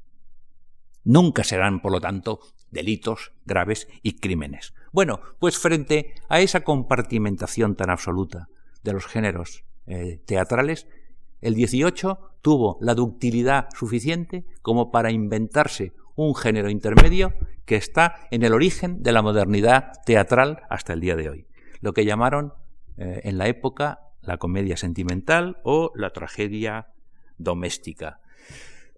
Nunca 1.04 1.42
serán, 1.42 1.80
por 1.80 1.92
lo 1.92 2.00
tanto, 2.00 2.40
delitos 2.70 3.32
graves 3.46 3.88
y 4.02 4.18
crímenes. 4.18 4.74
Bueno, 4.92 5.20
pues 5.38 5.58
frente 5.58 6.14
a 6.28 6.40
esa 6.40 6.60
compartimentación 6.60 7.76
tan 7.76 7.90
absoluta 7.90 8.48
de 8.82 8.92
los 8.92 9.06
géneros 9.06 9.64
eh, 9.86 10.20
teatrales, 10.26 10.86
el 11.40 11.54
18 11.54 12.18
tuvo 12.42 12.78
la 12.80 12.94
ductilidad 12.94 13.68
suficiente 13.74 14.44
como 14.62 14.90
para 14.90 15.10
inventarse 15.10 15.92
un 16.16 16.34
género 16.34 16.68
intermedio 16.68 17.32
que 17.64 17.76
está 17.76 18.26
en 18.30 18.42
el 18.42 18.52
origen 18.52 19.02
de 19.02 19.12
la 19.12 19.22
modernidad 19.22 19.92
teatral 20.04 20.62
hasta 20.68 20.92
el 20.92 21.00
día 21.00 21.14
de 21.14 21.28
hoy. 21.28 21.46
Lo 21.80 21.92
que 21.92 22.04
llamaron 22.04 22.54
eh, 22.96 23.20
en 23.24 23.38
la 23.38 23.46
época 23.46 24.00
la 24.22 24.36
comedia 24.36 24.76
sentimental 24.76 25.58
o 25.62 25.92
la 25.94 26.10
tragedia 26.10 26.88
doméstica 27.38 28.20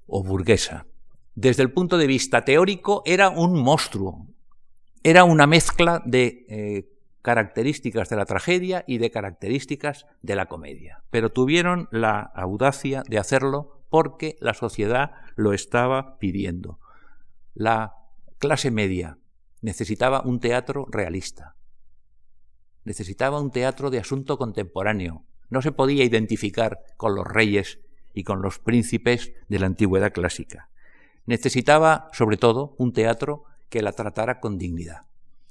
o 0.07 0.25
burguesa. 0.25 0.87
Desde 1.35 1.63
el 1.63 1.73
punto 1.73 1.97
de 1.97 2.07
vista 2.07 2.45
teórico 2.45 3.03
era 3.07 3.31
un 3.31 3.63
monstruo, 3.63 4.27
era 5.03 5.25
una 5.25 5.47
mezcla 5.47 6.03
de 6.05 6.45
eh, 6.49 6.89
características 7.23 8.09
de 8.09 8.17
la 8.17 8.25
tragedia 8.25 8.85
y 8.87 8.99
de 8.99 9.11
características 9.11 10.07
de 10.23 10.37
la 10.37 10.47
comedia. 10.47 11.03
Pero 11.11 11.31
tuvieron 11.31 11.89
la 11.91 12.21
audacia 12.21 13.03
de 13.09 13.19
hacerlo 13.19 13.83
porque 13.89 14.37
la 14.41 14.55
sociedad 14.55 15.13
lo 15.37 15.53
estaba 15.53 16.19
pidiendo. 16.19 16.79
La 17.55 17.95
clase 18.39 18.71
media 18.71 19.19
necesitaba 19.61 20.23
un 20.23 20.41
teatro 20.41 20.87
realista, 20.91 21.57
necesitaba 22.85 23.41
un 23.41 23.51
teatro 23.51 23.91
de 23.91 23.99
asunto 23.99 24.39
contemporáneo. 24.39 25.25
No 25.51 25.63
se 25.63 25.73
podía 25.73 26.05
identificar 26.05 26.81
con 26.97 27.15
los 27.15 27.27
reyes 27.27 27.81
y 28.15 28.25
con 28.25 28.41
los 28.41 28.59
príncipes 28.59 29.33
de 29.49 29.59
la 29.59 29.67
antigüedad 29.67 30.13
clásica. 30.13 30.71
Necesitaba, 31.31 32.09
sobre 32.13 32.37
todo, 32.37 32.75
un 32.77 32.93
teatro 32.93 33.45
que 33.69 33.83
la 33.83 33.93
tratara 33.93 34.41
con 34.41 34.59
dignidad 34.59 35.03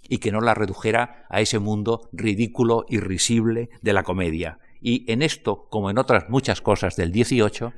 y 0.10 0.18
que 0.18 0.30
no 0.30 0.42
la 0.42 0.54
redujera 0.54 1.26
a 1.30 1.40
ese 1.40 1.58
mundo 1.58 2.10
ridículo 2.12 2.84
y 2.90 3.00
risible 3.00 3.70
de 3.82 3.94
la 3.94 4.04
comedia. 4.04 4.60
Y 4.82 5.10
en 5.10 5.22
esto, 5.22 5.70
como 5.70 5.90
en 5.90 5.98
otras 5.98 6.28
muchas 6.28 6.60
cosas 6.60 6.98
del 6.98 7.14
18, 7.14 7.72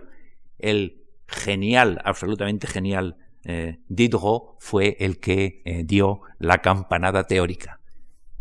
el 0.58 1.04
genial, 1.28 2.02
absolutamente 2.04 2.66
genial 2.66 3.18
eh, 3.44 3.78
Diderot 3.88 4.56
fue 4.58 4.98
el 5.00 5.20
que 5.20 5.62
eh, 5.64 5.84
dio 5.84 6.22
la 6.40 6.58
campanada 6.58 7.28
teórica 7.28 7.82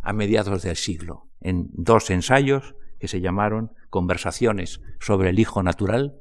a 0.00 0.14
mediados 0.14 0.62
del 0.62 0.76
siglo, 0.76 1.26
en 1.42 1.68
dos 1.74 2.08
ensayos 2.08 2.76
que 2.98 3.08
se 3.08 3.20
llamaron 3.20 3.74
Conversaciones 3.90 4.80
sobre 5.00 5.28
el 5.28 5.38
Hijo 5.38 5.62
Natural, 5.62 6.18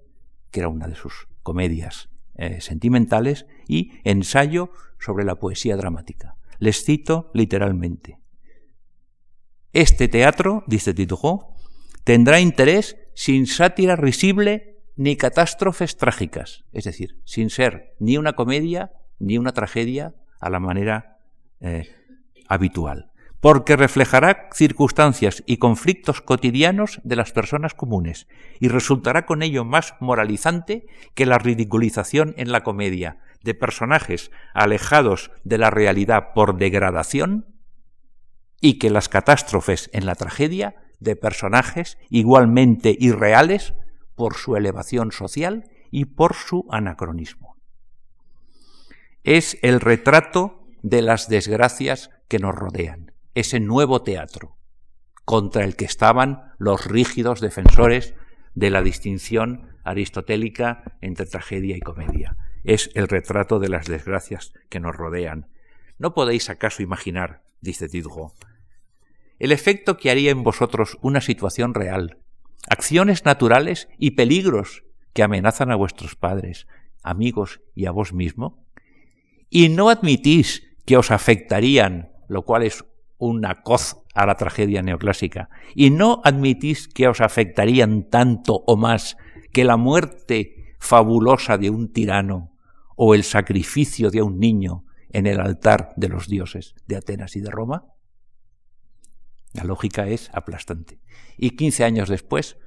que 0.52 0.60
era 0.60 0.68
una 0.68 0.90
de 0.90 0.96
sus 0.96 1.30
comedias 1.42 2.10
eh, 2.36 2.62
sentimentales, 2.62 3.46
y 3.68 3.92
Ensayo 4.04 4.72
sobre 5.00 5.26
la 5.26 5.36
Poesía 5.36 5.78
Dramática. 5.78 6.36
Les 6.58 6.84
cito 6.84 7.32
literalmente. 7.34 8.20
Este 9.74 10.08
teatro, 10.08 10.64
dice 10.68 10.94
Diderot, 10.94 11.48
tendrá 12.04 12.40
interés 12.40 12.98
sin 13.14 13.46
sátira 13.46 13.96
risible 13.96 14.78
ni 14.96 15.16
catástrofes 15.16 15.96
trágicas, 15.96 16.66
es 16.74 16.84
decir, 16.84 17.18
sin 17.24 17.50
ser 17.50 17.96
ni 18.00 18.18
una 18.18 18.34
comedia 18.34 18.92
ni 19.20 19.38
una 19.38 19.54
tragedia 19.54 20.16
a 20.40 20.50
la 20.50 20.60
manera 20.60 21.20
eh, 21.62 21.88
habitual, 22.48 23.09
porque 23.42 23.78
reflejará 23.78 24.50
circunstancias 24.54 25.44
y 25.46 25.58
conflictos 25.58 26.22
cotidianos 26.22 27.00
de 27.04 27.16
las 27.16 27.32
personas 27.32 27.74
comunes 27.74 28.28
y 28.60 28.68
resultará 28.68 29.26
con 29.26 29.42
ello 29.42 29.64
más 29.64 29.96
moralizante 30.00 30.88
que 31.14 31.26
la 31.26 31.38
ridiculización 31.38 32.34
en 32.38 32.52
la 32.52 32.64
comedia 32.64 33.20
de 33.44 33.54
personajes 33.54 34.32
alejados 34.54 35.32
de 35.44 35.58
la 35.58 35.70
realidad 35.70 36.34
por 36.36 36.58
degradación 36.58 37.46
y 38.60 38.78
que 38.78 38.90
las 38.90 39.08
catástrofes 39.08 39.90
en 39.94 40.06
la 40.06 40.16
tragedia 40.16 40.76
de 41.00 41.16
personajes 41.16 41.98
igualmente 42.10 42.96
irreales 43.00 43.74
por 44.16 44.36
su 44.36 44.58
elevación 44.58 45.14
social 45.14 45.70
y 45.92 46.06
por 46.06 46.36
su 46.36 46.66
anacronismo. 46.70 47.56
Es 49.24 49.58
el 49.62 49.80
retrato 49.80 50.68
de 50.82 51.02
las 51.02 51.30
desgracias 51.30 52.10
que 52.28 52.40
nos 52.40 52.54
rodean, 52.54 53.09
ese 53.40 53.60
nuevo 53.60 54.02
teatro 54.02 54.58
contra 55.26 55.64
el 55.64 55.76
que 55.76 55.86
estaban 55.86 56.54
los 56.58 56.86
rígidos 56.86 57.40
defensores 57.40 58.16
de 58.56 58.70
la 58.70 58.82
distinción 58.82 59.78
aristotélica 59.84 60.98
entre 61.02 61.26
tragedia 61.26 61.78
y 61.78 61.82
comedia. 61.82 62.36
Es 62.64 62.90
el 62.96 63.08
retrato 63.08 63.60
de 63.60 63.70
las 63.70 63.88
desgracias 63.88 64.54
que 64.70 64.80
nos 64.80 64.96
rodean. 64.96 65.48
¿No 65.98 66.14
podéis 66.14 66.50
acaso 66.50 66.84
imaginar, 66.84 67.44
dice 67.62 67.88
Diderot, 67.88 68.34
el 69.38 69.52
efecto 69.52 69.98
que 69.98 70.12
haría 70.12 70.32
en 70.32 70.44
vosotros 70.44 70.98
una 71.02 71.22
situación 71.22 71.74
real, 71.74 72.18
acciones 72.70 73.24
naturales 73.24 73.88
y 73.98 74.12
peligros 74.12 74.84
que 75.14 75.24
amenazan 75.24 75.72
a 75.72 75.76
vuestros 75.76 76.16
padres, 76.16 76.68
amigos 77.04 77.62
y 77.74 77.86
a 77.86 77.92
vos 77.92 78.14
mismo, 78.14 78.66
y 79.50 79.70
no 79.70 79.90
admitís 79.90 80.68
que 80.86 80.98
os 80.98 81.12
afectarían, 81.12 82.12
lo 82.28 82.44
cual 82.44 82.64
es 82.64 82.84
una 83.20 83.62
coz 83.62 83.98
a 84.16 84.26
la 84.26 84.36
tragedia 84.36 84.82
neoclásica, 84.82 85.50
y 85.76 85.92
no 85.92 86.22
admitís 86.24 86.88
que 86.88 87.08
os 87.08 87.22
afectarían 87.22 88.10
tanto 88.10 88.64
o 88.66 88.76
más 88.76 89.18
que 89.52 89.64
la 89.64 89.78
muerte 89.78 90.76
fabulosa 90.80 91.58
de 91.58 91.70
un 91.70 91.92
tirano 91.92 92.56
o 92.96 93.14
el 93.14 93.24
sacrificio 93.24 94.10
de 94.10 94.22
un 94.22 94.40
niño 94.40 94.86
en 95.12 95.28
el 95.28 95.40
altar 95.40 95.94
de 95.96 96.10
los 96.10 96.28
dioses 96.28 96.74
de 96.88 96.96
Atenas 96.96 97.36
y 97.36 97.42
de 97.42 97.52
Roma? 97.52 97.86
La 99.54 99.64
lógica 99.64 100.08
es 100.08 100.30
aplastante. 100.34 101.00
Y 101.38 101.52
15 101.52 101.84
años 101.84 102.10
después, 102.10 102.58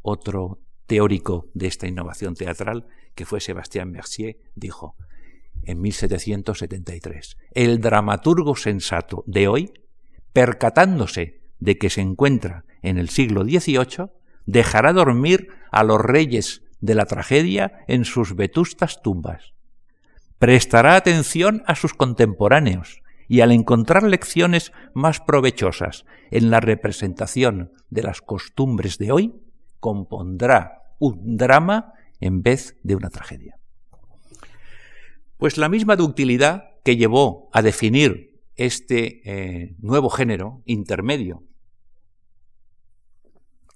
otro 0.00 0.60
teórico 0.86 1.50
de 1.54 1.66
esta 1.66 1.86
innovación 1.86 2.34
teatral, 2.34 2.86
que 3.14 3.24
fue 3.24 3.40
Sebastián 3.40 3.90
Mercier, 3.90 4.38
dijo, 4.54 4.96
en 5.64 5.80
1773, 5.80 7.36
el 7.52 7.80
dramaturgo 7.80 8.56
sensato 8.56 9.24
de 9.26 9.48
hoy 9.48 9.72
percatándose 10.32 11.40
de 11.60 11.78
que 11.78 11.90
se 11.90 12.00
encuentra 12.00 12.64
en 12.82 12.98
el 12.98 13.08
siglo 13.08 13.44
XVIII, 13.44 14.10
dejará 14.46 14.92
dormir 14.92 15.48
a 15.70 15.84
los 15.84 16.00
reyes 16.00 16.62
de 16.80 16.94
la 16.94 17.06
tragedia 17.06 17.84
en 17.86 18.04
sus 18.04 18.34
vetustas 18.34 19.02
tumbas. 19.02 19.54
Prestará 20.38 20.96
atención 20.96 21.62
a 21.66 21.76
sus 21.76 21.94
contemporáneos 21.94 23.02
y 23.28 23.40
al 23.40 23.52
encontrar 23.52 24.02
lecciones 24.02 24.72
más 24.92 25.20
provechosas 25.20 26.04
en 26.30 26.50
la 26.50 26.60
representación 26.60 27.70
de 27.90 28.02
las 28.02 28.20
costumbres 28.20 28.98
de 28.98 29.12
hoy, 29.12 29.34
compondrá 29.78 30.82
un 30.98 31.36
drama 31.36 31.92
en 32.20 32.42
vez 32.42 32.76
de 32.82 32.96
una 32.96 33.10
tragedia. 33.10 33.56
Pues 35.38 35.56
la 35.58 35.68
misma 35.68 35.96
ductilidad 35.96 36.70
que 36.84 36.96
llevó 36.96 37.48
a 37.52 37.62
definir 37.62 38.31
este 38.56 39.22
eh, 39.24 39.76
nuevo 39.78 40.10
género 40.10 40.62
intermedio 40.66 41.42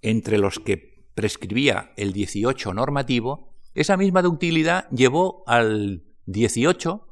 entre 0.03 0.39
los 0.39 0.59
que 0.59 1.07
prescribía 1.15 1.93
el 1.97 2.13
18 2.13 2.75
normativo, 2.75 3.55
esa 3.75 3.97
misma 3.97 4.23
ductilidad 4.23 4.89
llevó 4.91 5.43
al 5.47 6.05
18 6.27 7.07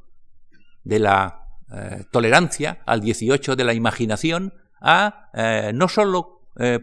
de 0.84 0.98
la 0.98 1.46
eh, 1.74 2.04
tolerancia, 2.12 2.82
al 2.86 3.00
18 3.00 3.56
de 3.56 3.64
la 3.64 3.74
imaginación, 3.74 4.52
a 4.80 5.30
eh, 5.34 5.72
no 5.74 5.88
sólo 5.88 6.32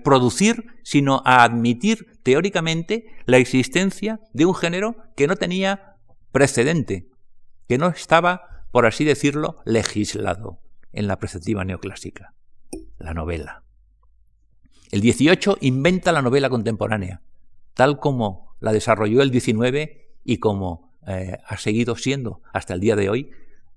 producir, 0.03 0.65
sino 0.83 1.21
a 1.23 1.45
admitir 1.45 2.19
teóricamente 2.23 3.05
la 3.25 3.37
existencia 3.37 4.19
de 4.33 4.45
un 4.45 4.53
género 4.53 4.97
que 5.15 5.27
no 5.27 5.37
tenía 5.37 5.95
precedente, 6.33 7.07
que 7.69 7.77
no 7.77 7.87
estaba, 7.87 8.67
por 8.73 8.85
así 8.85 9.05
decirlo, 9.05 9.61
legislado 9.63 10.59
en 10.93 11.07
la 11.07 11.19
perspectiva 11.19 11.63
neoclásica, 11.65 12.33
la 12.97 13.13
novela. 13.13 13.63
El 14.91 15.01
18 15.01 15.57
inventa 15.61 16.11
la 16.11 16.21
novela 16.21 16.49
contemporánea, 16.49 17.21
tal 17.73 17.99
como 17.99 18.55
la 18.59 18.73
desarrolló 18.73 19.21
el 19.21 19.31
19 19.31 20.15
y 20.23 20.37
como 20.37 20.93
eh, 21.07 21.37
ha 21.45 21.57
seguido 21.57 21.95
siendo 21.95 22.41
hasta 22.53 22.73
el 22.73 22.79
día 22.79 22.95
de 22.95 23.09
hoy, 23.09 23.31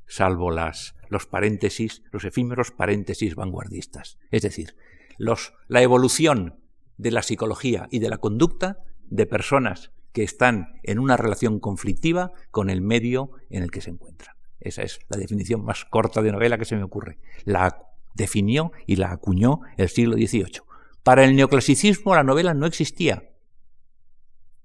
salvo 0.06 0.50
las, 0.50 0.94
los 1.08 1.26
paréntesis, 1.26 2.02
los 2.10 2.24
efímeros 2.24 2.70
paréntesis 2.70 3.34
vanguardistas. 3.34 4.18
Es 4.30 4.42
decir, 4.42 4.76
los, 5.18 5.54
la 5.68 5.82
evolución 5.82 6.60
de 6.96 7.10
la 7.10 7.22
psicología 7.22 7.88
y 7.90 8.00
de 8.00 8.10
la 8.10 8.18
conducta 8.18 8.78
de 9.04 9.26
personas 9.26 9.92
que 10.12 10.22
están 10.22 10.80
en 10.82 10.98
una 10.98 11.16
relación 11.16 11.58
conflictiva 11.60 12.32
con 12.50 12.70
el 12.70 12.80
medio 12.80 13.30
en 13.50 13.62
el 13.62 13.70
que 13.70 13.80
se 13.80 13.90
encuentran. 13.90 14.33
Esa 14.60 14.82
es 14.82 15.00
la 15.08 15.18
definición 15.18 15.64
más 15.64 15.84
corta 15.84 16.22
de 16.22 16.32
novela 16.32 16.58
que 16.58 16.64
se 16.64 16.76
me 16.76 16.82
ocurre. 16.82 17.18
La 17.44 17.86
definió 18.14 18.72
y 18.86 18.96
la 18.96 19.12
acuñó 19.12 19.60
el 19.76 19.88
siglo 19.88 20.16
XVIII. 20.16 20.62
Para 21.02 21.24
el 21.24 21.36
neoclasicismo 21.36 22.14
la 22.14 22.22
novela 22.22 22.54
no 22.54 22.66
existía 22.66 23.30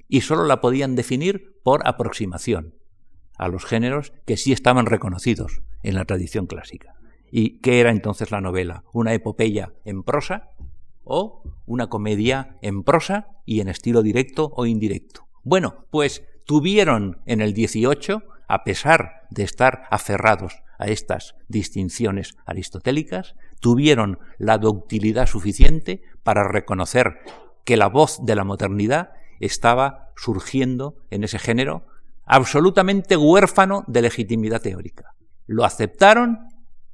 y 0.08 0.22
sólo 0.22 0.46
la 0.46 0.62
podían 0.62 0.96
definir 0.96 1.60
por 1.64 1.88
aproximación 1.88 2.76
a 3.38 3.48
los 3.48 3.66
géneros 3.66 4.12
que 4.26 4.38
sí 4.38 4.52
estaban 4.52 4.86
reconocidos 4.86 5.62
en 5.84 5.96
la 5.96 6.06
tradición 6.06 6.46
clásica. 6.46 6.96
¿Y 7.32 7.60
qué 7.60 7.80
era 7.80 7.92
entonces 7.92 8.32
la 8.32 8.42
novela? 8.42 8.84
¿Una 8.92 9.14
epopeya 9.14 9.74
en 9.86 10.04
prosa 10.04 10.50
o 11.04 11.44
una 11.66 11.88
comedia 11.88 12.58
en 12.62 12.84
prosa 12.84 13.28
y 13.46 13.62
en 13.62 13.70
estilo 13.70 14.02
directo 14.02 14.52
o 14.56 14.66
indirecto? 14.66 15.28
Bueno, 15.44 15.86
pues 15.92 16.24
tuvieron 16.46 17.22
en 17.26 17.42
el 17.42 17.54
18, 17.54 18.24
a 18.50 18.64
pesar 18.64 19.28
de 19.30 19.43
estar 19.43 19.84
aferrados 19.91 20.64
a 20.80 20.88
estas 20.88 21.36
distinciones 21.47 22.36
aristotélicas, 22.45 23.36
tuvieron 23.60 24.20
la 24.38 24.58
ductilidad 24.58 25.28
suficiente 25.28 26.02
para 26.24 26.47
reconocer 26.47 27.20
que 27.64 27.78
la 27.78 27.88
voz 27.88 28.26
de 28.26 28.36
la 28.36 28.43
modernidad 28.43 29.12
estaba 29.39 30.10
surgiendo 30.16 30.95
en 31.12 31.24
ese 31.24 31.38
género 31.39 31.86
absolutamente 32.26 33.16
huérfano 33.16 33.84
de 33.88 34.02
legitimidad 34.02 34.62
teórica. 34.62 35.16
Lo 35.45 35.64
aceptaron 35.64 36.39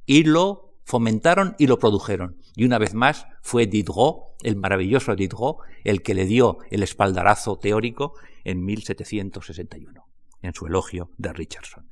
y 0.04 0.24
lo 0.24 0.74
fomentaron 0.84 1.56
y 1.58 1.66
lo 1.66 1.78
produjeron. 1.78 2.36
Y 2.54 2.64
una 2.64 2.78
vez 2.78 2.94
más 2.94 3.26
fue 3.42 3.66
Diderot, 3.66 4.36
el 4.42 4.56
maravilloso 4.56 5.16
Diderot, 5.16 5.58
el 5.84 6.02
que 6.02 6.14
le 6.14 6.26
dio 6.26 6.58
el 6.70 6.82
espaldarazo 6.82 7.58
teórico 7.58 8.14
en 8.44 8.64
1761, 8.64 10.05
en 10.42 10.54
su 10.54 10.66
elogio 10.66 11.10
de 11.18 11.32
Richardson. 11.32 11.88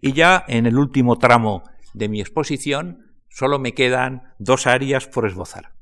Y 0.00 0.12
ya 0.12 0.44
en 0.48 0.66
el 0.66 0.78
último 0.78 1.18
tramo 1.18 1.62
de 1.94 2.08
mi 2.08 2.20
exposición 2.20 3.12
solo 3.28 3.58
me 3.58 3.74
quedan 3.74 4.34
dos 4.38 4.66
áreas 4.66 5.06
por 5.06 5.26
esbozar 5.26 5.72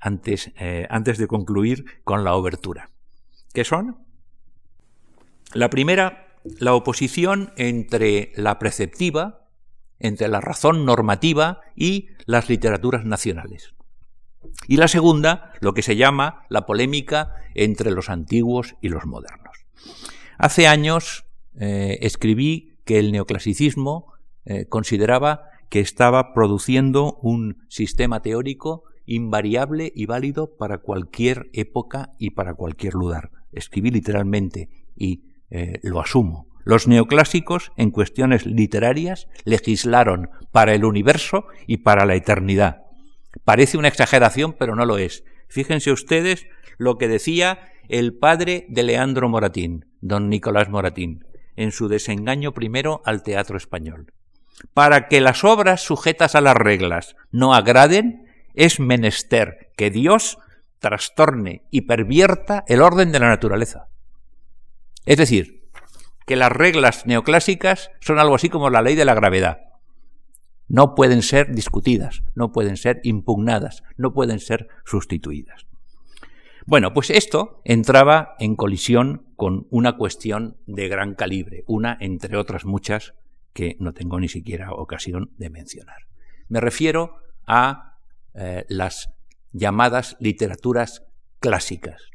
antes, 0.00 0.52
eh, 0.58 0.86
antes 0.90 1.18
de 1.18 1.26
concluir 1.26 2.02
con 2.04 2.24
la 2.24 2.34
obertura. 2.34 2.90
¿Qué 3.52 3.64
son? 3.64 3.98
La 5.54 5.70
primera, 5.70 6.38
la 6.58 6.74
oposición 6.74 7.52
entre 7.56 8.32
la 8.36 8.58
preceptiva, 8.58 9.48
entre 9.98 10.28
la 10.28 10.40
razón 10.40 10.84
normativa 10.84 11.60
y 11.74 12.08
las 12.26 12.48
literaturas 12.48 13.04
nacionales. 13.04 13.74
Y 14.68 14.76
la 14.76 14.88
segunda, 14.88 15.52
lo 15.60 15.72
que 15.72 15.82
se 15.82 15.96
llama 15.96 16.44
la 16.50 16.66
polémica 16.66 17.36
entre 17.54 17.90
los 17.90 18.10
antiguos 18.10 18.74
y 18.82 18.88
los 18.88 19.06
modernos. 19.06 19.64
Hace 20.36 20.66
años 20.66 21.23
eh, 21.58 21.98
escribí 22.02 22.76
que 22.84 22.98
el 22.98 23.12
neoclasicismo 23.12 24.12
eh, 24.44 24.66
consideraba 24.66 25.48
que 25.70 25.80
estaba 25.80 26.34
produciendo 26.34 27.18
un 27.22 27.64
sistema 27.68 28.20
teórico 28.20 28.84
invariable 29.06 29.92
y 29.94 30.06
válido 30.06 30.56
para 30.56 30.78
cualquier 30.78 31.50
época 31.52 32.12
y 32.18 32.30
para 32.30 32.54
cualquier 32.54 32.94
lugar. 32.94 33.30
Escribí 33.52 33.90
literalmente 33.90 34.68
y 34.96 35.24
eh, 35.50 35.80
lo 35.82 36.00
asumo. 36.00 36.46
Los 36.64 36.88
neoclásicos, 36.88 37.72
en 37.76 37.90
cuestiones 37.90 38.46
literarias, 38.46 39.28
legislaron 39.44 40.30
para 40.50 40.74
el 40.74 40.84
universo 40.84 41.44
y 41.66 41.78
para 41.78 42.06
la 42.06 42.14
eternidad. 42.14 42.82
Parece 43.44 43.76
una 43.76 43.88
exageración, 43.88 44.54
pero 44.58 44.74
no 44.74 44.86
lo 44.86 44.96
es. 44.96 45.24
Fíjense 45.48 45.92
ustedes 45.92 46.46
lo 46.78 46.96
que 46.96 47.08
decía 47.08 47.58
el 47.88 48.16
padre 48.16 48.64
de 48.68 48.82
Leandro 48.82 49.28
Moratín, 49.28 49.84
don 50.00 50.30
Nicolás 50.30 50.70
Moratín 50.70 51.24
en 51.56 51.72
su 51.72 51.88
desengaño 51.88 52.52
primero 52.52 53.02
al 53.04 53.22
teatro 53.22 53.56
español. 53.56 54.12
Para 54.72 55.08
que 55.08 55.20
las 55.20 55.44
obras 55.44 55.82
sujetas 55.82 56.34
a 56.34 56.40
las 56.40 56.54
reglas 56.54 57.16
no 57.30 57.54
agraden, 57.54 58.26
es 58.54 58.80
menester 58.80 59.70
que 59.76 59.90
Dios 59.90 60.38
trastorne 60.78 61.62
y 61.70 61.82
pervierta 61.82 62.64
el 62.68 62.82
orden 62.82 63.10
de 63.10 63.18
la 63.18 63.28
naturaleza. 63.28 63.88
Es 65.06 65.16
decir, 65.16 65.64
que 66.26 66.36
las 66.36 66.52
reglas 66.52 67.06
neoclásicas 67.06 67.90
son 68.00 68.18
algo 68.18 68.34
así 68.34 68.48
como 68.48 68.70
la 68.70 68.82
ley 68.82 68.94
de 68.94 69.04
la 69.04 69.14
gravedad. 69.14 69.60
No 70.68 70.94
pueden 70.94 71.22
ser 71.22 71.54
discutidas, 71.54 72.22
no 72.34 72.52
pueden 72.52 72.76
ser 72.76 73.00
impugnadas, 73.02 73.82
no 73.96 74.14
pueden 74.14 74.38
ser 74.38 74.68
sustituidas. 74.84 75.66
Bueno, 76.66 76.94
pues 76.94 77.10
esto 77.10 77.60
entraba 77.64 78.34
en 78.38 78.56
colisión 78.56 79.26
con 79.36 79.66
una 79.70 79.96
cuestión 79.96 80.56
de 80.66 80.88
gran 80.88 81.14
calibre, 81.14 81.64
una 81.66 81.96
entre 82.00 82.36
otras 82.36 82.64
muchas 82.64 83.14
que 83.52 83.76
no 83.78 83.92
tengo 83.92 84.18
ni 84.20 84.28
siquiera 84.28 84.72
ocasión 84.72 85.30
de 85.38 85.50
mencionar. 85.50 86.06
Me 86.48 86.60
refiero 86.60 87.16
a 87.46 87.98
eh, 88.34 88.64
las 88.68 89.10
llamadas 89.52 90.16
literaturas 90.18 91.04
clásicas 91.40 92.10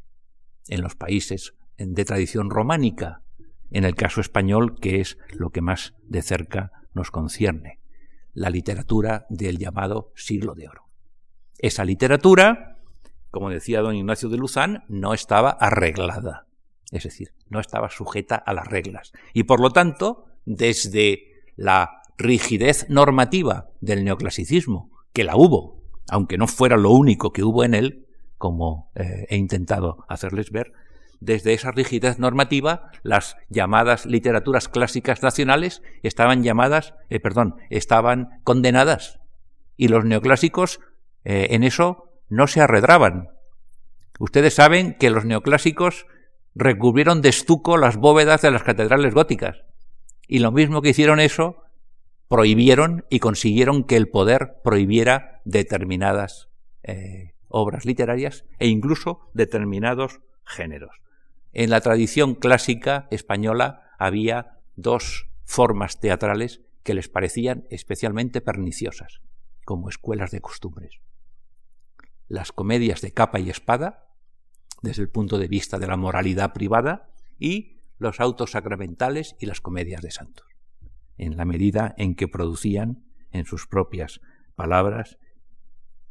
en 0.68 0.82
los 0.82 0.94
países 0.94 1.54
de 1.78 2.04
tradición 2.04 2.50
románica, 2.50 3.22
en 3.70 3.84
el 3.84 3.94
caso 3.94 4.20
español, 4.20 4.78
que 4.78 5.00
es 5.00 5.16
lo 5.32 5.50
que 5.50 5.62
más 5.62 5.94
de 6.02 6.22
cerca 6.22 6.72
nos 6.92 7.10
concierne, 7.10 7.78
la 8.34 8.50
literatura 8.50 9.26
del 9.30 9.58
llamado 9.58 10.12
siglo 10.14 10.54
de 10.54 10.68
oro. 10.68 10.88
Esa 11.58 11.84
literatura 11.84 12.80
como 13.30 13.50
decía 13.50 13.80
don 13.80 13.94
Ignacio 13.94 14.28
de 14.28 14.36
Luzán, 14.36 14.84
no 14.88 15.14
estaba 15.14 15.50
arreglada. 15.50 16.46
Es 16.90 17.04
decir, 17.04 17.32
no 17.48 17.60
estaba 17.60 17.90
sujeta 17.90 18.36
a 18.36 18.52
las 18.52 18.66
reglas. 18.66 19.12
Y 19.32 19.44
por 19.44 19.60
lo 19.60 19.70
tanto, 19.70 20.26
desde 20.44 21.42
la 21.56 22.02
rigidez 22.18 22.86
normativa 22.88 23.68
del 23.80 24.04
neoclasicismo, 24.04 24.90
que 25.12 25.24
la 25.24 25.36
hubo, 25.36 25.82
aunque 26.08 26.38
no 26.38 26.46
fuera 26.46 26.76
lo 26.76 26.90
único 26.90 27.32
que 27.32 27.44
hubo 27.44 27.64
en 27.64 27.74
él, 27.74 28.06
como 28.38 28.90
eh, 28.94 29.26
he 29.28 29.36
intentado 29.36 30.04
hacerles 30.08 30.50
ver, 30.50 30.72
desde 31.20 31.52
esa 31.52 31.70
rigidez 31.70 32.18
normativa, 32.18 32.90
las 33.02 33.36
llamadas 33.50 34.06
literaturas 34.06 34.68
clásicas 34.68 35.22
nacionales 35.22 35.82
estaban 36.02 36.42
llamadas, 36.42 36.94
eh, 37.10 37.20
perdón, 37.20 37.56
estaban 37.68 38.40
condenadas. 38.42 39.20
Y 39.76 39.88
los 39.88 40.04
neoclásicos 40.04 40.80
eh, 41.24 41.48
en 41.50 41.62
eso 41.62 42.10
no 42.30 42.46
se 42.46 42.62
arredraban. 42.62 43.28
Ustedes 44.18 44.54
saben 44.54 44.94
que 44.98 45.10
los 45.10 45.26
neoclásicos 45.26 46.06
recubrieron 46.54 47.22
de 47.22 47.28
estuco 47.28 47.76
las 47.76 47.96
bóvedas 47.96 48.42
de 48.42 48.50
las 48.50 48.62
catedrales 48.62 49.14
góticas. 49.14 49.64
Y 50.26 50.38
lo 50.38 50.52
mismo 50.52 50.82
que 50.82 50.90
hicieron 50.90 51.20
eso 51.20 51.62
prohibieron 52.28 53.04
y 53.10 53.18
consiguieron 53.18 53.84
que 53.84 53.96
el 53.96 54.08
poder 54.08 54.60
prohibiera 54.62 55.40
determinadas 55.44 56.48
eh, 56.82 57.34
obras 57.48 57.84
literarias 57.84 58.44
e 58.58 58.68
incluso 58.68 59.30
determinados 59.34 60.20
géneros. 60.44 61.00
En 61.52 61.70
la 61.70 61.80
tradición 61.80 62.36
clásica 62.36 63.08
española 63.10 63.90
había 63.98 64.60
dos 64.76 65.28
formas 65.44 65.98
teatrales 65.98 66.60
que 66.84 66.94
les 66.94 67.08
parecían 67.08 67.66
especialmente 67.70 68.40
perniciosas, 68.40 69.20
como 69.64 69.88
escuelas 69.88 70.30
de 70.30 70.40
costumbres. 70.40 71.00
Las 72.28 72.52
comedias 72.52 73.00
de 73.00 73.12
capa 73.12 73.40
y 73.40 73.50
espada, 73.50 74.09
desde 74.82 75.02
el 75.02 75.08
punto 75.08 75.38
de 75.38 75.48
vista 75.48 75.78
de 75.78 75.86
la 75.86 75.96
moralidad 75.96 76.52
privada, 76.52 77.10
y 77.38 77.78
los 77.98 78.20
autos 78.20 78.52
sacramentales 78.52 79.36
y 79.38 79.46
las 79.46 79.60
comedias 79.60 80.02
de 80.02 80.10
santos, 80.10 80.46
en 81.18 81.36
la 81.36 81.44
medida 81.44 81.94
en 81.98 82.14
que 82.14 82.28
producían, 82.28 83.04
en 83.32 83.44
sus 83.44 83.66
propias 83.66 84.20
palabras, 84.56 85.18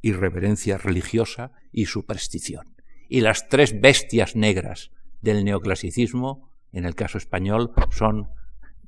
irreverencia 0.01 0.78
religiosa 0.78 1.51
y 1.72 1.86
superstición. 1.86 2.76
Y 3.09 3.22
las 3.22 3.49
tres 3.49 3.80
bestias 3.82 4.36
negras 4.36 4.91
del 5.22 5.43
neoclasicismo, 5.43 6.49
en 6.72 6.86
el 6.86 6.95
caso 6.95 7.17
español, 7.17 7.74
son 7.91 8.30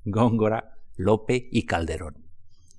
Góngora, 0.05 0.75
Lope 0.95 1.49
y 1.51 1.65
Calderón. 1.65 2.25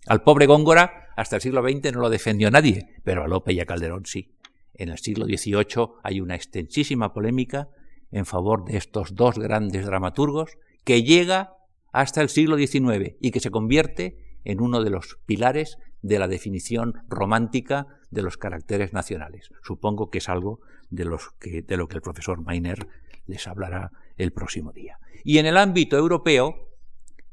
Al 0.06 0.22
pobre 0.22 0.46
Góngora 0.46 1.12
hasta 1.16 1.36
el 1.36 1.42
siglo 1.42 1.62
XX 1.62 1.92
no 1.92 2.00
lo 2.00 2.10
defendió 2.10 2.50
nadie, 2.50 2.88
pero 3.04 3.24
a 3.24 3.28
Lope 3.28 3.52
y 3.52 3.60
a 3.60 3.66
Calderón 3.66 4.06
sí. 4.06 4.34
En 4.74 4.88
el 4.88 4.98
siglo 4.98 5.26
XVIII 5.26 5.88
hay 6.02 6.20
una 6.20 6.34
extensísima 6.34 7.12
polémica 7.12 7.68
en 8.10 8.26
favor 8.26 8.64
de 8.64 8.76
estos 8.76 9.14
dos 9.14 9.38
grandes 9.38 9.86
dramaturgos 9.86 10.58
que 10.84 11.02
llega 11.02 11.54
hasta 11.92 12.22
el 12.22 12.28
siglo 12.28 12.56
XIX 12.56 13.16
y 13.20 13.30
que 13.30 13.40
se 13.40 13.50
convierte 13.50 14.38
en 14.44 14.60
uno 14.60 14.82
de 14.82 14.90
los 14.90 15.18
pilares 15.26 15.78
de 16.02 16.18
la 16.18 16.28
definición 16.28 16.94
romántica 17.08 17.86
de 18.10 18.22
los 18.22 18.36
caracteres 18.36 18.92
nacionales. 18.92 19.50
Supongo 19.62 20.10
que 20.10 20.18
es 20.18 20.28
algo 20.28 20.60
de, 20.90 21.04
los 21.04 21.30
que, 21.38 21.62
de 21.62 21.76
lo 21.76 21.88
que 21.88 21.96
el 21.96 22.02
profesor 22.02 22.42
Mainer 22.42 22.86
les 23.26 23.46
hablará 23.46 23.92
el 24.16 24.32
próximo 24.32 24.72
día. 24.72 24.98
Y 25.24 25.38
en 25.38 25.46
el 25.46 25.56
ámbito 25.56 25.96
europeo, 25.96 26.68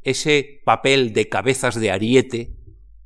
ese 0.04 0.62
papel 0.64 1.14
de 1.14 1.28
cabezas 1.28 1.76
de 1.80 1.92
ariete 1.92 2.56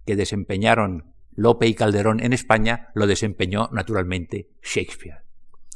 que 0.05 0.15
desempeñaron 0.15 1.12
Lope 1.35 1.67
y 1.67 1.73
Calderón 1.73 2.19
en 2.21 2.33
España 2.33 2.89
lo 2.93 3.07
desempeñó 3.07 3.69
naturalmente 3.71 4.49
Shakespeare. 4.61 5.21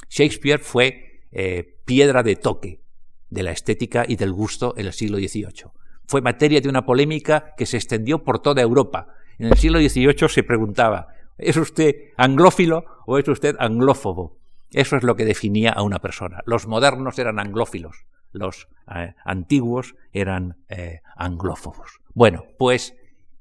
Shakespeare 0.09 0.59
fue 0.59 1.23
eh, 1.31 1.77
piedra 1.85 2.23
de 2.23 2.35
toque 2.35 2.81
de 3.29 3.43
la 3.43 3.51
estética 3.51 4.05
y 4.07 4.15
del 4.15 4.31
gusto 4.31 4.73
en 4.77 4.85
el 4.85 4.93
siglo 4.93 5.17
XVIII. 5.17 5.71
Fue 6.05 6.21
materia 6.21 6.61
de 6.61 6.69
una 6.69 6.85
polémica 6.85 7.53
que 7.57 7.65
se 7.65 7.77
extendió 7.77 8.23
por 8.23 8.39
toda 8.39 8.61
Europa. 8.61 9.07
En 9.37 9.47
el 9.47 9.57
siglo 9.57 9.79
XVIII 9.79 10.29
se 10.29 10.43
preguntaba, 10.43 11.09
¿es 11.37 11.57
usted 11.57 11.95
anglófilo 12.15 12.85
o 13.05 13.17
es 13.17 13.27
usted 13.27 13.55
anglófobo? 13.59 14.37
Eso 14.71 14.95
es 14.95 15.03
lo 15.03 15.15
que 15.15 15.25
definía 15.25 15.71
a 15.71 15.83
una 15.83 15.99
persona. 15.99 16.41
Los 16.45 16.67
modernos 16.67 17.19
eran 17.19 17.39
anglófilos, 17.39 18.05
los 18.31 18.67
eh, 18.93 19.13
antiguos 19.25 19.95
eran 20.13 20.57
eh, 20.69 21.01
anglófobos. 21.15 21.99
Bueno, 22.13 22.45
pues 22.57 22.95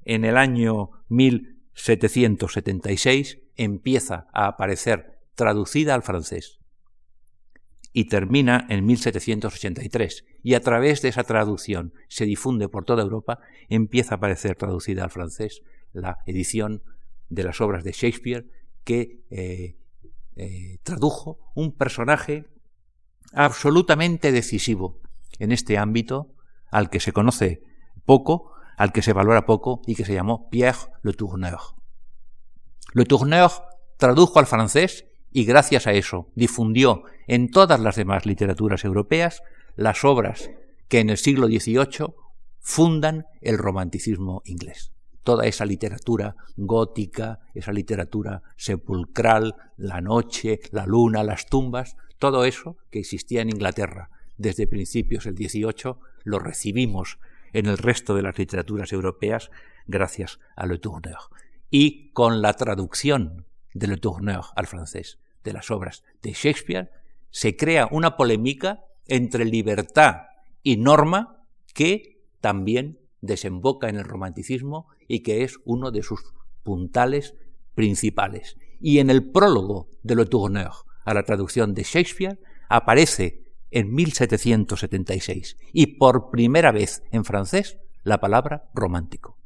en 0.05 0.25
el 0.25 0.37
año 0.37 0.91
1776 1.77 3.39
empieza 3.55 4.27
a 4.33 4.47
aparecer 4.47 5.19
traducida 5.35 5.93
al 5.95 6.03
francés 6.03 6.59
y 7.93 8.05
termina 8.05 8.65
en 8.69 8.85
1783 8.85 10.25
y 10.43 10.53
a 10.55 10.61
través 10.61 11.01
de 11.01 11.09
esa 11.09 11.23
traducción 11.23 11.93
se 12.09 12.25
difunde 12.25 12.67
por 12.69 12.85
toda 12.85 13.03
Europa, 13.03 13.39
empieza 13.69 14.15
a 14.15 14.17
aparecer 14.17 14.55
traducida 14.55 15.03
al 15.03 15.11
francés 15.11 15.61
la 15.93 16.19
edición 16.25 16.83
de 17.29 17.43
las 17.43 17.61
obras 17.61 17.83
de 17.83 17.91
Shakespeare 17.91 18.45
que 18.83 19.21
eh, 19.29 19.77
tradujo 20.83 21.39
un 21.55 21.75
personaje 21.75 22.45
absolutamente 23.33 24.31
decisivo 24.31 24.99
en 25.39 25.51
este 25.51 25.77
ámbito 25.77 26.33
al 26.69 26.89
que 26.89 26.99
se 26.99 27.11
conoce 27.11 27.63
poco, 28.05 28.51
al 28.77 28.93
que 28.93 29.01
se 29.01 29.11
valora 29.11 29.45
poco 29.45 29.81
y 29.85 29.95
que 29.95 30.05
se 30.05 30.13
llamó 30.13 30.49
Pierre 30.49 30.77
Le 31.03 31.13
Tourneur. 31.13 31.59
Le 32.93 33.03
Tourneur 33.05 33.51
tradujo 33.97 34.39
al 34.39 34.45
francés 34.45 35.05
y 35.31 35.43
gracias 35.43 35.87
a 35.87 35.93
eso 35.93 36.29
difundió 36.35 37.03
en 37.27 37.51
todas 37.51 37.79
las 37.79 37.95
demás 37.95 38.25
literaturas 38.25 38.85
europeas 38.85 39.43
las 39.75 40.05
obras 40.05 40.49
que 40.87 40.99
en 40.99 41.09
el 41.09 41.17
siglo 41.17 41.47
XVIII 41.47 42.13
fundan 42.59 43.25
el 43.41 43.57
romanticismo 43.57 44.41
inglés. 44.45 44.93
Toda 45.23 45.45
esa 45.45 45.65
literatura 45.65 46.35
gótica, 46.55 47.39
esa 47.53 47.73
literatura 47.73 48.43
sepulcral, 48.55 49.55
la 49.75 49.99
noche, 49.99 50.59
la 50.71 50.85
luna, 50.85 51.23
las 51.23 51.47
tumbas, 51.47 51.97
todo 52.17 52.45
eso 52.45 52.77
que 52.89 52.99
existía 52.99 53.41
en 53.41 53.49
Inglaterra 53.49 54.09
desde 54.37 54.67
principios 54.67 55.25
del 55.25 55.35
XVIII 55.35 55.95
lo 56.23 56.39
recibimos 56.39 57.19
en 57.53 57.67
el 57.67 57.77
resto 57.77 58.15
de 58.15 58.21
las 58.21 58.37
literaturas 58.37 58.91
europeas 58.93 59.51
gracias 59.85 60.39
a 60.55 60.65
Le 60.65 60.77
Tourneur. 60.77 61.29
Y 61.69 62.11
con 62.11 62.41
la 62.41 62.53
traducción 62.53 63.45
de 63.73 63.87
Le 63.87 63.97
Tourneur 63.97 64.45
al 64.55 64.67
francés 64.67 65.19
de 65.43 65.53
las 65.53 65.71
obras 65.71 66.03
de 66.21 66.33
Shakespeare, 66.33 66.91
se 67.29 67.55
crea 67.55 67.87
una 67.91 68.17
polémica 68.17 68.83
entre 69.05 69.45
libertad 69.45 70.23
y 70.63 70.77
norma 70.77 71.43
que 71.73 72.21
también 72.41 72.99
desemboca 73.21 73.89
en 73.89 73.97
el 73.97 74.03
romanticismo 74.03 74.87
y 75.07 75.21
que 75.21 75.43
es 75.43 75.59
uno 75.65 75.91
de 75.91 76.03
sus 76.03 76.33
puntales 76.63 77.35
principales. 77.75 78.57
Y 78.79 78.99
en 78.99 79.09
el 79.09 79.31
prólogo 79.31 79.89
de 80.03 80.15
Le 80.15 80.25
Tourneur 80.25 80.73
a 81.05 81.13
la 81.13 81.23
traducción 81.23 81.73
de 81.73 81.83
Shakespeare 81.83 82.39
aparece 82.69 83.46
en 83.71 83.93
1776 83.93 85.57
y 85.73 85.97
por 85.97 86.29
primera 86.29 86.71
vez 86.71 87.03
en 87.11 87.25
francés 87.25 87.77
la 88.03 88.19
palabra 88.19 88.69
romántico. 88.73 89.37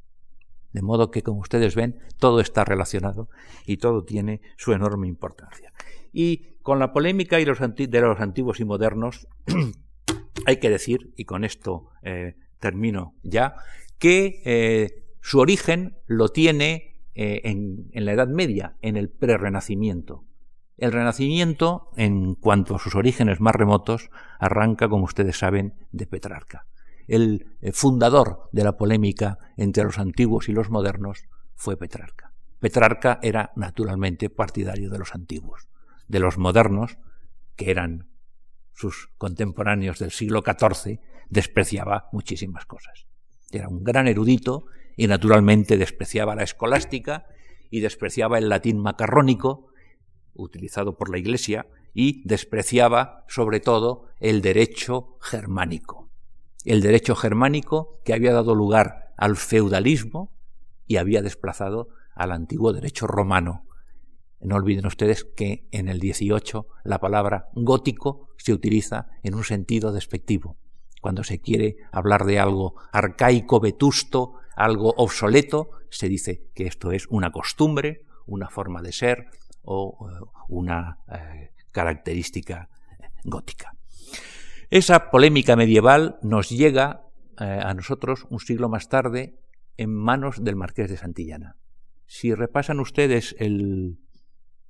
De 0.74 0.82
modo 0.82 1.12
que, 1.12 1.22
como 1.22 1.42
ustedes 1.42 1.76
ven, 1.76 2.00
todo 2.18 2.40
está 2.40 2.64
relacionado 2.64 3.30
y 3.66 3.78
todo 3.78 4.04
tiene 4.04 4.42
su 4.58 4.72
enorme 4.74 5.08
importancia. 5.08 5.74
Y 6.14 6.56
con 6.62 6.80
la 6.80 6.94
polémica 6.94 7.40
y 7.40 7.46
los 7.46 7.60
de 7.60 8.02
los 8.02 8.20
antiguos 8.20 8.60
y 8.60 8.66
modernos, 8.66 9.28
hay 10.46 10.58
que 10.58 10.70
decir, 10.70 11.12
y 11.18 11.26
con 11.26 11.44
esto 11.44 11.90
eh, 12.04 12.36
termino 12.60 13.16
ya, 13.24 13.56
que 13.98 14.42
eh, 14.46 15.04
su 15.22 15.40
origen 15.40 15.98
lo 16.08 16.30
tiene 16.30 17.02
eh, 17.16 17.42
en, 17.44 17.90
en, 17.92 18.06
la 18.06 18.14
Edad 18.14 18.28
Media, 18.28 18.78
en 18.82 18.96
el 18.96 19.10
prerrenacimiento. 19.10 20.24
El 20.82 20.94
Renacimiento, 20.94 21.92
en 21.96 22.34
cuanto 22.34 22.76
a 22.76 22.80
sus 22.80 22.96
orígenes 22.96 23.40
más 23.40 23.54
remotos, 23.54 24.10
arranca, 24.40 24.90
como 24.90 25.06
ustedes 25.06 25.38
saben, 25.38 25.76
de 25.92 26.08
Petrarca. 26.08 26.66
El 27.08 27.56
eh, 27.62 27.72
fundador 27.72 28.50
de 28.52 28.64
la 28.64 28.78
polémica 28.78 29.38
entre 29.58 29.84
los 29.84 30.00
antiguos 30.00 30.50
y 30.50 30.54
los 30.54 30.72
modernos 30.72 31.26
fue 31.54 31.78
Petrarca. 31.78 32.34
Petrarca 32.60 33.20
era 33.22 33.52
naturalmente 33.56 34.32
partidario 34.32 34.90
de 34.90 34.98
los 34.98 35.14
antiguos. 35.14 35.68
De 36.08 36.20
los 36.20 36.40
modernos, 36.40 36.98
que 37.56 37.70
eran 37.70 38.08
sus 38.74 39.10
contemporáneos 39.20 40.00
del 40.00 40.10
siglo 40.10 40.42
XIV, 40.44 41.00
despreciaba 41.30 42.10
muchísimas 42.12 42.66
cosas. 42.66 43.06
Era 43.52 43.68
un 43.68 43.84
gran 43.84 44.08
erudito 44.08 44.66
y 44.98 45.06
naturalmente 45.06 45.78
despreciaba 45.78 46.34
la 46.34 46.42
escolástica 46.42 47.28
y 47.70 47.82
despreciaba 47.82 48.40
el 48.40 48.50
latín 48.50 48.80
macarrónico 48.80 49.71
utilizado 50.34 50.98
por 50.98 51.10
la 51.10 51.18
Iglesia, 51.18 51.68
y 51.94 52.28
despreciaba 52.28 53.26
sobre 53.28 53.60
todo 53.60 54.08
el 54.20 54.42
derecho 54.42 55.18
germánico. 55.22 56.10
El 56.64 56.82
derecho 56.82 57.16
germánico 57.16 58.00
que 58.06 58.14
había 58.14 58.34
dado 58.34 58.56
lugar 58.56 59.14
al 59.18 59.36
feudalismo 59.36 60.32
y 60.88 60.98
había 60.98 61.22
desplazado 61.22 61.90
al 62.16 62.32
antiguo 62.32 62.74
derecho 62.74 63.08
romano. 63.08 63.66
No 64.40 64.56
olviden 64.56 64.86
ustedes 64.86 65.24
que 65.24 65.68
en 65.72 65.88
el 65.88 66.00
18 66.00 66.68
la 66.84 67.00
palabra 67.00 67.50
gótico 67.54 68.30
se 68.38 68.54
utiliza 68.54 69.10
en 69.24 69.36
un 69.36 69.44
sentido 69.44 69.92
despectivo. 69.92 70.58
Cuando 71.02 71.24
se 71.24 71.40
quiere 71.40 71.78
hablar 71.92 72.26
de 72.26 72.40
algo 72.40 72.76
arcaico, 72.92 73.60
vetusto, 73.60 74.36
algo 74.56 74.94
obsoleto, 74.98 75.72
se 75.90 76.08
dice 76.08 76.50
que 76.54 76.68
esto 76.68 76.92
es 76.92 77.08
una 77.08 77.32
costumbre, 77.32 78.06
una 78.26 78.50
forma 78.50 78.82
de 78.82 78.92
ser, 78.92 79.28
o 79.64 79.98
una 80.48 81.00
eh, 81.12 81.52
característica 81.72 82.70
gótica. 83.24 83.76
Esa 84.70 85.12
polémica 85.12 85.56
medieval 85.56 86.18
nos 86.22 86.50
llega 86.50 87.04
eh, 87.40 87.44
a 87.44 87.74
nosotros 87.74 88.26
un 88.30 88.40
siglo 88.40 88.70
más 88.70 88.90
tarde 88.90 89.38
en 89.78 89.94
manos 89.94 90.44
del 90.44 90.56
marqués 90.56 90.90
de 90.90 90.98
Santillana. 90.98 91.58
Si 92.06 92.34
repasan 92.34 92.80
ustedes 92.80 93.36
el 93.40 93.98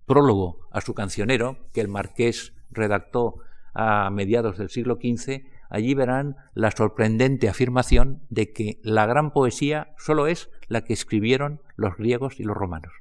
prólogo 0.06 0.68
a 0.72 0.82
su 0.82 0.94
cancionero, 0.94 1.58
que 1.74 1.82
el 1.82 1.88
marqués 1.88 2.54
redactó 2.70 3.36
a 3.74 4.10
mediados 4.10 4.58
del 4.58 4.70
siglo 4.70 4.96
XV, 4.96 5.44
allí 5.70 5.94
verán 5.94 6.36
la 6.54 6.72
sorprendente 6.72 7.50
afirmación 7.50 8.24
de 8.30 8.52
que 8.52 8.80
la 8.84 9.06
gran 9.06 9.32
poesía 9.32 9.94
solo 9.98 10.28
es 10.28 10.50
la 10.68 10.84
que 10.84 10.94
escribieron 10.94 11.62
los 11.76 11.96
griegos 11.96 12.40
y 12.40 12.44
los 12.44 12.58
romanos, 12.58 12.92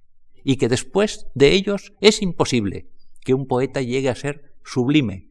y 0.45 0.57
que 0.57 0.69
después 0.69 1.27
de 1.35 1.53
ellos 1.53 1.93
es 2.01 2.23
imposible 2.23 2.89
que 3.21 3.35
un 3.35 3.47
poeta 3.47 3.81
llegue 3.81 4.09
a 4.09 4.15
ser 4.15 4.55
sublime, 4.65 5.31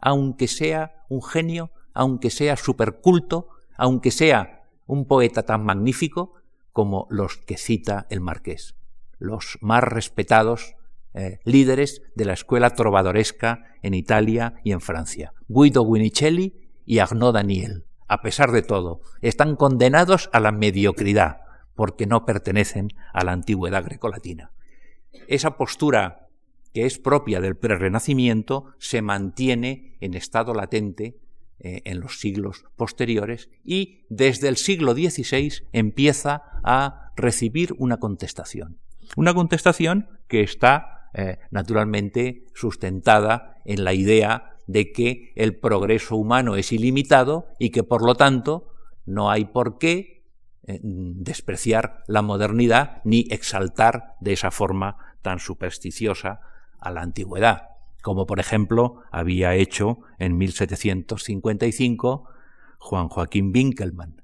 aunque 0.00 0.48
sea 0.48 1.04
un 1.08 1.22
genio, 1.22 1.70
aunque 1.92 2.30
sea 2.30 2.56
superculto, 2.56 3.48
aunque 3.76 4.10
sea 4.10 4.64
un 4.86 5.06
poeta 5.06 5.44
tan 5.44 5.64
magnífico 5.64 6.34
como 6.72 7.06
los 7.10 7.38
que 7.38 7.56
cita 7.56 8.06
el 8.10 8.20
marqués, 8.20 8.76
los 9.18 9.58
más 9.60 9.82
respetados 9.82 10.74
eh, 11.14 11.38
líderes 11.44 12.02
de 12.14 12.26
la 12.26 12.34
escuela 12.34 12.70
trovadoresca 12.70 13.64
en 13.82 13.94
Italia 13.94 14.54
y 14.62 14.72
en 14.72 14.82
Francia, 14.82 15.32
Guido 15.48 15.84
Guinicelli 15.86 16.68
y 16.84 16.98
Arnaud 16.98 17.32
Daniel. 17.32 17.86
A 18.08 18.20
pesar 18.20 18.52
de 18.52 18.62
todo, 18.62 19.00
están 19.22 19.56
condenados 19.56 20.28
a 20.32 20.40
la 20.40 20.52
mediocridad 20.52 21.45
porque 21.76 22.06
no 22.06 22.24
pertenecen 22.24 22.88
a 23.12 23.24
la 23.24 23.32
antigüedad 23.32 23.84
grecolatina. 23.84 24.50
Esa 25.28 25.56
postura 25.56 26.28
que 26.72 26.84
es 26.84 26.98
propia 26.98 27.40
del 27.40 27.56
prerrenacimiento 27.56 28.66
se 28.78 29.00
mantiene 29.00 29.96
en 30.00 30.14
estado 30.14 30.52
latente 30.52 31.16
eh, 31.58 31.80
en 31.84 32.00
los 32.00 32.20
siglos 32.20 32.64
posteriores 32.76 33.48
y 33.64 34.04
desde 34.10 34.48
el 34.48 34.58
siglo 34.58 34.92
XVI 34.92 35.64
empieza 35.72 36.42
a 36.62 37.12
recibir 37.16 37.74
una 37.78 37.96
contestación. 37.96 38.78
Una 39.16 39.32
contestación 39.32 40.08
que 40.28 40.42
está 40.42 41.08
eh, 41.14 41.38
naturalmente 41.50 42.44
sustentada 42.54 43.56
en 43.64 43.84
la 43.84 43.94
idea 43.94 44.56
de 44.66 44.92
que 44.92 45.32
el 45.34 45.56
progreso 45.56 46.16
humano 46.16 46.56
es 46.56 46.72
ilimitado 46.72 47.46
y 47.58 47.70
que 47.70 47.84
por 47.84 48.04
lo 48.04 48.16
tanto 48.16 48.74
no 49.06 49.30
hay 49.30 49.46
por 49.46 49.78
qué 49.78 50.15
eh, 50.66 50.80
despreciar 50.82 52.02
la 52.06 52.22
modernidad 52.22 53.00
ni 53.04 53.26
exaltar 53.30 54.16
de 54.20 54.32
esa 54.32 54.50
forma 54.50 55.14
tan 55.22 55.38
supersticiosa 55.38 56.40
a 56.78 56.90
la 56.90 57.02
antigüedad, 57.02 57.68
como 58.02 58.26
por 58.26 58.40
ejemplo 58.40 59.02
había 59.10 59.54
hecho 59.54 59.98
en 60.18 60.36
1755 60.36 62.28
Juan 62.78 63.08
Joaquín 63.08 63.52
Winkelmann. 63.54 64.22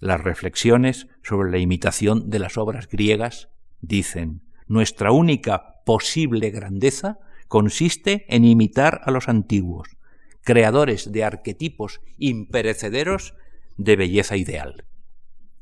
Las 0.00 0.20
reflexiones 0.20 1.08
sobre 1.22 1.50
la 1.50 1.58
imitación 1.58 2.30
de 2.30 2.38
las 2.38 2.56
obras 2.56 2.88
griegas 2.88 3.48
dicen 3.80 4.42
nuestra 4.66 5.12
única 5.12 5.82
posible 5.84 6.50
grandeza 6.50 7.18
consiste 7.48 8.26
en 8.28 8.44
imitar 8.44 9.00
a 9.04 9.10
los 9.10 9.28
antiguos, 9.28 9.96
creadores 10.42 11.10
de 11.10 11.24
arquetipos 11.24 12.00
imperecederos 12.18 13.34
de 13.76 13.96
belleza 13.96 14.36
ideal. 14.36 14.84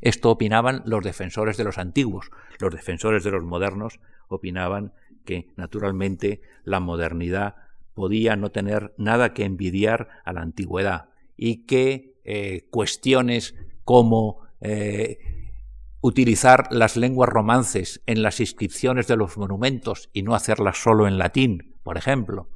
Esto 0.00 0.30
opinaban 0.30 0.82
los 0.84 1.02
defensores 1.04 1.56
de 1.56 1.64
los 1.64 1.78
antiguos. 1.78 2.30
Los 2.58 2.72
defensores 2.72 3.24
de 3.24 3.30
los 3.30 3.44
modernos 3.44 4.00
opinaban 4.28 4.92
que, 5.24 5.48
naturalmente, 5.56 6.40
la 6.64 6.80
modernidad 6.80 7.56
podía 7.94 8.36
no 8.36 8.50
tener 8.50 8.94
nada 8.98 9.32
que 9.32 9.44
envidiar 9.44 10.08
a 10.24 10.32
la 10.32 10.42
antigüedad 10.42 11.08
y 11.36 11.64
que 11.64 12.14
eh, 12.24 12.66
cuestiones 12.70 13.54
como 13.84 14.40
eh, 14.60 15.18
utilizar 16.00 16.68
las 16.70 16.96
lenguas 16.96 17.28
romances 17.28 18.02
en 18.06 18.22
las 18.22 18.40
inscripciones 18.40 19.06
de 19.06 19.16
los 19.16 19.36
monumentos 19.36 20.10
y 20.12 20.22
no 20.22 20.34
hacerlas 20.34 20.76
solo 20.76 21.08
en 21.08 21.18
latín, 21.18 21.74
por 21.82 21.96
ejemplo. 21.96 22.48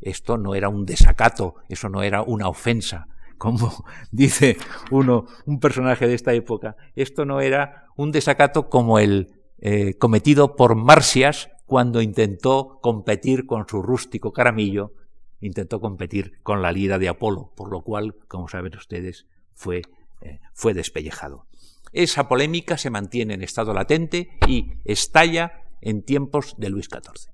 Esto 0.00 0.38
no 0.38 0.54
era 0.54 0.68
un 0.68 0.86
desacato, 0.86 1.56
eso 1.68 1.88
no 1.88 2.02
era 2.02 2.22
una 2.22 2.48
ofensa, 2.48 3.08
como 3.38 3.84
dice 4.10 4.56
uno, 4.90 5.26
un 5.46 5.60
personaje 5.60 6.06
de 6.06 6.14
esta 6.14 6.32
época. 6.34 6.76
Esto 6.94 7.24
no 7.24 7.40
era 7.40 7.86
un 7.96 8.12
desacato 8.12 8.68
como 8.68 8.98
el 8.98 9.32
eh, 9.58 9.94
cometido 9.94 10.56
por 10.56 10.74
Marcias 10.76 11.50
cuando 11.66 12.00
intentó 12.00 12.78
competir 12.80 13.46
con 13.46 13.66
su 13.68 13.82
rústico 13.82 14.32
caramillo, 14.32 14.92
intentó 15.40 15.80
competir 15.80 16.40
con 16.42 16.62
la 16.62 16.72
lira 16.72 16.98
de 16.98 17.08
Apolo, 17.08 17.52
por 17.56 17.70
lo 17.70 17.82
cual, 17.82 18.14
como 18.26 18.48
saben 18.48 18.74
ustedes, 18.76 19.26
fue, 19.54 19.82
eh, 20.22 20.40
fue 20.54 20.74
despellejado. 20.74 21.46
Esa 21.92 22.28
polémica 22.28 22.78
se 22.78 22.90
mantiene 22.90 23.34
en 23.34 23.42
estado 23.42 23.72
latente 23.74 24.30
y 24.46 24.74
estalla 24.84 25.64
en 25.80 26.02
tiempos 26.02 26.54
de 26.58 26.70
Luis 26.70 26.86
XIV. 26.86 27.32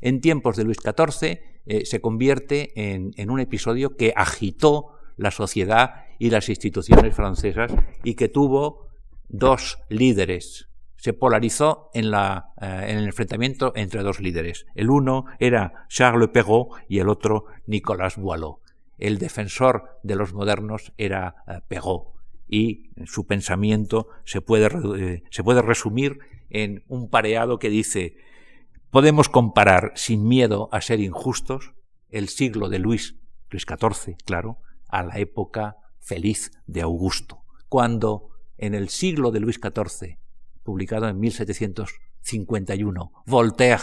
En 0.00 0.20
tiempos 0.20 0.56
de 0.56 0.64
Luis 0.64 0.78
XIV 0.78 1.40
eh, 1.66 1.86
se 1.86 2.00
convierte 2.00 2.72
en, 2.74 3.30
un 3.30 3.40
episodio 3.40 3.96
que 3.96 4.12
agitó 4.16 4.96
la 5.16 5.30
sociedad 5.30 6.06
y 6.18 6.30
las 6.30 6.48
instituciones 6.48 7.14
francesas 7.14 7.72
y 8.04 8.14
que 8.14 8.28
tuvo 8.28 8.88
dos 9.28 9.78
líderes. 9.88 10.68
Se 10.96 11.12
polarizó 11.12 11.90
en, 11.94 12.10
la, 12.10 12.52
eh, 12.60 12.86
en 12.88 12.98
el 12.98 13.06
enfrentamiento 13.06 13.72
entre 13.74 14.02
dos 14.02 14.20
líderes. 14.20 14.66
El 14.74 14.90
uno 14.90 15.24
era 15.40 15.86
Charles 15.88 16.28
Perrault 16.28 16.70
y 16.88 17.00
el 17.00 17.08
otro 17.08 17.46
Nicolas 17.66 18.16
Boileau. 18.16 18.60
El 18.98 19.18
defensor 19.18 19.98
de 20.04 20.14
los 20.14 20.32
modernos 20.32 20.92
era 20.96 21.34
eh, 21.48 21.60
Perrault 21.66 22.08
y 22.48 22.90
su 23.06 23.26
pensamiento 23.26 24.08
se 24.24 24.42
puede, 24.42 24.68
eh, 24.98 25.22
se 25.30 25.42
puede 25.42 25.62
resumir 25.62 26.18
en 26.50 26.84
un 26.86 27.08
pareado 27.08 27.58
que 27.58 27.70
dice 27.70 28.16
podemos 28.90 29.30
comparar 29.30 29.92
sin 29.94 30.28
miedo 30.28 30.68
a 30.70 30.82
ser 30.82 31.00
injustos 31.00 31.72
el 32.10 32.28
siglo 32.28 32.68
de 32.68 32.78
Luis, 32.78 33.16
Luis 33.50 33.64
XIV, 33.66 34.16
claro, 34.26 34.58
a 34.92 35.02
la 35.02 35.18
época 35.18 35.78
feliz 35.98 36.52
de 36.66 36.82
Augusto, 36.82 37.42
cuando 37.68 38.28
en 38.58 38.74
el 38.74 38.90
siglo 38.90 39.32
de 39.32 39.40
Luis 39.40 39.58
XIV, 39.60 40.18
publicado 40.62 41.08
en 41.08 41.18
1751, 41.18 43.12
Voltaire 43.26 43.82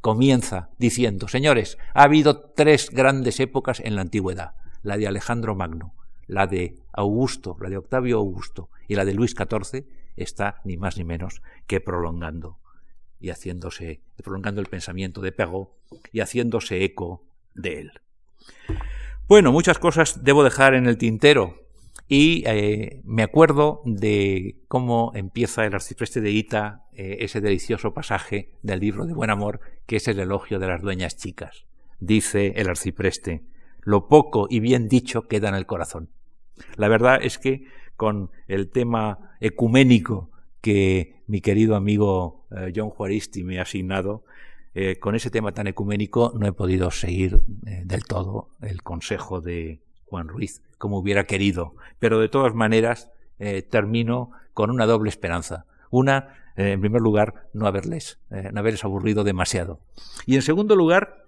comienza 0.00 0.70
diciendo, 0.78 1.28
señores, 1.28 1.76
ha 1.92 2.04
habido 2.04 2.40
tres 2.40 2.88
grandes 2.90 3.40
épocas 3.40 3.80
en 3.80 3.96
la 3.96 4.02
antigüedad, 4.02 4.54
la 4.82 4.96
de 4.96 5.08
Alejandro 5.08 5.54
Magno, 5.54 5.94
la 6.26 6.46
de 6.46 6.78
Augusto, 6.92 7.56
la 7.60 7.68
de 7.68 7.76
Octavio 7.76 8.16
Augusto 8.18 8.70
y 8.88 8.94
la 8.94 9.04
de 9.04 9.14
Luis 9.14 9.34
XIV 9.36 9.84
está 10.16 10.60
ni 10.64 10.76
más 10.76 10.96
ni 10.96 11.04
menos 11.04 11.42
que 11.66 11.80
prolongando 11.80 12.58
y 13.18 13.30
haciéndose, 13.30 14.00
prolongando 14.22 14.60
el 14.60 14.68
pensamiento 14.68 15.20
de 15.20 15.32
Pego 15.32 15.76
y 16.12 16.20
haciéndose 16.20 16.84
eco 16.84 17.24
de 17.54 17.80
él. 17.80 17.92
Bueno, 19.32 19.50
muchas 19.50 19.78
cosas 19.78 20.24
debo 20.24 20.44
dejar 20.44 20.74
en 20.74 20.86
el 20.86 20.98
tintero 20.98 21.54
y 22.06 22.44
eh, 22.46 23.00
me 23.02 23.22
acuerdo 23.22 23.80
de 23.86 24.56
cómo 24.68 25.10
empieza 25.14 25.64
el 25.64 25.72
arcipreste 25.72 26.20
de 26.20 26.32
Ita 26.32 26.84
eh, 26.92 27.16
ese 27.20 27.40
delicioso 27.40 27.94
pasaje 27.94 28.50
del 28.60 28.80
libro 28.80 29.06
de 29.06 29.14
Buen 29.14 29.30
Amor, 29.30 29.60
que 29.86 29.96
es 29.96 30.06
el 30.06 30.20
elogio 30.20 30.58
de 30.58 30.66
las 30.66 30.82
dueñas 30.82 31.16
chicas. 31.16 31.64
Dice 31.98 32.52
el 32.56 32.68
arcipreste, 32.68 33.40
lo 33.80 34.06
poco 34.06 34.48
y 34.50 34.60
bien 34.60 34.86
dicho 34.86 35.26
queda 35.28 35.48
en 35.48 35.54
el 35.54 35.64
corazón. 35.64 36.10
La 36.76 36.88
verdad 36.88 37.18
es 37.22 37.38
que 37.38 37.64
con 37.96 38.30
el 38.48 38.68
tema 38.68 39.34
ecuménico 39.40 40.30
que 40.60 41.22
mi 41.26 41.40
querido 41.40 41.74
amigo 41.74 42.44
eh, 42.50 42.70
John 42.76 42.90
Juaristi 42.90 43.44
me 43.44 43.60
ha 43.60 43.62
asignado, 43.62 44.24
eh, 44.74 44.98
con 44.98 45.14
ese 45.14 45.30
tema 45.30 45.52
tan 45.52 45.66
ecuménico 45.66 46.32
no 46.36 46.46
he 46.46 46.52
podido 46.52 46.90
seguir 46.90 47.42
eh, 47.66 47.82
del 47.84 48.04
todo 48.04 48.48
el 48.60 48.82
consejo 48.82 49.40
de 49.40 49.80
Juan 50.06 50.28
Ruiz 50.28 50.62
como 50.78 50.98
hubiera 50.98 51.24
querido. 51.24 51.74
Pero 51.98 52.18
de 52.18 52.28
todas 52.28 52.54
maneras 52.54 53.10
termino 53.70 54.30
con 54.54 54.70
una 54.70 54.86
doble 54.86 55.08
esperanza. 55.08 55.66
Una, 55.90 56.36
en 56.54 56.80
primer 56.80 57.02
lugar, 57.02 57.48
no 57.52 57.66
haberles, 57.66 58.20
no 58.30 58.60
haberles 58.60 58.84
aburrido 58.84 59.24
demasiado. 59.24 59.80
Y 60.26 60.36
en 60.36 60.42
segundo 60.42 60.76
lugar, 60.76 61.24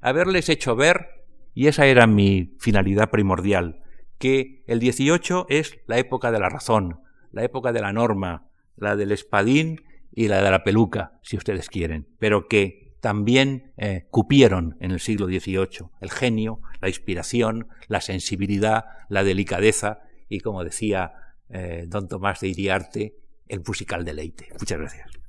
haberles 0.00 0.48
hecho 0.48 0.76
ver 0.76 1.18
y 1.58 1.66
esa 1.66 1.86
era 1.86 2.06
mi 2.06 2.54
finalidad 2.60 3.10
primordial, 3.10 3.82
que 4.18 4.62
el 4.68 4.78
18 4.78 5.46
es 5.48 5.80
la 5.88 5.98
época 5.98 6.30
de 6.30 6.38
la 6.38 6.48
razón, 6.48 7.00
la 7.32 7.42
época 7.42 7.72
de 7.72 7.80
la 7.80 7.92
norma, 7.92 8.46
la 8.76 8.94
del 8.94 9.10
espadín 9.10 9.82
y 10.14 10.28
la 10.28 10.40
de 10.40 10.52
la 10.52 10.62
peluca, 10.62 11.18
si 11.22 11.36
ustedes 11.36 11.68
quieren, 11.68 12.06
pero 12.20 12.46
que 12.46 12.87
también 13.00 13.72
eh, 13.76 14.06
cupieron 14.10 14.76
en 14.80 14.90
el 14.90 15.00
siglo 15.00 15.26
XVIII 15.26 15.90
el 16.00 16.10
genio, 16.10 16.60
la 16.80 16.88
inspiración, 16.88 17.68
la 17.86 18.00
sensibilidad, 18.00 18.84
la 19.08 19.24
delicadeza 19.24 20.00
y, 20.28 20.40
como 20.40 20.64
decía 20.64 21.12
eh, 21.50 21.86
don 21.88 22.08
Tomás 22.08 22.40
de 22.40 22.48
Iriarte, 22.48 23.14
el 23.48 23.62
musical 23.66 24.04
deleite. 24.04 24.48
Muchas 24.58 24.78
gracias. 24.78 25.27